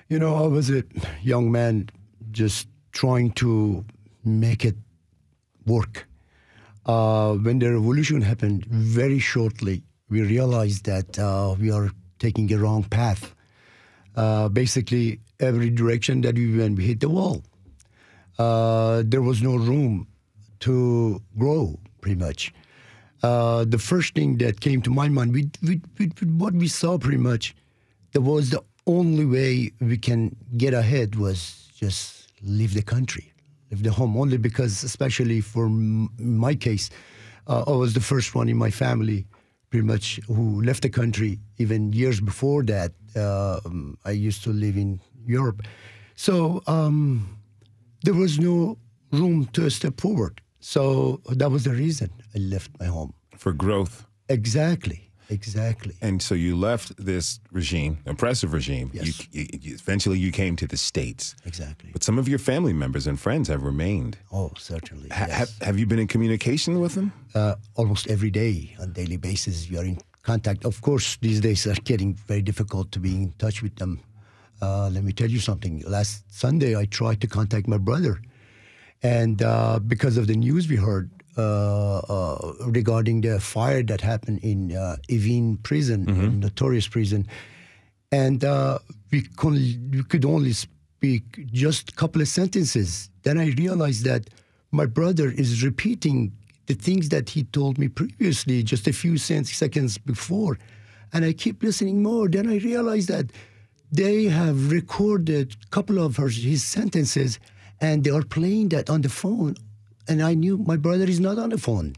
You 0.09 0.17
know, 0.19 0.33
I 0.43 0.47
was 0.47 0.69
a 0.71 0.83
young 1.21 1.51
man 1.51 1.89
just 2.31 2.67
trying 2.93 3.29
to 3.43 3.85
make 4.23 4.65
it 4.65 4.75
work. 5.67 6.07
Uh, 6.87 7.35
when 7.45 7.59
the 7.59 7.71
revolution 7.73 8.21
happened, 8.21 8.65
very 8.65 9.19
shortly, 9.19 9.83
we 10.09 10.21
realized 10.21 10.85
that 10.85 11.17
uh, 11.19 11.55
we 11.59 11.69
are 11.71 11.89
taking 12.25 12.51
a 12.53 12.57
wrong 12.57 12.83
path. 12.83 13.23
Uh, 14.15 14.47
basically, 14.61 15.19
every 15.39 15.69
direction 15.81 16.15
that 16.21 16.35
we 16.35 16.57
went, 16.57 16.77
we 16.77 16.85
hit 16.91 16.99
the 17.05 17.11
wall. 17.17 17.37
Uh, 18.39 19.03
there 19.05 19.21
was 19.29 19.41
no 19.49 19.55
room 19.69 20.07
to 20.65 20.75
grow, 21.37 21.63
pretty 22.01 22.19
much. 22.27 22.41
Uh, 23.21 23.65
the 23.75 23.77
first 23.77 24.09
thing 24.17 24.37
that 24.43 24.55
came 24.65 24.81
to 24.87 24.91
my 25.01 25.07
mind, 25.17 25.29
what 26.43 26.53
we 26.53 26.67
saw 26.67 26.97
pretty 26.97 27.23
much, 27.31 27.55
that 28.13 28.21
was 28.21 28.49
the 28.49 28.63
only 28.87 29.25
way 29.25 29.71
we 29.91 29.97
can 29.97 30.21
get 30.57 30.73
ahead 30.73 31.15
was 31.15 31.69
just 31.75 32.27
leave 32.57 32.73
the 32.73 32.85
country, 32.95 33.25
leave 33.71 33.83
the 33.83 33.91
home. 33.91 34.13
Only 34.23 34.37
because, 34.37 34.83
especially 34.83 35.41
for 35.41 35.65
m- 35.65 36.09
my 36.19 36.55
case, 36.55 36.89
uh, 37.47 37.63
I 37.67 37.75
was 37.83 37.93
the 37.93 38.05
first 38.11 38.35
one 38.39 38.47
in 38.49 38.57
my 38.57 38.71
family, 38.71 39.25
pretty 39.69 39.85
much, 39.85 40.19
who 40.27 40.61
left 40.61 40.83
the 40.83 40.89
country. 40.89 41.39
Even 41.57 41.93
years 41.93 42.19
before 42.19 42.63
that, 42.63 42.91
uh, 43.15 43.59
I 44.05 44.11
used 44.11 44.43
to 44.43 44.51
live 44.51 44.77
in 44.77 44.99
Europe. 45.25 45.63
So 46.15 46.61
um, 46.67 47.37
there 48.03 48.13
was 48.13 48.39
no 48.39 48.77
room 49.11 49.45
to 49.53 49.69
step 49.69 49.99
forward. 49.99 50.41
So 50.59 51.21
that 51.29 51.51
was 51.51 51.63
the 51.63 51.71
reason 51.71 52.09
I 52.33 52.39
left 52.39 52.71
my 52.79 52.85
home. 52.85 53.13
For 53.37 53.53
growth. 53.53 54.05
Exactly. 54.29 55.04
Exactly. 55.29 55.95
And 56.01 56.21
so 56.21 56.35
you 56.35 56.55
left 56.55 56.95
this 57.03 57.39
regime, 57.51 57.97
oppressive 58.05 58.53
regime. 58.53 58.91
Yes. 58.93 59.27
You, 59.31 59.45
you, 59.61 59.73
eventually, 59.75 60.19
you 60.19 60.31
came 60.31 60.55
to 60.57 60.67
the 60.67 60.77
states. 60.77 61.35
Exactly. 61.45 61.89
But 61.91 62.03
some 62.03 62.19
of 62.19 62.27
your 62.27 62.39
family 62.39 62.73
members 62.73 63.07
and 63.07 63.19
friends 63.19 63.47
have 63.47 63.63
remained. 63.63 64.17
Oh, 64.31 64.51
certainly. 64.57 65.09
Ha- 65.09 65.25
yes. 65.27 65.37
have, 65.37 65.49
have 65.61 65.79
you 65.79 65.85
been 65.85 65.99
in 65.99 66.07
communication 66.07 66.79
with 66.79 66.93
them? 66.95 67.11
uh, 67.35 67.55
almost 67.75 68.07
every 68.07 68.31
day 68.31 68.75
on 68.79 68.93
daily 68.93 69.17
basis 69.17 69.69
we 69.69 69.77
are 69.77 69.83
in 69.83 69.97
contact 70.23 70.65
of 70.65 70.81
course 70.81 71.17
these 71.21 71.39
days 71.41 71.67
are 71.67 71.75
getting 71.83 72.13
very 72.27 72.41
difficult 72.41 72.91
to 72.91 72.99
be 72.99 73.11
in 73.15 73.33
touch 73.37 73.61
with 73.61 73.75
them 73.75 73.99
uh, 74.61 74.89
let 74.89 75.03
me 75.03 75.11
tell 75.11 75.29
you 75.29 75.39
something 75.39 75.83
last 75.85 76.23
sunday 76.33 76.75
i 76.77 76.85
tried 76.85 77.19
to 77.19 77.27
contact 77.27 77.67
my 77.67 77.77
brother 77.77 78.21
and 79.03 79.41
uh, 79.43 79.77
because 79.79 80.17
of 80.17 80.27
the 80.27 80.35
news 80.35 80.67
we 80.69 80.77
heard 80.77 81.09
regarding 81.37 83.21
the 83.21 83.39
fire 83.39 83.83
that 83.83 84.01
happened 84.01 84.39
in 84.43 84.75
uh, 84.75 84.95
Evin 85.09 85.61
prison, 85.63 86.07
a 86.09 86.29
notorious 86.29 86.87
prison, 86.87 87.27
and 88.11 88.43
uh, 88.43 88.79
we, 89.11 89.21
con- 89.35 89.89
we 89.91 90.03
could 90.03 90.25
only 90.25 90.53
speak 90.53 91.45
just 91.51 91.89
a 91.91 91.95
couple 91.95 92.21
of 92.21 92.27
sentences. 92.27 93.09
Then 93.23 93.37
I 93.37 93.47
realized 93.57 94.05
that 94.05 94.29
my 94.71 94.85
brother 94.85 95.29
is 95.31 95.63
repeating 95.63 96.31
the 96.67 96.73
things 96.73 97.09
that 97.09 97.29
he 97.29 97.43
told 97.43 97.77
me 97.77 97.87
previously, 97.87 98.63
just 98.63 98.87
a 98.87 98.93
few 98.93 99.17
seconds 99.17 99.97
before, 99.97 100.57
and 101.13 101.23
I 101.23 101.33
keep 101.33 101.61
listening 101.61 102.01
more. 102.01 102.27
Then 102.27 102.47
I 102.49 102.57
realized 102.57 103.07
that 103.09 103.27
they 103.91 104.23
have 104.25 104.71
recorded 104.71 105.55
a 105.63 105.69
couple 105.69 105.99
of 105.99 106.17
her, 106.17 106.27
his 106.27 106.63
sentences, 106.63 107.39
and 107.79 108.03
they 108.03 108.09
are 108.09 108.23
playing 108.23 108.69
that 108.69 108.89
on 108.89 109.01
the 109.01 109.09
phone. 109.09 109.55
And 110.07 110.21
I 110.21 110.33
knew 110.33 110.57
my 110.57 110.77
brother 110.77 111.05
is 111.05 111.19
not 111.19 111.37
on 111.37 111.49
the 111.49 111.57
phone. 111.57 111.95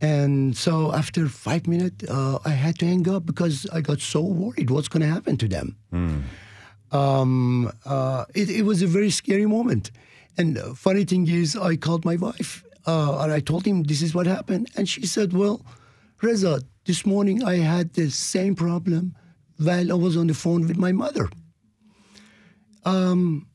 And 0.00 0.56
so 0.56 0.92
after 0.92 1.28
five 1.28 1.66
minutes, 1.66 2.08
uh, 2.08 2.38
I 2.44 2.50
had 2.50 2.78
to 2.80 2.86
hang 2.86 3.08
up 3.08 3.26
because 3.26 3.66
I 3.72 3.80
got 3.80 4.00
so 4.00 4.20
worried 4.20 4.70
what's 4.70 4.88
going 4.88 5.02
to 5.02 5.08
happen 5.08 5.36
to 5.38 5.48
them. 5.48 5.76
Um, 6.92 7.72
uh, 7.84 8.24
it, 8.34 8.50
it 8.50 8.62
was 8.62 8.82
a 8.82 8.86
very 8.86 9.10
scary 9.10 9.46
moment. 9.46 9.90
And 10.36 10.58
funny 10.76 11.04
thing 11.04 11.28
is, 11.28 11.56
I 11.56 11.76
called 11.76 12.04
my 12.04 12.16
wife 12.16 12.64
uh, 12.86 13.18
and 13.20 13.32
I 13.32 13.40
told 13.40 13.64
him 13.66 13.84
this 13.84 14.02
is 14.02 14.14
what 14.14 14.26
happened. 14.26 14.68
And 14.76 14.88
she 14.88 15.06
said, 15.06 15.32
Well, 15.32 15.64
Reza, 16.22 16.60
this 16.84 17.06
morning 17.06 17.42
I 17.42 17.56
had 17.56 17.94
the 17.94 18.10
same 18.10 18.54
problem 18.54 19.14
while 19.58 19.90
I 19.90 19.94
was 19.94 20.16
on 20.16 20.26
the 20.26 20.34
phone 20.34 20.66
with 20.66 20.76
my 20.76 20.92
mother. 20.92 21.28
Um, 22.84 23.46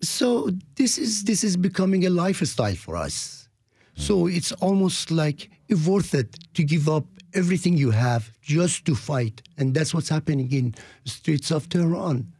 so 0.00 0.50
this 0.76 0.98
is 0.98 1.24
this 1.24 1.42
is 1.44 1.56
becoming 1.56 2.06
a 2.06 2.10
lifestyle 2.10 2.74
for 2.74 2.96
us. 2.96 3.48
So 3.94 4.26
it's 4.26 4.52
almost 4.52 5.10
like 5.10 5.50
it's 5.68 5.86
worth 5.86 6.14
it 6.14 6.36
to 6.54 6.62
give 6.62 6.88
up 6.88 7.04
everything 7.32 7.76
you 7.76 7.90
have 7.90 8.30
just 8.40 8.84
to 8.86 8.94
fight, 8.94 9.42
and 9.56 9.74
that's 9.74 9.94
what's 9.94 10.08
happening 10.08 10.52
in 10.52 10.74
the 11.04 11.10
streets 11.10 11.50
of 11.50 11.68
Tehran 11.68 12.32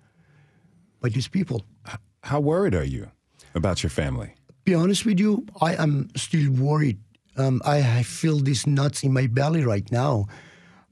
by 1.01 1.09
these 1.09 1.29
people. 1.29 1.65
How 2.23 2.41
worried 2.41 2.75
are 2.75 2.85
you 2.85 3.11
about 3.55 3.83
your 3.83 3.91
family? 3.91 4.35
Be 4.65 4.75
honest 4.75 5.07
with 5.07 5.21
you, 5.21 5.47
I 5.61 5.75
am 5.75 6.09
still 6.17 6.51
worried. 6.51 6.99
Um, 7.37 7.63
I, 7.65 7.99
I 7.99 8.03
feel 8.03 8.41
these 8.41 8.67
nuts 8.67 9.05
in 9.05 9.13
my 9.13 9.27
belly 9.29 9.65
right 9.65 9.91
now 9.93 10.27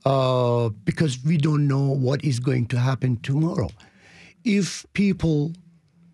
uh, 0.05 0.69
because 0.85 1.19
we 1.25 1.37
don't 1.37 1.67
know 1.67 1.91
what 1.91 2.23
is 2.23 2.39
going 2.39 2.67
to 2.67 2.79
happen 2.79 3.17
tomorrow. 3.23 3.71
If 4.45 4.87
people 4.93 5.53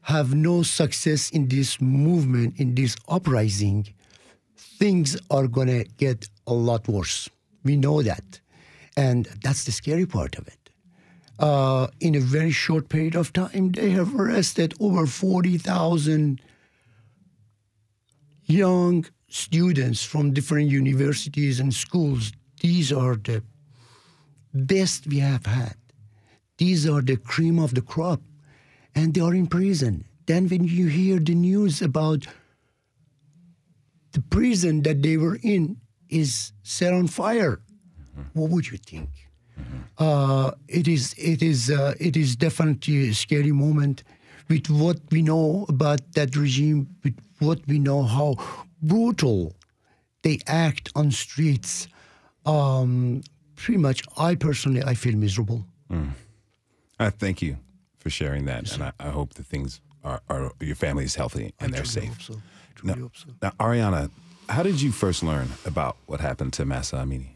have 0.02 0.34
no 0.34 0.62
success 0.62 1.30
in 1.30 1.48
this 1.48 1.80
movement, 1.80 2.58
in 2.58 2.74
this 2.74 2.96
uprising, 3.08 3.86
things 4.56 5.16
are 5.30 5.46
going 5.46 5.68
to 5.68 5.84
get 5.98 6.28
a 6.46 6.54
lot 6.54 6.88
worse. 6.88 7.28
We 7.64 7.76
know 7.76 8.02
that. 8.02 8.40
And 8.96 9.26
that's 9.42 9.64
the 9.64 9.72
scary 9.72 10.06
part 10.06 10.36
of 10.36 10.48
it. 10.48 10.70
Uh, 11.38 11.86
in 12.00 12.14
a 12.14 12.20
very 12.20 12.50
short 12.50 12.88
period 12.88 13.14
of 13.14 13.32
time, 13.32 13.72
they 13.72 13.90
have 13.90 14.14
arrested 14.14 14.74
over 14.80 15.06
40,000 15.06 16.40
young 18.44 19.06
students 19.28 20.04
from 20.04 20.32
different 20.32 20.70
universities 20.70 21.60
and 21.60 21.72
schools. 21.72 22.32
These 22.60 22.92
are 22.92 23.16
the 23.16 23.42
best 24.52 25.06
we 25.06 25.18
have 25.20 25.46
had. 25.46 25.76
These 26.58 26.86
are 26.86 27.00
the 27.00 27.16
cream 27.16 27.58
of 27.58 27.74
the 27.74 27.80
crop, 27.80 28.20
and 28.94 29.14
they 29.14 29.20
are 29.20 29.34
in 29.34 29.46
prison. 29.46 30.04
Then, 30.26 30.48
when 30.48 30.64
you 30.64 30.86
hear 30.86 31.18
the 31.18 31.34
news 31.34 31.82
about 31.82 32.26
the 34.12 34.20
prison 34.20 34.82
that 34.82 35.02
they 35.02 35.16
were 35.16 35.38
in 35.42 35.76
is 36.08 36.52
set 36.62 36.92
on 36.92 37.06
fire, 37.08 37.60
what 38.34 38.50
would 38.50 38.70
you 38.70 38.78
think? 38.78 39.08
Uh, 39.98 40.52
it 40.68 40.88
is 40.88 41.14
it 41.18 41.42
is 41.42 41.70
uh, 41.70 41.94
it 42.00 42.16
is 42.16 42.36
definitely 42.36 43.08
a 43.08 43.14
scary 43.14 43.52
moment 43.52 44.02
with 44.48 44.70
what 44.70 44.98
we 45.10 45.22
know 45.22 45.66
about 45.68 46.00
that 46.14 46.34
regime, 46.36 46.88
with 47.04 47.16
what 47.40 47.60
we 47.66 47.78
know 47.78 48.02
how 48.02 48.36
brutal 48.82 49.54
they 50.22 50.38
act 50.46 50.90
on 50.94 51.10
streets. 51.10 51.88
Um, 52.46 53.22
pretty 53.56 53.78
much, 53.78 54.02
I 54.16 54.34
personally 54.34 54.82
I 54.82 54.94
feel 54.94 55.16
miserable. 55.16 55.66
I 56.98 57.10
thank 57.10 57.42
you 57.42 57.58
for 58.00 58.10
sharing 58.10 58.46
that, 58.46 58.72
and 58.72 58.82
I, 58.82 58.92
I 58.98 59.10
hope 59.10 59.34
that 59.34 59.46
things 59.46 59.80
are, 60.02 60.20
are 60.28 60.50
your 60.60 60.74
family 60.74 61.04
is 61.04 61.14
healthy 61.14 61.54
and 61.60 61.72
they're 61.72 61.84
truly 61.84 62.08
safe. 62.08 62.28
hope 62.28 62.36
so. 62.36 62.42
Truly 62.74 62.94
Now, 62.94 63.02
hope 63.02 63.16
so. 63.16 63.28
now, 63.42 63.50
Ariana, 63.60 64.10
how 64.48 64.62
did 64.62 64.80
you 64.80 64.90
first 64.90 65.22
learn 65.22 65.48
about 65.64 65.96
what 66.06 66.20
happened 66.20 66.52
to 66.54 66.64
Mahsa 66.64 66.96
Amini? 66.96 67.34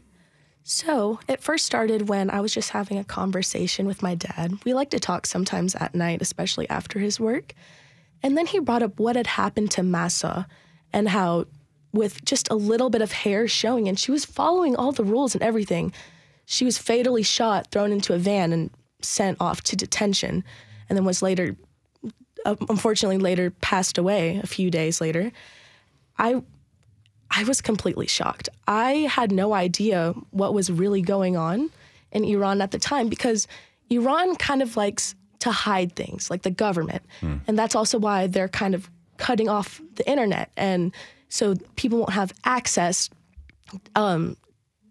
So 0.63 1.19
it 1.27 1.43
first 1.43 1.65
started 1.65 2.09
when 2.09 2.31
I 2.31 2.41
was 2.41 2.51
just 2.51 2.71
having 2.71 2.97
a 2.97 3.03
conversation 3.03 3.85
with 3.85 4.01
my 4.01 4.15
dad. 4.15 4.57
We 4.65 4.73
like 4.73 4.89
to 4.89 4.99
talk 4.99 5.27
sometimes 5.27 5.75
at 5.75 5.93
night, 5.93 6.23
especially 6.23 6.67
after 6.69 6.97
his 6.97 7.19
work. 7.19 7.53
And 8.23 8.35
then 8.35 8.47
he 8.47 8.59
brought 8.59 8.81
up 8.81 8.99
what 8.99 9.15
had 9.15 9.27
happened 9.27 9.69
to 9.71 9.83
Mahsa 9.83 10.47
and 10.91 11.07
how, 11.09 11.45
with 11.93 12.25
just 12.25 12.49
a 12.49 12.55
little 12.55 12.89
bit 12.89 13.03
of 13.03 13.11
hair 13.11 13.47
showing, 13.47 13.87
and 13.87 13.99
she 13.99 14.09
was 14.11 14.25
following 14.25 14.75
all 14.75 14.91
the 14.91 15.03
rules 15.03 15.35
and 15.35 15.43
everything, 15.43 15.93
she 16.47 16.65
was 16.65 16.79
fatally 16.79 17.21
shot, 17.23 17.69
thrown 17.69 17.91
into 17.91 18.13
a 18.15 18.17
van, 18.17 18.51
and 18.51 18.71
sent 19.01 19.37
off 19.39 19.61
to 19.63 19.75
detention. 19.75 20.43
And 20.89 20.97
then 20.97 21.05
was 21.05 21.21
later, 21.21 21.55
uh, 22.45 22.55
unfortunately, 22.69 23.17
later 23.17 23.51
passed 23.51 23.97
away 23.97 24.39
a 24.43 24.47
few 24.47 24.69
days 24.71 25.01
later. 25.01 25.31
I 26.17 26.41
I 27.31 27.43
was 27.43 27.59
completely 27.59 28.07
shocked. 28.07 28.49
I 28.67 28.91
had 29.09 29.31
no 29.31 29.53
idea 29.53 30.13
what 30.31 30.53
was 30.53 30.71
really 30.71 31.01
going 31.01 31.35
on 31.35 31.69
in 32.11 32.23
Iran 32.23 32.61
at 32.61 32.71
the 32.71 32.79
time 32.79 33.09
because 33.09 33.47
Iran 33.89 34.35
kind 34.35 34.61
of 34.61 34.77
likes 34.77 35.15
to 35.39 35.51
hide 35.51 35.95
things, 35.95 36.29
like 36.29 36.43
the 36.43 36.51
government. 36.51 37.03
And 37.47 37.57
that's 37.59 37.75
also 37.75 37.97
why 37.99 38.27
they're 38.27 38.47
kind 38.47 38.73
of 38.73 38.89
cutting 39.17 39.49
off 39.49 39.81
the 39.95 40.09
internet. 40.09 40.49
And 40.55 40.93
so 41.29 41.55
people 41.75 41.99
won't 41.99 42.13
have 42.13 42.33
access 42.45 43.09
um, 43.95 44.37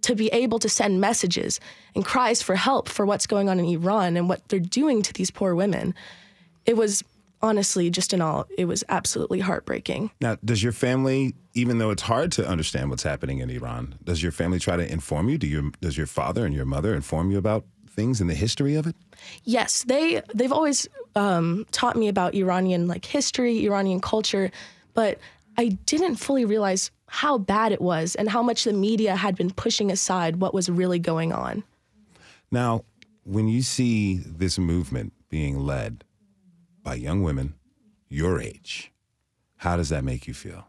to 0.04 0.14
be 0.14 0.28
able 0.28 0.58
to 0.58 0.68
send 0.68 1.00
messages 1.00 1.60
and 1.94 2.04
cries 2.04 2.42
for 2.42 2.56
help 2.56 2.88
for 2.88 3.04
what's 3.06 3.26
going 3.26 3.48
on 3.48 3.58
in 3.58 3.66
Iran 3.66 4.16
and 4.16 4.28
what 4.28 4.46
they're 4.48 4.60
doing 4.60 5.02
to 5.02 5.12
these 5.12 5.30
poor 5.30 5.54
women. 5.54 5.94
It 6.66 6.76
was 6.76 7.02
honestly, 7.42 7.90
just 7.90 8.14
in 8.14 8.22
all, 8.22 8.46
it 8.56 8.64
was 8.64 8.82
absolutely 8.88 9.40
heartbreaking. 9.40 10.10
Now, 10.20 10.38
does 10.44 10.62
your 10.62 10.72
family, 10.72 11.34
even 11.52 11.78
though 11.78 11.90
it's 11.90 12.02
hard 12.02 12.32
to 12.32 12.46
understand 12.46 12.88
what's 12.88 13.02
happening 13.02 13.38
in 13.38 13.50
Iran, 13.50 13.96
does 14.02 14.22
your 14.22 14.32
family 14.32 14.58
try 14.58 14.76
to 14.76 14.90
inform 14.90 15.28
you? 15.28 15.36
Do 15.36 15.46
your 15.46 15.70
does 15.80 15.96
your 15.96 16.06
father 16.06 16.46
and 16.46 16.54
your 16.54 16.64
mother 16.64 16.94
inform 16.94 17.30
you 17.30 17.38
about 17.38 17.64
things 17.90 18.20
in 18.20 18.26
the 18.26 18.34
history 18.34 18.74
of 18.74 18.86
it? 18.86 18.96
Yes, 19.44 19.84
they 19.84 20.22
they've 20.34 20.52
always 20.52 20.88
um, 21.16 21.66
taught 21.70 21.96
me 21.96 22.08
about 22.08 22.34
Iranian 22.34 22.88
like 22.88 23.04
history, 23.04 23.64
Iranian 23.66 24.00
culture, 24.00 24.50
but 24.94 25.18
I 25.56 25.68
didn't 25.86 26.16
fully 26.16 26.44
realize 26.44 26.90
how 27.06 27.38
bad 27.38 27.72
it 27.72 27.80
was 27.80 28.14
and 28.14 28.28
how 28.28 28.42
much 28.42 28.64
the 28.64 28.72
media 28.72 29.16
had 29.16 29.36
been 29.36 29.50
pushing 29.50 29.90
aside 29.90 30.36
what 30.36 30.54
was 30.54 30.68
really 30.68 30.98
going 30.98 31.32
on. 31.32 31.62
Now, 32.50 32.84
when 33.24 33.48
you 33.48 33.62
see 33.62 34.16
this 34.18 34.58
movement 34.58 35.12
being 35.28 35.58
led 35.58 36.04
by 36.82 36.94
young 36.94 37.22
women 37.22 37.54
your 38.08 38.40
age, 38.40 38.92
how 39.56 39.76
does 39.76 39.88
that 39.88 40.04
make 40.04 40.26
you 40.26 40.34
feel? 40.34 40.66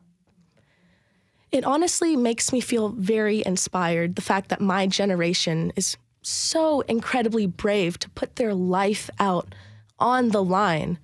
It 1.52 1.64
honestly 1.64 2.16
makes 2.16 2.52
me 2.52 2.60
feel 2.60 2.90
very 2.90 3.44
inspired. 3.46 4.16
The 4.16 4.22
fact 4.22 4.50
that 4.50 4.62
my 4.62 4.88
generation 4.88 5.72
is 5.76 5.98
so 6.22 6.82
incredibly 6.82 7.48
brave 7.48 8.00
to 8.00 8.10
put 8.10 8.36
their 8.36 8.54
life 8.54 9.10
out 9.20 9.54
on 10.00 10.30
the 10.30 10.44
line. 10.44 11.00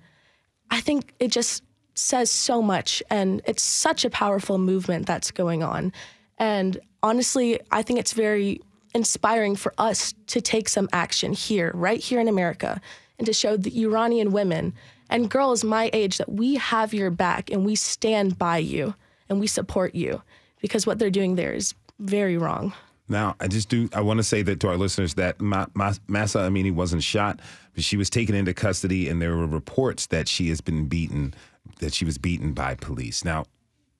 I 0.70 0.80
think 0.80 1.14
it 1.18 1.28
just 1.28 1.62
says 1.94 2.30
so 2.30 2.62
much, 2.62 3.02
and 3.10 3.42
it's 3.46 3.62
such 3.62 4.04
a 4.04 4.10
powerful 4.10 4.58
movement 4.58 5.06
that's 5.06 5.30
going 5.30 5.62
on. 5.62 5.92
And 6.38 6.80
honestly, 7.02 7.60
I 7.70 7.82
think 7.82 7.98
it's 7.98 8.12
very 8.12 8.60
inspiring 8.94 9.56
for 9.56 9.72
us 9.78 10.14
to 10.28 10.40
take 10.40 10.68
some 10.68 10.88
action 10.92 11.32
here, 11.32 11.70
right 11.74 12.00
here 12.00 12.20
in 12.20 12.28
America, 12.28 12.80
and 13.18 13.26
to 13.26 13.32
show 13.32 13.56
the 13.56 13.82
Iranian 13.82 14.32
women 14.32 14.74
and 15.08 15.30
girls 15.30 15.62
my 15.62 15.90
age 15.92 16.18
that 16.18 16.30
we 16.30 16.56
have 16.56 16.94
your 16.94 17.10
back 17.10 17.50
and 17.50 17.64
we 17.64 17.74
stand 17.74 18.38
by 18.38 18.58
you 18.58 18.94
and 19.28 19.40
we 19.40 19.46
support 19.46 19.94
you 19.94 20.22
because 20.60 20.86
what 20.86 20.98
they're 20.98 21.10
doing 21.10 21.34
there 21.34 21.52
is 21.52 21.74
very 21.98 22.36
wrong. 22.36 22.72
Now, 23.08 23.36
I 23.40 23.48
just 23.48 23.68
do. 23.68 23.90
I 23.92 24.00
want 24.00 24.18
to 24.18 24.24
say 24.24 24.42
that 24.42 24.60
to 24.60 24.68
our 24.68 24.76
listeners 24.76 25.14
that 25.14 25.40
Ma- 25.40 25.66
Ma- 25.74 25.92
Mahsa 26.06 26.38
Amini 26.38 26.72
wasn't 26.72 27.02
shot, 27.02 27.40
but 27.74 27.84
she 27.84 27.96
was 27.96 28.08
taken 28.08 28.34
into 28.34 28.54
custody, 28.54 29.08
and 29.08 29.20
there 29.20 29.36
were 29.36 29.46
reports 29.46 30.06
that 30.06 30.28
she 30.28 30.48
has 30.48 30.60
been 30.60 30.86
beaten, 30.86 31.34
that 31.80 31.94
she 31.94 32.04
was 32.04 32.18
beaten 32.18 32.52
by 32.52 32.74
police. 32.74 33.24
Now, 33.24 33.44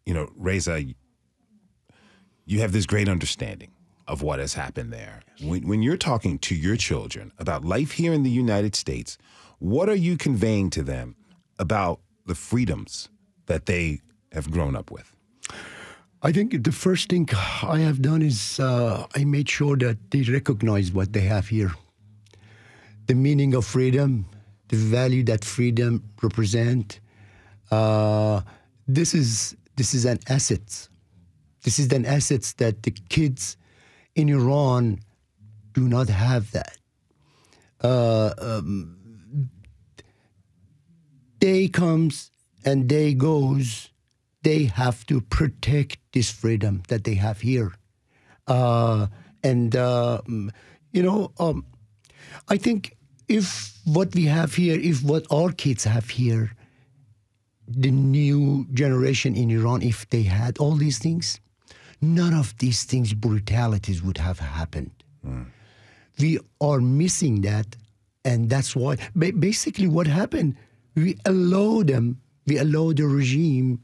you 0.06 0.14
know, 0.14 0.30
Reza, 0.36 0.84
you 2.44 2.60
have 2.60 2.72
this 2.72 2.86
great 2.86 3.08
understanding 3.08 3.70
of 4.08 4.22
what 4.22 4.38
has 4.38 4.54
happened 4.54 4.92
there. 4.92 5.22
When, 5.40 5.66
when 5.66 5.82
you're 5.82 5.96
talking 5.96 6.38
to 6.40 6.54
your 6.54 6.76
children 6.76 7.32
about 7.38 7.64
life 7.64 7.92
here 7.92 8.12
in 8.12 8.22
the 8.24 8.30
United 8.30 8.74
States, 8.74 9.16
what 9.58 9.88
are 9.88 9.96
you 9.96 10.16
conveying 10.16 10.70
to 10.70 10.82
them 10.82 11.14
about 11.58 12.00
the 12.26 12.34
freedoms 12.34 13.08
that 13.46 13.66
they 13.66 14.00
have 14.32 14.50
grown 14.50 14.74
up 14.74 14.90
with? 14.90 15.14
I 16.24 16.30
think 16.30 16.64
the 16.64 16.72
first 16.72 17.08
thing 17.08 17.28
I 17.62 17.78
have 17.78 18.00
done 18.00 18.22
is 18.22 18.60
uh, 18.60 19.06
I 19.16 19.24
made 19.24 19.48
sure 19.48 19.76
that 19.78 19.98
they 20.10 20.22
recognize 20.22 20.92
what 20.92 21.12
they 21.12 21.22
have 21.22 21.48
here. 21.48 21.72
The 23.06 23.14
meaning 23.14 23.54
of 23.54 23.66
freedom, 23.66 24.26
the 24.68 24.76
value 24.76 25.24
that 25.24 25.44
freedom 25.44 26.04
represent. 26.22 27.00
Uh, 27.72 28.42
this 28.86 29.14
is 29.14 29.56
this 29.76 29.94
is 29.94 30.04
an 30.04 30.18
asset. 30.28 30.88
This 31.64 31.78
is 31.78 31.90
an 31.92 32.04
asset 32.04 32.42
that 32.58 32.82
the 32.82 32.90
kids 32.90 33.56
in 34.14 34.28
Iran 34.28 35.00
do 35.72 35.88
not 35.88 36.08
have 36.08 36.50
that. 36.52 36.76
Uh, 37.82 38.34
um, 38.38 38.98
day 41.38 41.66
comes 41.66 42.30
and 42.64 42.88
day 42.88 43.14
goes 43.14 43.88
they 44.42 44.64
have 44.64 45.06
to 45.06 45.20
protect 45.20 45.98
this 46.12 46.30
freedom 46.30 46.82
that 46.88 47.04
they 47.04 47.14
have 47.14 47.40
here. 47.40 47.72
Uh, 48.46 49.06
and, 49.42 49.74
uh, 49.76 50.20
you 50.92 51.02
know, 51.02 51.32
um, 51.38 51.64
I 52.48 52.56
think 52.56 52.96
if 53.28 53.72
what 53.84 54.14
we 54.14 54.24
have 54.26 54.54
here, 54.54 54.78
if 54.78 55.02
what 55.02 55.26
our 55.30 55.52
kids 55.52 55.84
have 55.84 56.10
here, 56.10 56.52
the 57.76 57.90
new 57.90 58.66
generation 58.72 59.34
in 59.34 59.50
Iran, 59.50 59.82
if 59.82 60.08
they 60.10 60.22
had 60.22 60.58
all 60.58 60.74
these 60.74 60.98
things, 60.98 61.40
none 62.00 62.34
of 62.34 62.56
these 62.58 62.84
things, 62.84 63.14
brutalities 63.14 64.02
would 64.02 64.18
have 64.18 64.38
happened. 64.38 64.90
Mm. 65.26 65.46
We 66.18 66.38
are 66.60 66.80
missing 66.80 67.42
that. 67.42 67.76
And 68.24 68.50
that's 68.50 68.76
why, 68.76 68.96
basically, 69.16 69.88
what 69.88 70.06
happened, 70.06 70.56
we 70.94 71.18
allow 71.26 71.82
them, 71.82 72.20
we 72.46 72.58
allow 72.58 72.92
the 72.92 73.06
regime 73.06 73.82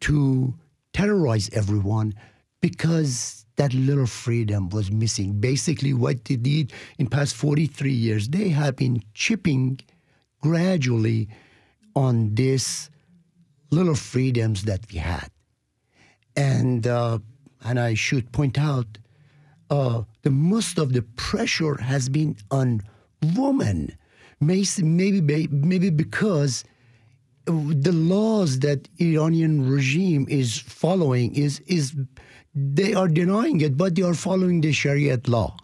to 0.00 0.54
terrorize 0.92 1.50
everyone 1.52 2.14
because 2.60 3.44
that 3.56 3.74
little 3.74 4.06
freedom 4.06 4.70
was 4.70 4.90
missing. 4.90 5.38
Basically, 5.38 5.92
what 5.92 6.24
they 6.24 6.36
did 6.36 6.72
in 6.98 7.08
past 7.08 7.34
43 7.34 7.92
years, 7.92 8.28
they 8.28 8.48
have 8.48 8.76
been 8.76 9.02
chipping 9.12 9.80
gradually 10.40 11.28
on 11.94 12.34
these 12.34 12.90
little 13.74 13.94
freedoms 13.94 14.64
that 14.64 14.80
we 14.90 14.98
had. 14.98 15.28
And, 16.36 16.86
uh, 16.86 17.18
and 17.66 17.78
I 17.78 17.94
should 17.94 18.32
point 18.32 18.58
out, 18.58 18.98
uh, 19.70 20.02
the 20.22 20.30
most 20.30 20.78
of 20.78 20.92
the 20.92 21.02
pressure 21.02 21.76
has 21.80 22.08
been 22.08 22.36
on 22.50 22.82
women, 23.36 23.96
maybe, 24.40 25.48
maybe 25.50 25.90
because 25.90 26.64
the 27.46 27.92
laws 27.92 28.60
that 28.60 28.88
Iranian 28.98 29.68
regime 29.68 30.26
is 30.28 30.58
following 30.58 31.34
is 31.34 31.60
is 31.66 31.94
they 32.54 32.94
are 32.94 33.08
denying 33.08 33.60
it, 33.60 33.76
but 33.76 33.94
they 33.94 34.02
are 34.02 34.14
following 34.14 34.60
the 34.60 34.72
Sharia 34.72 35.20
law, 35.26 35.56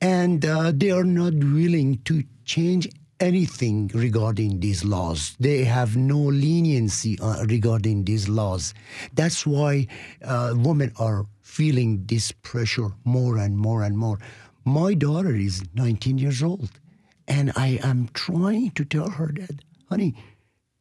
and 0.00 0.44
uh, 0.44 0.72
they 0.74 0.90
are 0.90 1.04
not 1.04 1.34
willing 1.34 1.98
to 2.04 2.22
change 2.44 2.88
anything 3.20 3.90
regarding 3.94 4.60
these 4.60 4.84
laws. 4.84 5.36
They 5.40 5.64
have 5.64 5.96
no 5.96 6.18
leniency 6.18 7.18
uh, 7.20 7.44
regarding 7.46 8.04
these 8.04 8.28
laws. 8.28 8.74
That's 9.14 9.46
why 9.46 9.86
uh, 10.24 10.54
women 10.56 10.92
are 10.98 11.26
feeling 11.42 12.04
this 12.06 12.32
pressure 12.32 12.90
more 13.04 13.38
and 13.38 13.56
more 13.56 13.82
and 13.82 13.96
more. 13.96 14.18
My 14.64 14.94
daughter 14.94 15.34
is 15.34 15.62
19 15.74 16.18
years 16.18 16.42
old, 16.42 16.70
and 17.28 17.52
I 17.56 17.78
am 17.82 18.08
trying 18.14 18.72
to 18.72 18.84
tell 18.84 19.08
her 19.10 19.32
that, 19.36 19.60
honey 19.88 20.14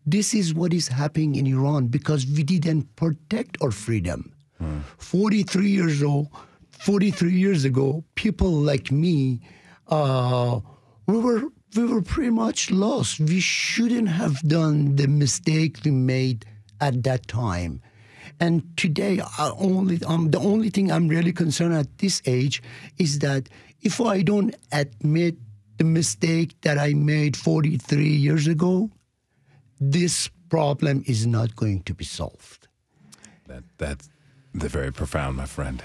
this 0.06 0.34
is 0.34 0.54
what 0.54 0.74
is 0.74 0.88
happening 0.88 1.36
in 1.36 1.48
Iran 1.48 1.88
because 1.88 2.26
we 2.28 2.44
didn't 2.44 2.96
protect 2.96 3.58
our 3.62 3.72
freedom. 3.72 4.32
Mm. 4.62 4.84
43 4.98 5.70
years 5.70 6.04
old, 6.04 6.28
43 6.72 7.32
years 7.32 7.66
ago, 7.66 8.04
people 8.14 8.52
like 8.52 8.92
me, 8.92 9.42
uh, 9.88 10.60
we 11.08 11.18
were 11.18 11.44
we 11.76 11.86
were 11.86 12.02
pretty 12.02 12.32
much 12.32 12.72
lost. 12.72 13.20
We 13.20 13.40
shouldn't 13.40 14.10
have 14.10 14.42
done 14.42 14.96
the 14.96 15.08
mistake 15.08 15.80
we 15.84 15.92
made 15.92 16.46
at 16.82 17.04
that 17.04 17.28
time. 17.28 17.82
And 18.40 18.64
today, 18.78 19.22
I 19.38 19.52
only 19.58 20.04
um, 20.04 20.32
the 20.32 20.40
only 20.40 20.70
thing 20.70 20.92
I'm 20.92 21.08
really 21.08 21.32
concerned 21.32 21.74
at 21.74 21.98
this 22.00 22.22
age 22.26 22.62
is 22.98 23.20
that 23.20 23.48
if 23.82 24.02
I 24.02 24.22
don't 24.22 24.54
admit 24.72 25.38
the 25.78 25.86
mistake 25.86 26.60
that 26.62 26.78
I 26.78 26.94
made 26.94 27.38
43 27.38 28.08
years 28.08 28.48
ago, 28.48 28.90
this 29.80 30.30
problem 30.50 31.04
is 31.06 31.28
not 31.28 31.56
going 31.56 31.84
to 31.84 31.94
be 31.94 32.06
solved. 32.06 32.68
That, 33.48 33.64
that's 33.78 34.10
the 34.54 34.70
very 34.70 34.92
profound, 34.92 35.38
my 35.38 35.46
friend. 35.46 35.84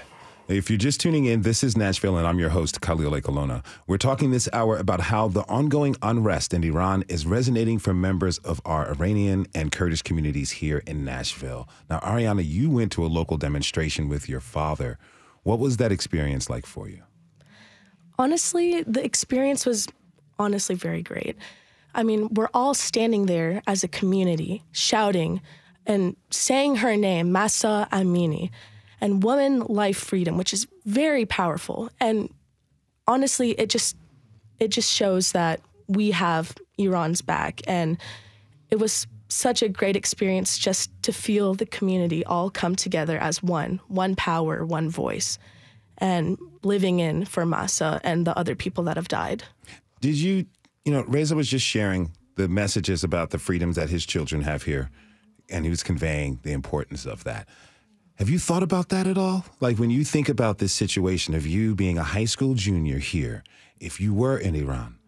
If 0.51 0.69
you're 0.69 0.77
just 0.77 0.99
tuning 0.99 1.23
in, 1.23 1.43
this 1.43 1.63
is 1.63 1.77
Nashville, 1.77 2.17
and 2.17 2.27
I'm 2.27 2.37
your 2.37 2.49
host, 2.49 2.81
Khalil 2.81 3.13
Ekulona. 3.13 3.63
We're 3.87 3.97
talking 3.97 4.31
this 4.31 4.49
hour 4.51 4.75
about 4.75 4.99
how 4.99 5.29
the 5.29 5.43
ongoing 5.43 5.95
unrest 6.01 6.53
in 6.53 6.61
Iran 6.65 7.05
is 7.07 7.25
resonating 7.25 7.79
for 7.79 7.93
members 7.93 8.37
of 8.39 8.59
our 8.65 8.89
Iranian 8.89 9.47
and 9.55 9.71
Kurdish 9.71 10.01
communities 10.01 10.51
here 10.51 10.83
in 10.85 11.05
Nashville. 11.05 11.69
Now, 11.89 11.99
Ariana, 11.99 12.45
you 12.45 12.69
went 12.69 12.91
to 12.93 13.05
a 13.05 13.07
local 13.07 13.37
demonstration 13.37 14.09
with 14.09 14.27
your 14.27 14.41
father. 14.41 14.99
What 15.43 15.59
was 15.59 15.77
that 15.77 15.93
experience 15.93 16.49
like 16.49 16.65
for 16.65 16.89
you? 16.89 17.03
Honestly, 18.19 18.83
the 18.83 19.05
experience 19.05 19.65
was 19.65 19.87
honestly 20.37 20.75
very 20.75 21.01
great. 21.01 21.37
I 21.95 22.03
mean, 22.03 22.27
we're 22.33 22.49
all 22.53 22.73
standing 22.73 23.25
there 23.25 23.63
as 23.67 23.85
a 23.85 23.87
community, 23.87 24.63
shouting 24.73 25.39
and 25.87 26.17
saying 26.29 26.75
her 26.77 26.97
name, 26.97 27.31
Mahsa 27.31 27.87
Amini, 27.93 28.51
and 29.01 29.23
woman 29.23 29.59
life 29.61 29.97
freedom, 29.97 30.37
which 30.37 30.53
is 30.53 30.67
very 30.85 31.25
powerful. 31.25 31.89
And 31.99 32.33
honestly, 33.07 33.51
it 33.51 33.69
just 33.69 33.97
it 34.59 34.69
just 34.69 34.93
shows 34.93 35.31
that 35.31 35.59
we 35.87 36.11
have 36.11 36.55
Iran's 36.77 37.21
back. 37.21 37.61
And 37.67 37.97
it 38.69 38.79
was 38.79 39.07
such 39.27 39.61
a 39.63 39.69
great 39.69 39.95
experience 39.95 40.57
just 40.57 40.91
to 41.03 41.11
feel 41.11 41.53
the 41.55 41.65
community 41.65 42.23
all 42.25 42.49
come 42.49 42.75
together 42.75 43.17
as 43.17 43.41
one, 43.41 43.79
one 43.87 44.15
power, 44.15 44.65
one 44.65 44.89
voice, 44.89 45.39
and 45.97 46.37
living 46.63 46.99
in 46.99 47.25
for 47.25 47.45
Mahsa 47.45 47.99
and 48.03 48.27
the 48.27 48.37
other 48.37 48.55
people 48.55 48.83
that 48.85 48.97
have 48.97 49.07
died. 49.07 49.43
Did 49.99 50.15
you 50.15 50.45
you 50.85 50.91
know, 50.91 51.03
Reza 51.03 51.35
was 51.35 51.47
just 51.47 51.65
sharing 51.65 52.11
the 52.35 52.47
messages 52.47 53.03
about 53.03 53.29
the 53.29 53.37
freedoms 53.37 53.75
that 53.75 53.89
his 53.89 54.05
children 54.05 54.41
have 54.41 54.63
here, 54.63 54.89
and 55.49 55.65
he 55.65 55.69
was 55.69 55.83
conveying 55.83 56.39
the 56.43 56.53
importance 56.53 57.05
of 57.05 57.23
that. 57.23 57.47
Have 58.21 58.29
you 58.29 58.37
thought 58.37 58.61
about 58.61 58.89
that 58.89 59.07
at 59.07 59.17
all? 59.17 59.45
Like 59.61 59.79
when 59.79 59.89
you 59.89 60.03
think 60.03 60.29
about 60.29 60.59
this 60.59 60.71
situation 60.71 61.33
of 61.33 61.47
you 61.47 61.73
being 61.73 61.97
a 61.97 62.03
high 62.03 62.25
school 62.25 62.53
junior 62.53 62.99
here, 62.99 63.43
if 63.79 63.99
you 63.99 64.13
were 64.13 64.37
in 64.37 64.53
Iran, 64.53 64.99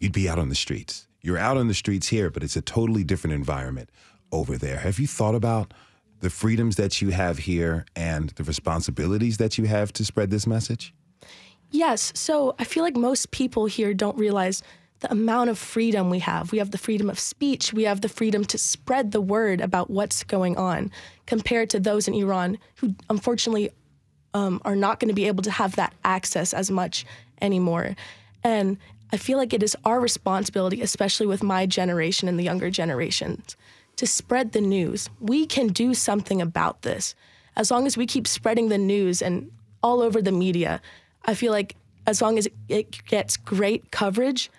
you'd 0.00 0.10
be 0.10 0.28
out 0.28 0.40
on 0.40 0.48
the 0.48 0.56
streets. 0.56 1.06
You're 1.20 1.38
out 1.38 1.56
on 1.56 1.68
the 1.68 1.74
streets 1.74 2.08
here, 2.08 2.28
but 2.28 2.42
it's 2.42 2.56
a 2.56 2.60
totally 2.60 3.04
different 3.04 3.34
environment 3.34 3.90
over 4.32 4.58
there. 4.58 4.78
Have 4.78 4.98
you 4.98 5.06
thought 5.06 5.36
about 5.36 5.74
the 6.18 6.28
freedoms 6.28 6.74
that 6.74 7.00
you 7.00 7.10
have 7.10 7.38
here 7.38 7.86
and 7.94 8.30
the 8.30 8.42
responsibilities 8.42 9.36
that 9.36 9.58
you 9.58 9.66
have 9.66 9.92
to 9.92 10.04
spread 10.04 10.32
this 10.32 10.44
message? 10.44 10.92
Yes. 11.70 12.10
So 12.16 12.56
I 12.58 12.64
feel 12.64 12.82
like 12.82 12.96
most 12.96 13.30
people 13.30 13.66
here 13.66 13.94
don't 13.94 14.18
realize 14.18 14.64
the 15.00 15.12
amount 15.12 15.50
of 15.50 15.58
freedom 15.58 16.10
we 16.10 16.20
have. 16.20 16.52
We 16.52 16.58
have 16.58 16.70
the 16.70 16.78
freedom 16.78 17.10
of 17.10 17.18
speech, 17.18 17.72
we 17.72 17.84
have 17.84 18.00
the 18.00 18.08
freedom 18.08 18.44
to 18.46 18.58
spread 18.58 19.12
the 19.12 19.20
word 19.20 19.60
about 19.60 19.90
what's 19.90 20.24
going 20.24 20.56
on, 20.56 20.90
compared 21.26 21.70
to 21.70 21.80
those 21.80 22.08
in 22.08 22.14
Iran 22.14 22.58
who 22.76 22.94
unfortunately 23.10 23.70
um, 24.34 24.60
are 24.64 24.76
not 24.76 25.00
going 25.00 25.08
to 25.08 25.14
be 25.14 25.26
able 25.26 25.42
to 25.42 25.50
have 25.50 25.76
that 25.76 25.94
access 26.04 26.52
as 26.52 26.70
much 26.70 27.04
anymore. 27.40 27.96
And 28.42 28.78
I 29.12 29.16
feel 29.16 29.38
like 29.38 29.52
it 29.52 29.62
is 29.62 29.76
our 29.84 30.00
responsibility, 30.00 30.82
especially 30.82 31.26
with 31.26 31.42
my 31.42 31.66
generation 31.66 32.28
and 32.28 32.38
the 32.38 32.44
younger 32.44 32.70
generations, 32.70 33.56
to 33.96 34.06
spread 34.06 34.52
the 34.52 34.60
news. 34.60 35.08
We 35.20 35.46
can 35.46 35.68
do 35.68 35.94
something 35.94 36.42
about 36.42 36.82
this. 36.82 37.14
As 37.56 37.70
long 37.70 37.86
as 37.86 37.96
we 37.96 38.06
keep 38.06 38.26
spreading 38.26 38.68
the 38.68 38.78
news 38.78 39.22
and 39.22 39.50
all 39.82 40.00
over 40.00 40.20
the 40.20 40.32
media, 40.32 40.82
I 41.24 41.34
feel 41.34 41.52
like 41.52 41.76
as 42.06 42.20
long 42.20 42.38
as 42.38 42.48
it 42.68 43.04
gets 43.06 43.36
great 43.36 43.90
coverage, 43.90 44.50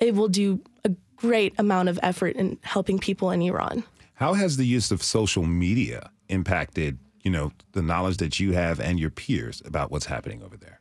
it 0.00 0.14
will 0.14 0.28
do 0.28 0.60
a 0.84 0.90
great 1.16 1.54
amount 1.58 1.88
of 1.88 1.98
effort 2.02 2.36
in 2.36 2.58
helping 2.62 2.98
people 2.98 3.30
in 3.30 3.42
Iran. 3.42 3.84
How 4.14 4.34
has 4.34 4.56
the 4.56 4.66
use 4.66 4.90
of 4.90 5.02
social 5.02 5.44
media 5.44 6.10
impacted, 6.28 6.98
you 7.22 7.30
know, 7.30 7.52
the 7.72 7.82
knowledge 7.82 8.16
that 8.18 8.40
you 8.40 8.52
have 8.52 8.80
and 8.80 8.98
your 8.98 9.10
peers 9.10 9.62
about 9.64 9.90
what's 9.90 10.06
happening 10.06 10.42
over 10.42 10.56
there? 10.56 10.80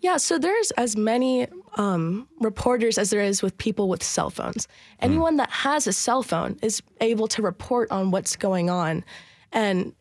Yeah, 0.00 0.16
so 0.16 0.36
there's 0.36 0.72
as 0.72 0.96
many 0.96 1.46
um, 1.76 2.28
reporters 2.40 2.98
as 2.98 3.10
there 3.10 3.20
is 3.20 3.40
with 3.40 3.56
people 3.58 3.88
with 3.88 4.02
cell 4.02 4.30
phones. 4.30 4.66
Anyone 4.98 5.36
that 5.36 5.50
has 5.50 5.86
a 5.86 5.92
cell 5.92 6.24
phone 6.24 6.58
is 6.60 6.82
able 7.00 7.28
to 7.28 7.42
report 7.42 7.88
on 7.92 8.10
what's 8.10 8.34
going 8.34 8.68
on. 8.68 9.04
And 9.52 9.94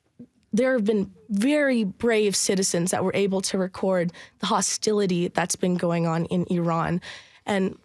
there 0.52 0.74
have 0.74 0.86
been 0.86 1.12
very 1.30 1.84
brave 1.84 2.36
citizens 2.36 2.90
that 2.92 3.04
were 3.04 3.14
able 3.14 3.42
to 3.42 3.60
record 3.60 4.12
the 4.40 4.48
hostility 4.48 5.28
that's 5.28 5.56
been 5.56 5.78
going 5.78 6.08
on 6.08 6.26
in 6.26 6.48
Iran 6.50 7.00
and 7.46 7.78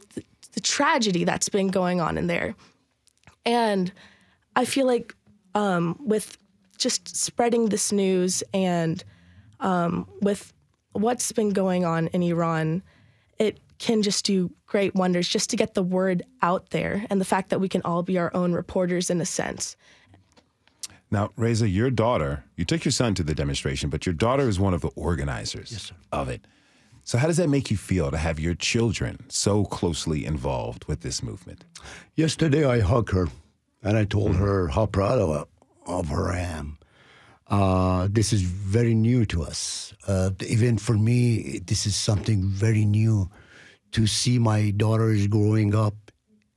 the, 0.57 0.61
the 0.61 0.67
tragedy 0.67 1.25
that's 1.25 1.49
been 1.49 1.69
going 1.69 2.01
on 2.01 2.19
in 2.19 2.27
there. 2.27 2.55
And 3.45 3.93
I 4.57 4.65
feel 4.65 4.87
like 4.87 5.15
um, 5.55 5.97
with 6.01 6.39
just 6.79 7.17
spreading 7.17 7.69
this 7.69 7.93
news 7.93 8.43
and 8.53 9.05
um, 9.61 10.09
with 10.21 10.53
what's 10.93 11.33
been 11.33 11.51
going 11.51 11.85
on 11.85 12.09
in 12.09 12.23
Iran, 12.23 12.83
it 13.39 13.61
can 13.79 14.03
just 14.03 14.25
do 14.25 14.51
great 14.67 14.95
wonders 14.95 15.29
just 15.29 15.51
to 15.51 15.57
get 15.57 15.75
the 15.75 15.83
word 15.83 16.23
out 16.43 16.71
there 16.71 17.05
and 17.11 17.21
the 17.21 17.25
fact 17.25 17.51
that 17.51 17.61
we 17.61 17.69
can 17.69 17.83
all 17.83 18.03
be 18.03 18.19
our 18.19 18.35
own 18.35 18.53
reporters 18.53 19.11
in 19.11 19.21
a 19.21 19.27
sense. 19.27 19.77
Now, 21.11 21.31
Reza, 21.37 21.69
your 21.69 21.91
daughter, 21.91 22.45
you 22.57 22.65
took 22.65 22.85
your 22.85 22.93
son 22.93 23.15
to 23.15 23.23
the 23.23 23.35
demonstration, 23.35 23.91
but 23.91 24.07
your 24.07 24.15
daughter 24.15 24.49
is 24.49 24.59
one 24.59 24.75
of 24.75 24.81
the 24.81 24.91
organizers 24.97 25.93
of 26.11 26.29
it. 26.29 26.47
So, 27.07 27.19
how 27.19 27.29
does 27.29 27.37
that 27.37 27.49
make 27.49 27.71
you 27.71 27.77
feel 27.77 28.11
to 28.11 28.17
have 28.17 28.41
your 28.41 28.55
children 28.55 29.19
so 29.29 29.65
closely 29.65 30.27
involved 30.27 30.87
with 30.87 31.03
this 31.03 31.23
movement? 31.23 31.65
Yesterday, 32.17 32.65
I 32.65 32.81
hugged 32.81 33.13
her 33.13 33.29
and 33.81 33.97
I 33.97 34.05
told 34.05 34.35
her 34.35 34.67
how 34.67 34.87
proud 34.87 35.21
of, 35.21 35.47
of 35.87 36.09
her 36.09 36.33
I 36.33 36.41
am. 36.41 36.79
Uh, 37.47 38.09
this 38.11 38.33
is 38.33 38.43
very 38.43 38.93
new 38.93 39.25
to 39.27 39.45
us. 39.45 39.95
Uh, 40.09 40.31
even 40.49 40.79
for 40.79 40.95
me, 40.95 41.61
this 41.65 41.87
is 41.87 41.95
something 41.95 42.43
very 42.49 42.85
new 42.85 43.31
to 43.93 44.09
see 44.09 44.41
my 44.41 44.71
daughters 44.71 45.29
growing 45.29 45.77
up 45.77 45.95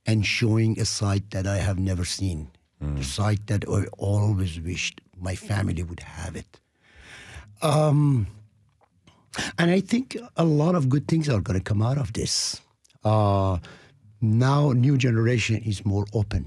and 0.04 0.26
showing 0.26 0.80
a 0.80 0.84
side 0.84 1.30
that 1.30 1.46
I 1.46 1.58
have 1.58 1.78
never 1.78 2.04
seen, 2.04 2.50
a 2.98 3.04
side 3.04 3.46
that 3.46 3.68
I 3.68 3.84
always 3.98 4.58
wished 4.58 5.00
my 5.16 5.36
family 5.36 5.84
would 5.84 6.00
have 6.00 6.34
it. 6.34 6.58
Um, 7.62 8.26
and 9.58 9.70
I 9.70 9.80
think 9.80 10.16
a 10.36 10.44
lot 10.44 10.74
of 10.74 10.88
good 10.88 11.08
things 11.08 11.28
are 11.28 11.40
going 11.40 11.58
to 11.58 11.64
come 11.64 11.82
out 11.82 11.98
of 11.98 12.12
this. 12.12 12.60
Uh, 13.04 13.58
now, 14.20 14.72
new 14.72 14.98
generation 14.98 15.56
is 15.56 15.84
more 15.84 16.04
open, 16.12 16.46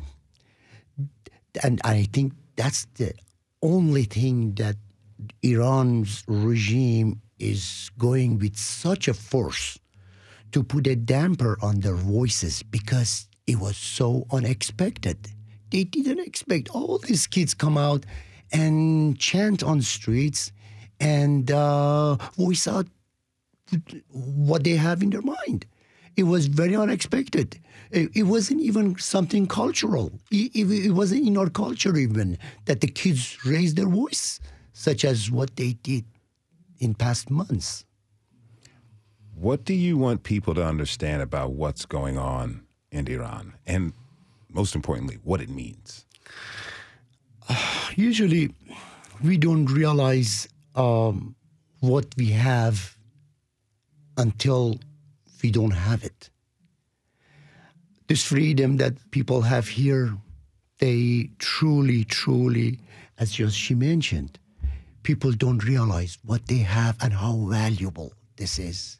and 1.64 1.82
I 1.84 2.08
think 2.14 2.34
that's 2.56 2.86
the 2.96 3.14
only 3.62 4.04
thing 4.04 4.54
that 4.56 4.76
Iran's 5.42 6.24
regime 6.28 7.22
is 7.40 7.90
going 7.98 8.40
with 8.40 8.58
such 8.58 9.08
a 9.08 9.14
force 9.14 9.80
to 10.52 10.64
put 10.64 10.86
a 10.88 10.96
damper 10.96 11.58
on 11.62 11.80
their 11.80 11.96
voices 11.96 12.62
because 12.64 13.28
it 13.48 13.60
was 13.60 13.76
so 13.76 14.26
unexpected. 14.32 15.18
They 15.72 15.84
didn't 15.84 16.20
expect 16.20 16.70
all 16.70 17.00
these 17.00 17.26
kids 17.26 17.54
come 17.54 17.78
out 17.78 18.06
and 18.52 19.18
chant 19.18 19.64
on 19.64 19.82
streets 19.82 20.52
and 21.00 21.52
uh, 21.52 22.16
voice 22.38 22.68
out 22.68 22.88
what 24.12 24.64
they 24.64 24.76
have 24.76 25.02
in 25.02 25.10
their 25.10 25.22
mind. 25.22 25.66
It 26.16 26.24
was 26.24 26.46
very 26.46 26.76
unexpected. 26.76 27.60
It, 27.92 28.10
it 28.16 28.24
wasn't 28.24 28.62
even 28.62 28.98
something 29.00 29.48
cultural. 29.48 30.12
It, 30.32 30.52
it, 30.56 30.86
it 30.86 30.92
wasn't 30.92 31.28
in 31.28 31.38
our 31.38 31.50
culture 31.50 31.96
even 31.98 32.38
that 32.66 32.82
the 32.82 32.88
kids 32.88 33.38
raised 33.46 33.78
their 33.78 33.88
voice, 33.88 34.40
such 34.74 35.06
as 35.06 35.32
what 35.32 35.56
they 35.56 35.74
did 35.74 36.06
in 36.80 36.94
past 36.94 37.30
months. 37.32 37.86
What 39.36 39.66
do 39.66 39.74
you 39.74 39.98
want 39.98 40.24
people 40.24 40.54
to 40.54 40.64
understand 40.64 41.22
about 41.22 41.54
what's 41.54 41.86
going 41.86 42.18
on 42.18 42.64
in 42.92 43.08
Iran? 43.08 43.54
And 43.66 43.94
most 44.50 44.76
importantly, 44.76 45.18
what 45.24 45.42
it 45.42 45.50
means? 45.50 46.06
Usually, 47.96 48.54
we 49.24 49.38
don't 49.38 49.66
realize 49.66 50.48
um, 50.76 51.36
what 51.80 52.06
we 52.18 52.28
have 52.28 52.98
until 54.18 54.80
we 55.42 55.52
don't 55.52 55.72
have 55.72 56.04
it. 56.04 56.30
This 58.08 58.24
freedom 58.24 58.78
that 58.78 58.94
people 59.12 59.42
have 59.42 59.68
here, 59.68 60.14
they 60.80 61.30
truly, 61.40 62.04
truly, 62.04 62.80
as 63.18 63.32
just 63.32 63.58
she 63.58 63.76
mentioned, 63.76 64.40
people 65.04 65.32
don't 65.32 65.64
realize 65.64 66.18
what 66.26 66.48
they 66.48 66.60
have 66.60 66.98
and 67.02 67.14
how 67.14 67.36
valuable 67.50 68.14
this 68.38 68.60
is. 68.60 69.00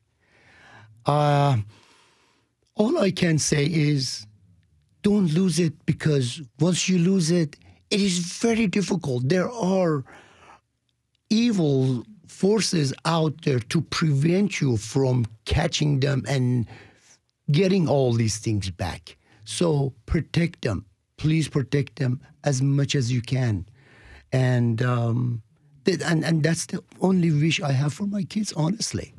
Uh, 1.06 1.58
all 2.76 2.98
I 2.98 3.12
can 3.12 3.38
say 3.38 3.66
is 3.66 4.26
don't 5.02 5.34
lose 5.34 5.60
it 5.60 5.74
because 5.86 6.42
once 6.60 6.88
you 6.88 6.98
lose 6.98 7.30
it, 7.30 7.58
it 7.90 8.02
is 8.02 8.20
very 8.20 8.68
difficult. 8.68 9.28
There 9.28 9.52
are 9.52 10.04
evil 11.34 12.06
forces 12.28 12.94
out 13.06 13.42
there 13.42 13.60
to 13.60 13.82
prevent 13.82 14.62
you 14.62 14.78
from 14.78 15.26
catching 15.46 16.00
them 16.00 16.24
and 16.28 16.68
getting 17.52 17.90
all 17.90 18.14
these 18.14 18.38
things 18.38 18.70
back. 18.70 19.18
So 19.44 19.94
protect 20.06 20.62
them. 20.62 20.86
Please 21.18 21.48
protect 21.50 21.98
them 21.98 22.22
as 22.44 22.62
much 22.62 22.96
as 22.96 23.12
you 23.12 23.22
can. 23.22 23.66
And 24.32 24.82
um, 24.82 25.42
th- 25.86 26.02
and 26.04 26.24
and 26.24 26.44
that's 26.44 26.66
the 26.68 26.82
only 27.02 27.32
wish 27.32 27.62
I 27.62 27.72
have 27.72 27.94
for 27.94 28.08
my 28.08 28.24
kids, 28.24 28.54
honestly. 28.54 29.14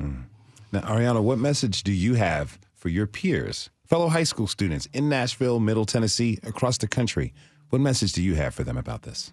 Now, 0.73 0.81
Ariana, 0.81 1.23
what 1.23 1.39
message 1.39 1.83
do 1.83 1.93
you 1.93 2.15
have 2.15 2.59
for 2.75 2.89
your 2.89 3.07
peers, 3.07 3.71
fellow 3.87 4.09
high 4.09 4.25
school 4.25 4.47
students 4.47 4.87
in 4.93 5.09
Nashville, 5.09 5.61
Middle 5.61 5.85
Tennessee, 5.85 6.39
across 6.43 6.79
the 6.79 6.89
country? 6.89 7.33
What 7.71 7.81
message 7.81 8.13
do 8.13 8.23
you 8.23 8.35
have 8.35 8.55
for 8.55 8.65
them 8.65 8.77
about 8.77 9.03
this? 9.03 9.33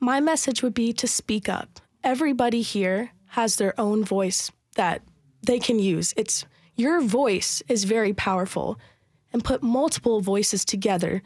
My 0.00 0.20
message 0.20 0.62
would 0.62 0.74
be 0.74 0.92
to 0.92 1.06
speak 1.06 1.48
up. 1.48 1.80
Everybody 2.04 2.60
here 2.60 3.12
has 3.28 3.56
their 3.56 3.72
own 3.80 4.04
voice 4.04 4.52
that 4.76 5.00
they 5.42 5.58
can 5.58 5.78
use. 5.78 6.12
It's 6.18 6.44
your 6.76 7.00
voice 7.00 7.62
is 7.66 7.84
very 7.84 8.12
powerful 8.12 8.78
and 9.32 9.42
put 9.42 9.62
multiple 9.62 10.20
voices 10.20 10.66
together. 10.66 11.22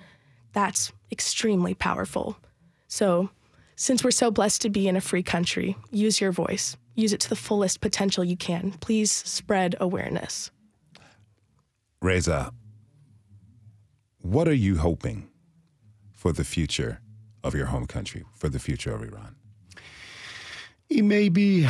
That's 0.53 0.93
extremely 1.11 1.75
powerful. 1.75 2.39
So, 2.87 3.31
since 3.75 4.05
we're 4.05 4.13
so 4.13 4.31
blessed 4.31 4.63
to 4.63 4.71
be 4.71 4.87
in 4.87 4.95
a 4.95 5.01
free 5.01 5.25
country, 5.25 5.77
use 5.91 6.21
your 6.21 6.31
voice. 6.31 6.77
Use 6.95 7.13
it 7.13 7.21
to 7.23 7.29
the 7.29 7.37
fullest 7.37 7.81
potential 7.81 8.23
you 8.23 8.37
can. 8.37 8.71
Please 8.81 9.11
spread 9.11 9.75
awareness. 9.81 10.53
Reza, 12.01 12.53
what 14.21 14.47
are 14.47 14.55
you 14.55 14.79
hoping 14.79 15.29
for 16.13 16.33
the 16.33 16.45
future 16.45 17.01
of 17.43 17.53
your 17.55 17.67
home 17.67 17.87
country, 17.87 18.25
for 18.33 18.49
the 18.49 18.61
future 18.61 18.95
of 18.95 19.03
Iran? 19.03 19.38
It 20.89 21.03
may 21.03 21.29
be 21.29 21.65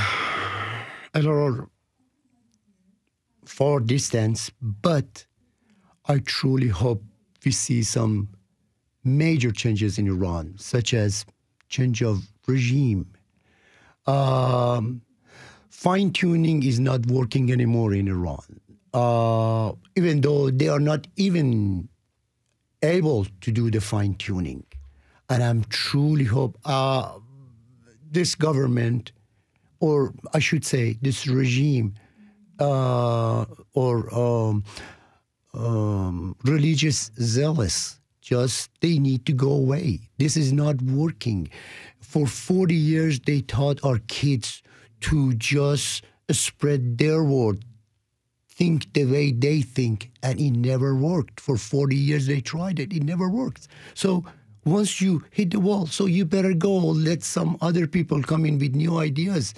a 1.14 1.22
little 1.22 1.70
far 3.44 3.80
distance, 3.80 4.50
but 4.60 5.26
I 6.06 6.18
truly 6.18 6.68
hope 6.68 7.02
we 7.44 7.50
see 7.50 7.82
some 7.82 8.28
major 9.04 9.50
changes 9.50 9.98
in 9.98 10.06
Iran, 10.06 10.54
such 10.56 10.94
as 10.94 11.26
change 11.68 12.02
of 12.02 12.26
regime. 12.46 13.06
Um, 14.06 15.02
Fine 15.78 16.10
tuning 16.10 16.64
is 16.64 16.80
not 16.80 17.06
working 17.06 17.52
anymore 17.52 17.94
in 17.94 18.08
Iran, 18.08 18.60
uh, 18.94 19.72
even 19.94 20.22
though 20.22 20.50
they 20.50 20.66
are 20.68 20.80
not 20.80 21.06
even 21.14 21.88
able 22.82 23.26
to 23.42 23.52
do 23.52 23.70
the 23.70 23.80
fine 23.80 24.14
tuning. 24.14 24.64
And 25.28 25.40
I'm 25.40 25.62
truly 25.68 26.24
hope 26.24 26.58
uh, 26.64 27.20
this 28.11 28.34
government, 28.34 29.12
or 29.80 30.14
I 30.34 30.38
should 30.38 30.64
say, 30.64 30.98
this 31.00 31.26
regime, 31.26 31.94
uh, 32.59 33.44
or 33.74 34.14
um, 34.14 34.64
um, 35.54 36.36
religious 36.44 37.11
zealous, 37.20 38.00
just 38.20 38.70
they 38.80 38.98
need 38.98 39.24
to 39.26 39.32
go 39.32 39.50
away. 39.50 40.00
This 40.18 40.36
is 40.36 40.52
not 40.52 40.82
working. 40.82 41.48
For 42.00 42.26
40 42.26 42.74
years, 42.74 43.20
they 43.20 43.40
taught 43.40 43.84
our 43.84 43.98
kids 44.09 44.62
to 45.00 45.34
just 45.34 46.04
spread 46.30 46.98
their 46.98 47.22
word, 47.22 47.64
think 48.48 48.92
the 48.92 49.04
way 49.06 49.32
they 49.32 49.62
think, 49.62 50.11
and 50.22 50.38
it 50.40 50.50
never 50.50 50.94
worked. 50.94 51.40
For 51.40 51.56
40 51.56 51.96
years, 51.96 52.26
they 52.26 52.40
tried 52.40 52.80
it, 52.80 52.92
it 52.92 53.02
never 53.02 53.28
worked. 53.28 53.68
So 53.94 54.24
once 54.70 55.00
you 55.00 55.24
hit 55.30 55.50
the 55.50 55.60
wall, 55.60 55.86
so 55.86 56.06
you 56.06 56.24
better 56.24 56.54
go, 56.54 56.76
let 56.76 57.22
some 57.22 57.56
other 57.60 57.86
people 57.86 58.22
come 58.22 58.44
in 58.44 58.58
with 58.58 58.74
new 58.74 58.98
ideas. 58.98 59.54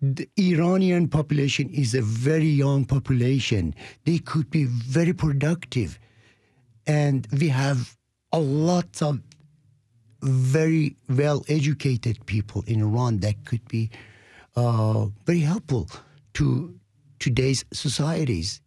The 0.00 0.28
Iranian 0.36 1.08
population 1.08 1.70
is 1.70 1.94
a 1.94 2.02
very 2.02 2.48
young 2.48 2.84
population. 2.84 3.74
They 4.04 4.18
could 4.18 4.50
be 4.50 4.64
very 4.64 5.12
productive. 5.12 5.98
And 6.86 7.26
we 7.38 7.48
have 7.48 7.96
a 8.32 8.40
lot 8.40 9.00
of 9.02 9.20
very 10.22 10.96
well 11.08 11.44
educated 11.48 12.24
people 12.26 12.64
in 12.66 12.80
Iran 12.80 13.18
that 13.18 13.44
could 13.44 13.66
be 13.68 13.90
uh, 14.56 15.06
very 15.24 15.40
helpful 15.40 15.88
to 16.34 16.74
today's 17.18 17.64
societies. 17.72 18.60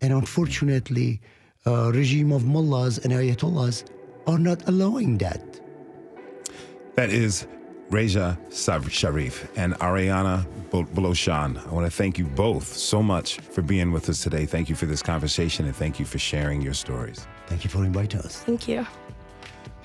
And 0.00 0.12
unfortunately, 0.12 1.20
uh, 1.66 1.92
regime 1.92 2.32
of 2.32 2.44
mullahs 2.44 2.98
and 2.98 3.12
ayatollahs 3.12 3.84
are 4.26 4.38
not 4.38 4.66
allowing 4.68 5.18
that. 5.18 5.42
That 6.96 7.10
is 7.10 7.46
Reza 7.90 8.38
Sharif 8.50 9.48
and 9.56 9.74
Ariana 9.74 10.46
Blourchian. 10.70 11.66
I 11.66 11.70
want 11.70 11.86
to 11.86 11.90
thank 11.90 12.18
you 12.18 12.24
both 12.24 12.66
so 12.66 13.02
much 13.02 13.40
for 13.40 13.62
being 13.62 13.92
with 13.92 14.08
us 14.08 14.22
today. 14.22 14.46
Thank 14.46 14.68
you 14.68 14.74
for 14.74 14.86
this 14.86 15.02
conversation 15.02 15.66
and 15.66 15.76
thank 15.76 15.98
you 15.98 16.06
for 16.06 16.18
sharing 16.18 16.62
your 16.62 16.74
stories. 16.74 17.26
Thank 17.46 17.64
you 17.64 17.70
for 17.70 17.84
inviting 17.84 18.20
us. 18.20 18.38
Thank 18.40 18.68
you. 18.68 18.86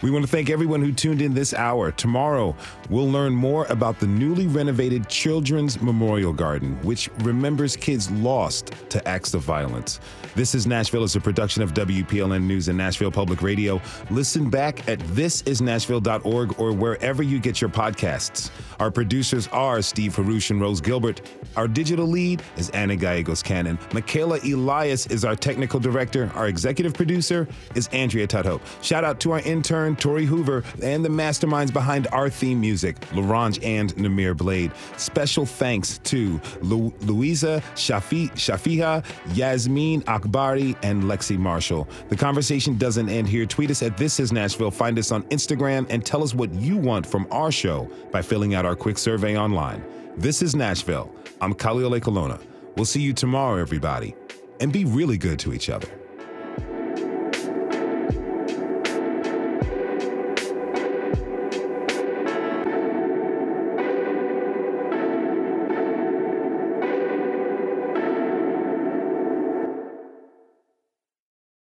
We 0.02 0.12
want 0.12 0.24
to 0.24 0.32
thank 0.32 0.50
everyone 0.50 0.82
who 0.82 0.94
tuned 0.94 1.22
in 1.22 1.34
this 1.34 1.54
hour. 1.54 1.92
Tomorrow, 1.92 2.56
we'll 2.90 3.10
learn 3.10 3.34
more 3.34 3.66
about 3.66 4.00
the 4.00 4.08
newly 4.08 4.48
renovated 4.48 5.10
Children's 5.10 5.82
Memorial 5.82 6.32
Garden, 6.32 6.82
which 6.84 7.10
remembers 7.20 7.76
kids 7.76 8.10
lost 8.12 8.74
to 8.90 9.06
acts 9.06 9.34
of 9.34 9.42
violence. 9.42 10.00
This 10.36 10.56
is 10.56 10.66
Nashville 10.66 11.04
is 11.04 11.18
a 11.18 11.20
production 11.20 11.64
of 11.64 11.74
WPLN 11.74 12.44
News 12.44 12.70
and 12.70 12.78
Nashville 12.78 13.12
Public 13.12 13.42
Radio. 13.42 13.82
Listen 14.10 14.50
back 14.50 14.88
at 14.88 15.00
thisisnashville.org 15.00 16.60
or 16.60 16.72
wherever 16.72 17.22
you 17.22 17.40
get 17.40 17.60
your 17.60 17.70
podcasts. 17.70 18.52
Our 18.80 18.92
producers 18.92 19.48
are 19.50 19.82
Steve 19.82 20.16
Haruch 20.16 20.50
and 20.52 20.62
Rose 20.62 20.80
Gilbert. 20.80 21.22
Our 21.58 21.68
digital 21.68 22.08
lead 22.08 22.42
is 22.56 22.70
Anna 22.70 22.96
Gallegos 22.96 23.44
Cannon. 23.44 23.78
Michaela 23.94 24.40
Elias 24.46 25.08
is 25.08 25.26
our 25.26 25.36
technical 25.36 25.80
director. 25.82 26.32
Our 26.36 26.48
executive 26.48 26.94
producer 26.94 27.48
is 27.76 27.90
Andrea 27.90 28.28
Tudhope. 28.28 28.62
Shout 28.82 29.04
out 29.04 29.20
to 29.22 29.32
our 29.32 29.40
intern, 29.42 29.89
Tori 29.96 30.26
Hoover, 30.26 30.64
and 30.82 31.04
the 31.04 31.10
masterminds 31.10 31.72
behind 31.74 32.08
our 32.12 32.30
theme 32.30 32.60
music, 32.62 33.00
LaRange 33.12 33.60
and 33.64 33.96
Namir 33.96 34.36
Blade. 34.36 34.72
Special 34.98 35.46
thanks 35.46 35.98
to 36.00 36.40
Lu- 36.62 36.94
Louisa 37.02 37.62
Shafi- 37.76 38.32
Shafiha, 38.32 39.04
Yasmin 39.36 40.02
Akbari, 40.04 40.76
and 40.84 41.04
Lexi 41.04 41.38
Marshall. 41.38 41.88
The 42.10 42.16
conversation 42.16 42.78
doesn't 42.78 43.10
end 43.10 43.28
here. 43.28 43.46
Tweet 43.46 43.72
us 43.72 43.82
at 43.84 43.98
This 43.98 44.20
Is 44.20 44.32
Nashville. 44.32 44.72
Find 44.72 44.98
us 45.00 45.12
on 45.12 45.24
Instagram 45.24 45.86
and 45.90 46.06
tell 46.06 46.24
us 46.24 46.34
what 46.34 46.54
you 46.54 46.78
want 46.78 47.06
from 47.06 47.28
our 47.32 47.52
show 47.52 47.90
by 48.12 48.22
filling 48.22 48.56
out 48.56 48.66
our 48.66 48.76
quick 48.76 48.98
survey 48.98 49.38
online. 49.38 49.84
This 50.18 50.42
is 50.42 50.56
Nashville. 50.56 51.14
I'm 51.42 51.54
Khalil 51.54 51.92
Ekulona. 51.92 52.42
We'll 52.76 52.86
see 52.86 53.02
you 53.02 53.14
tomorrow, 53.14 53.60
everybody, 53.62 54.16
and 54.60 54.72
be 54.72 54.86
really 54.86 55.18
good 55.18 55.40
to 55.40 55.54
each 55.54 55.70
other. 55.70 55.88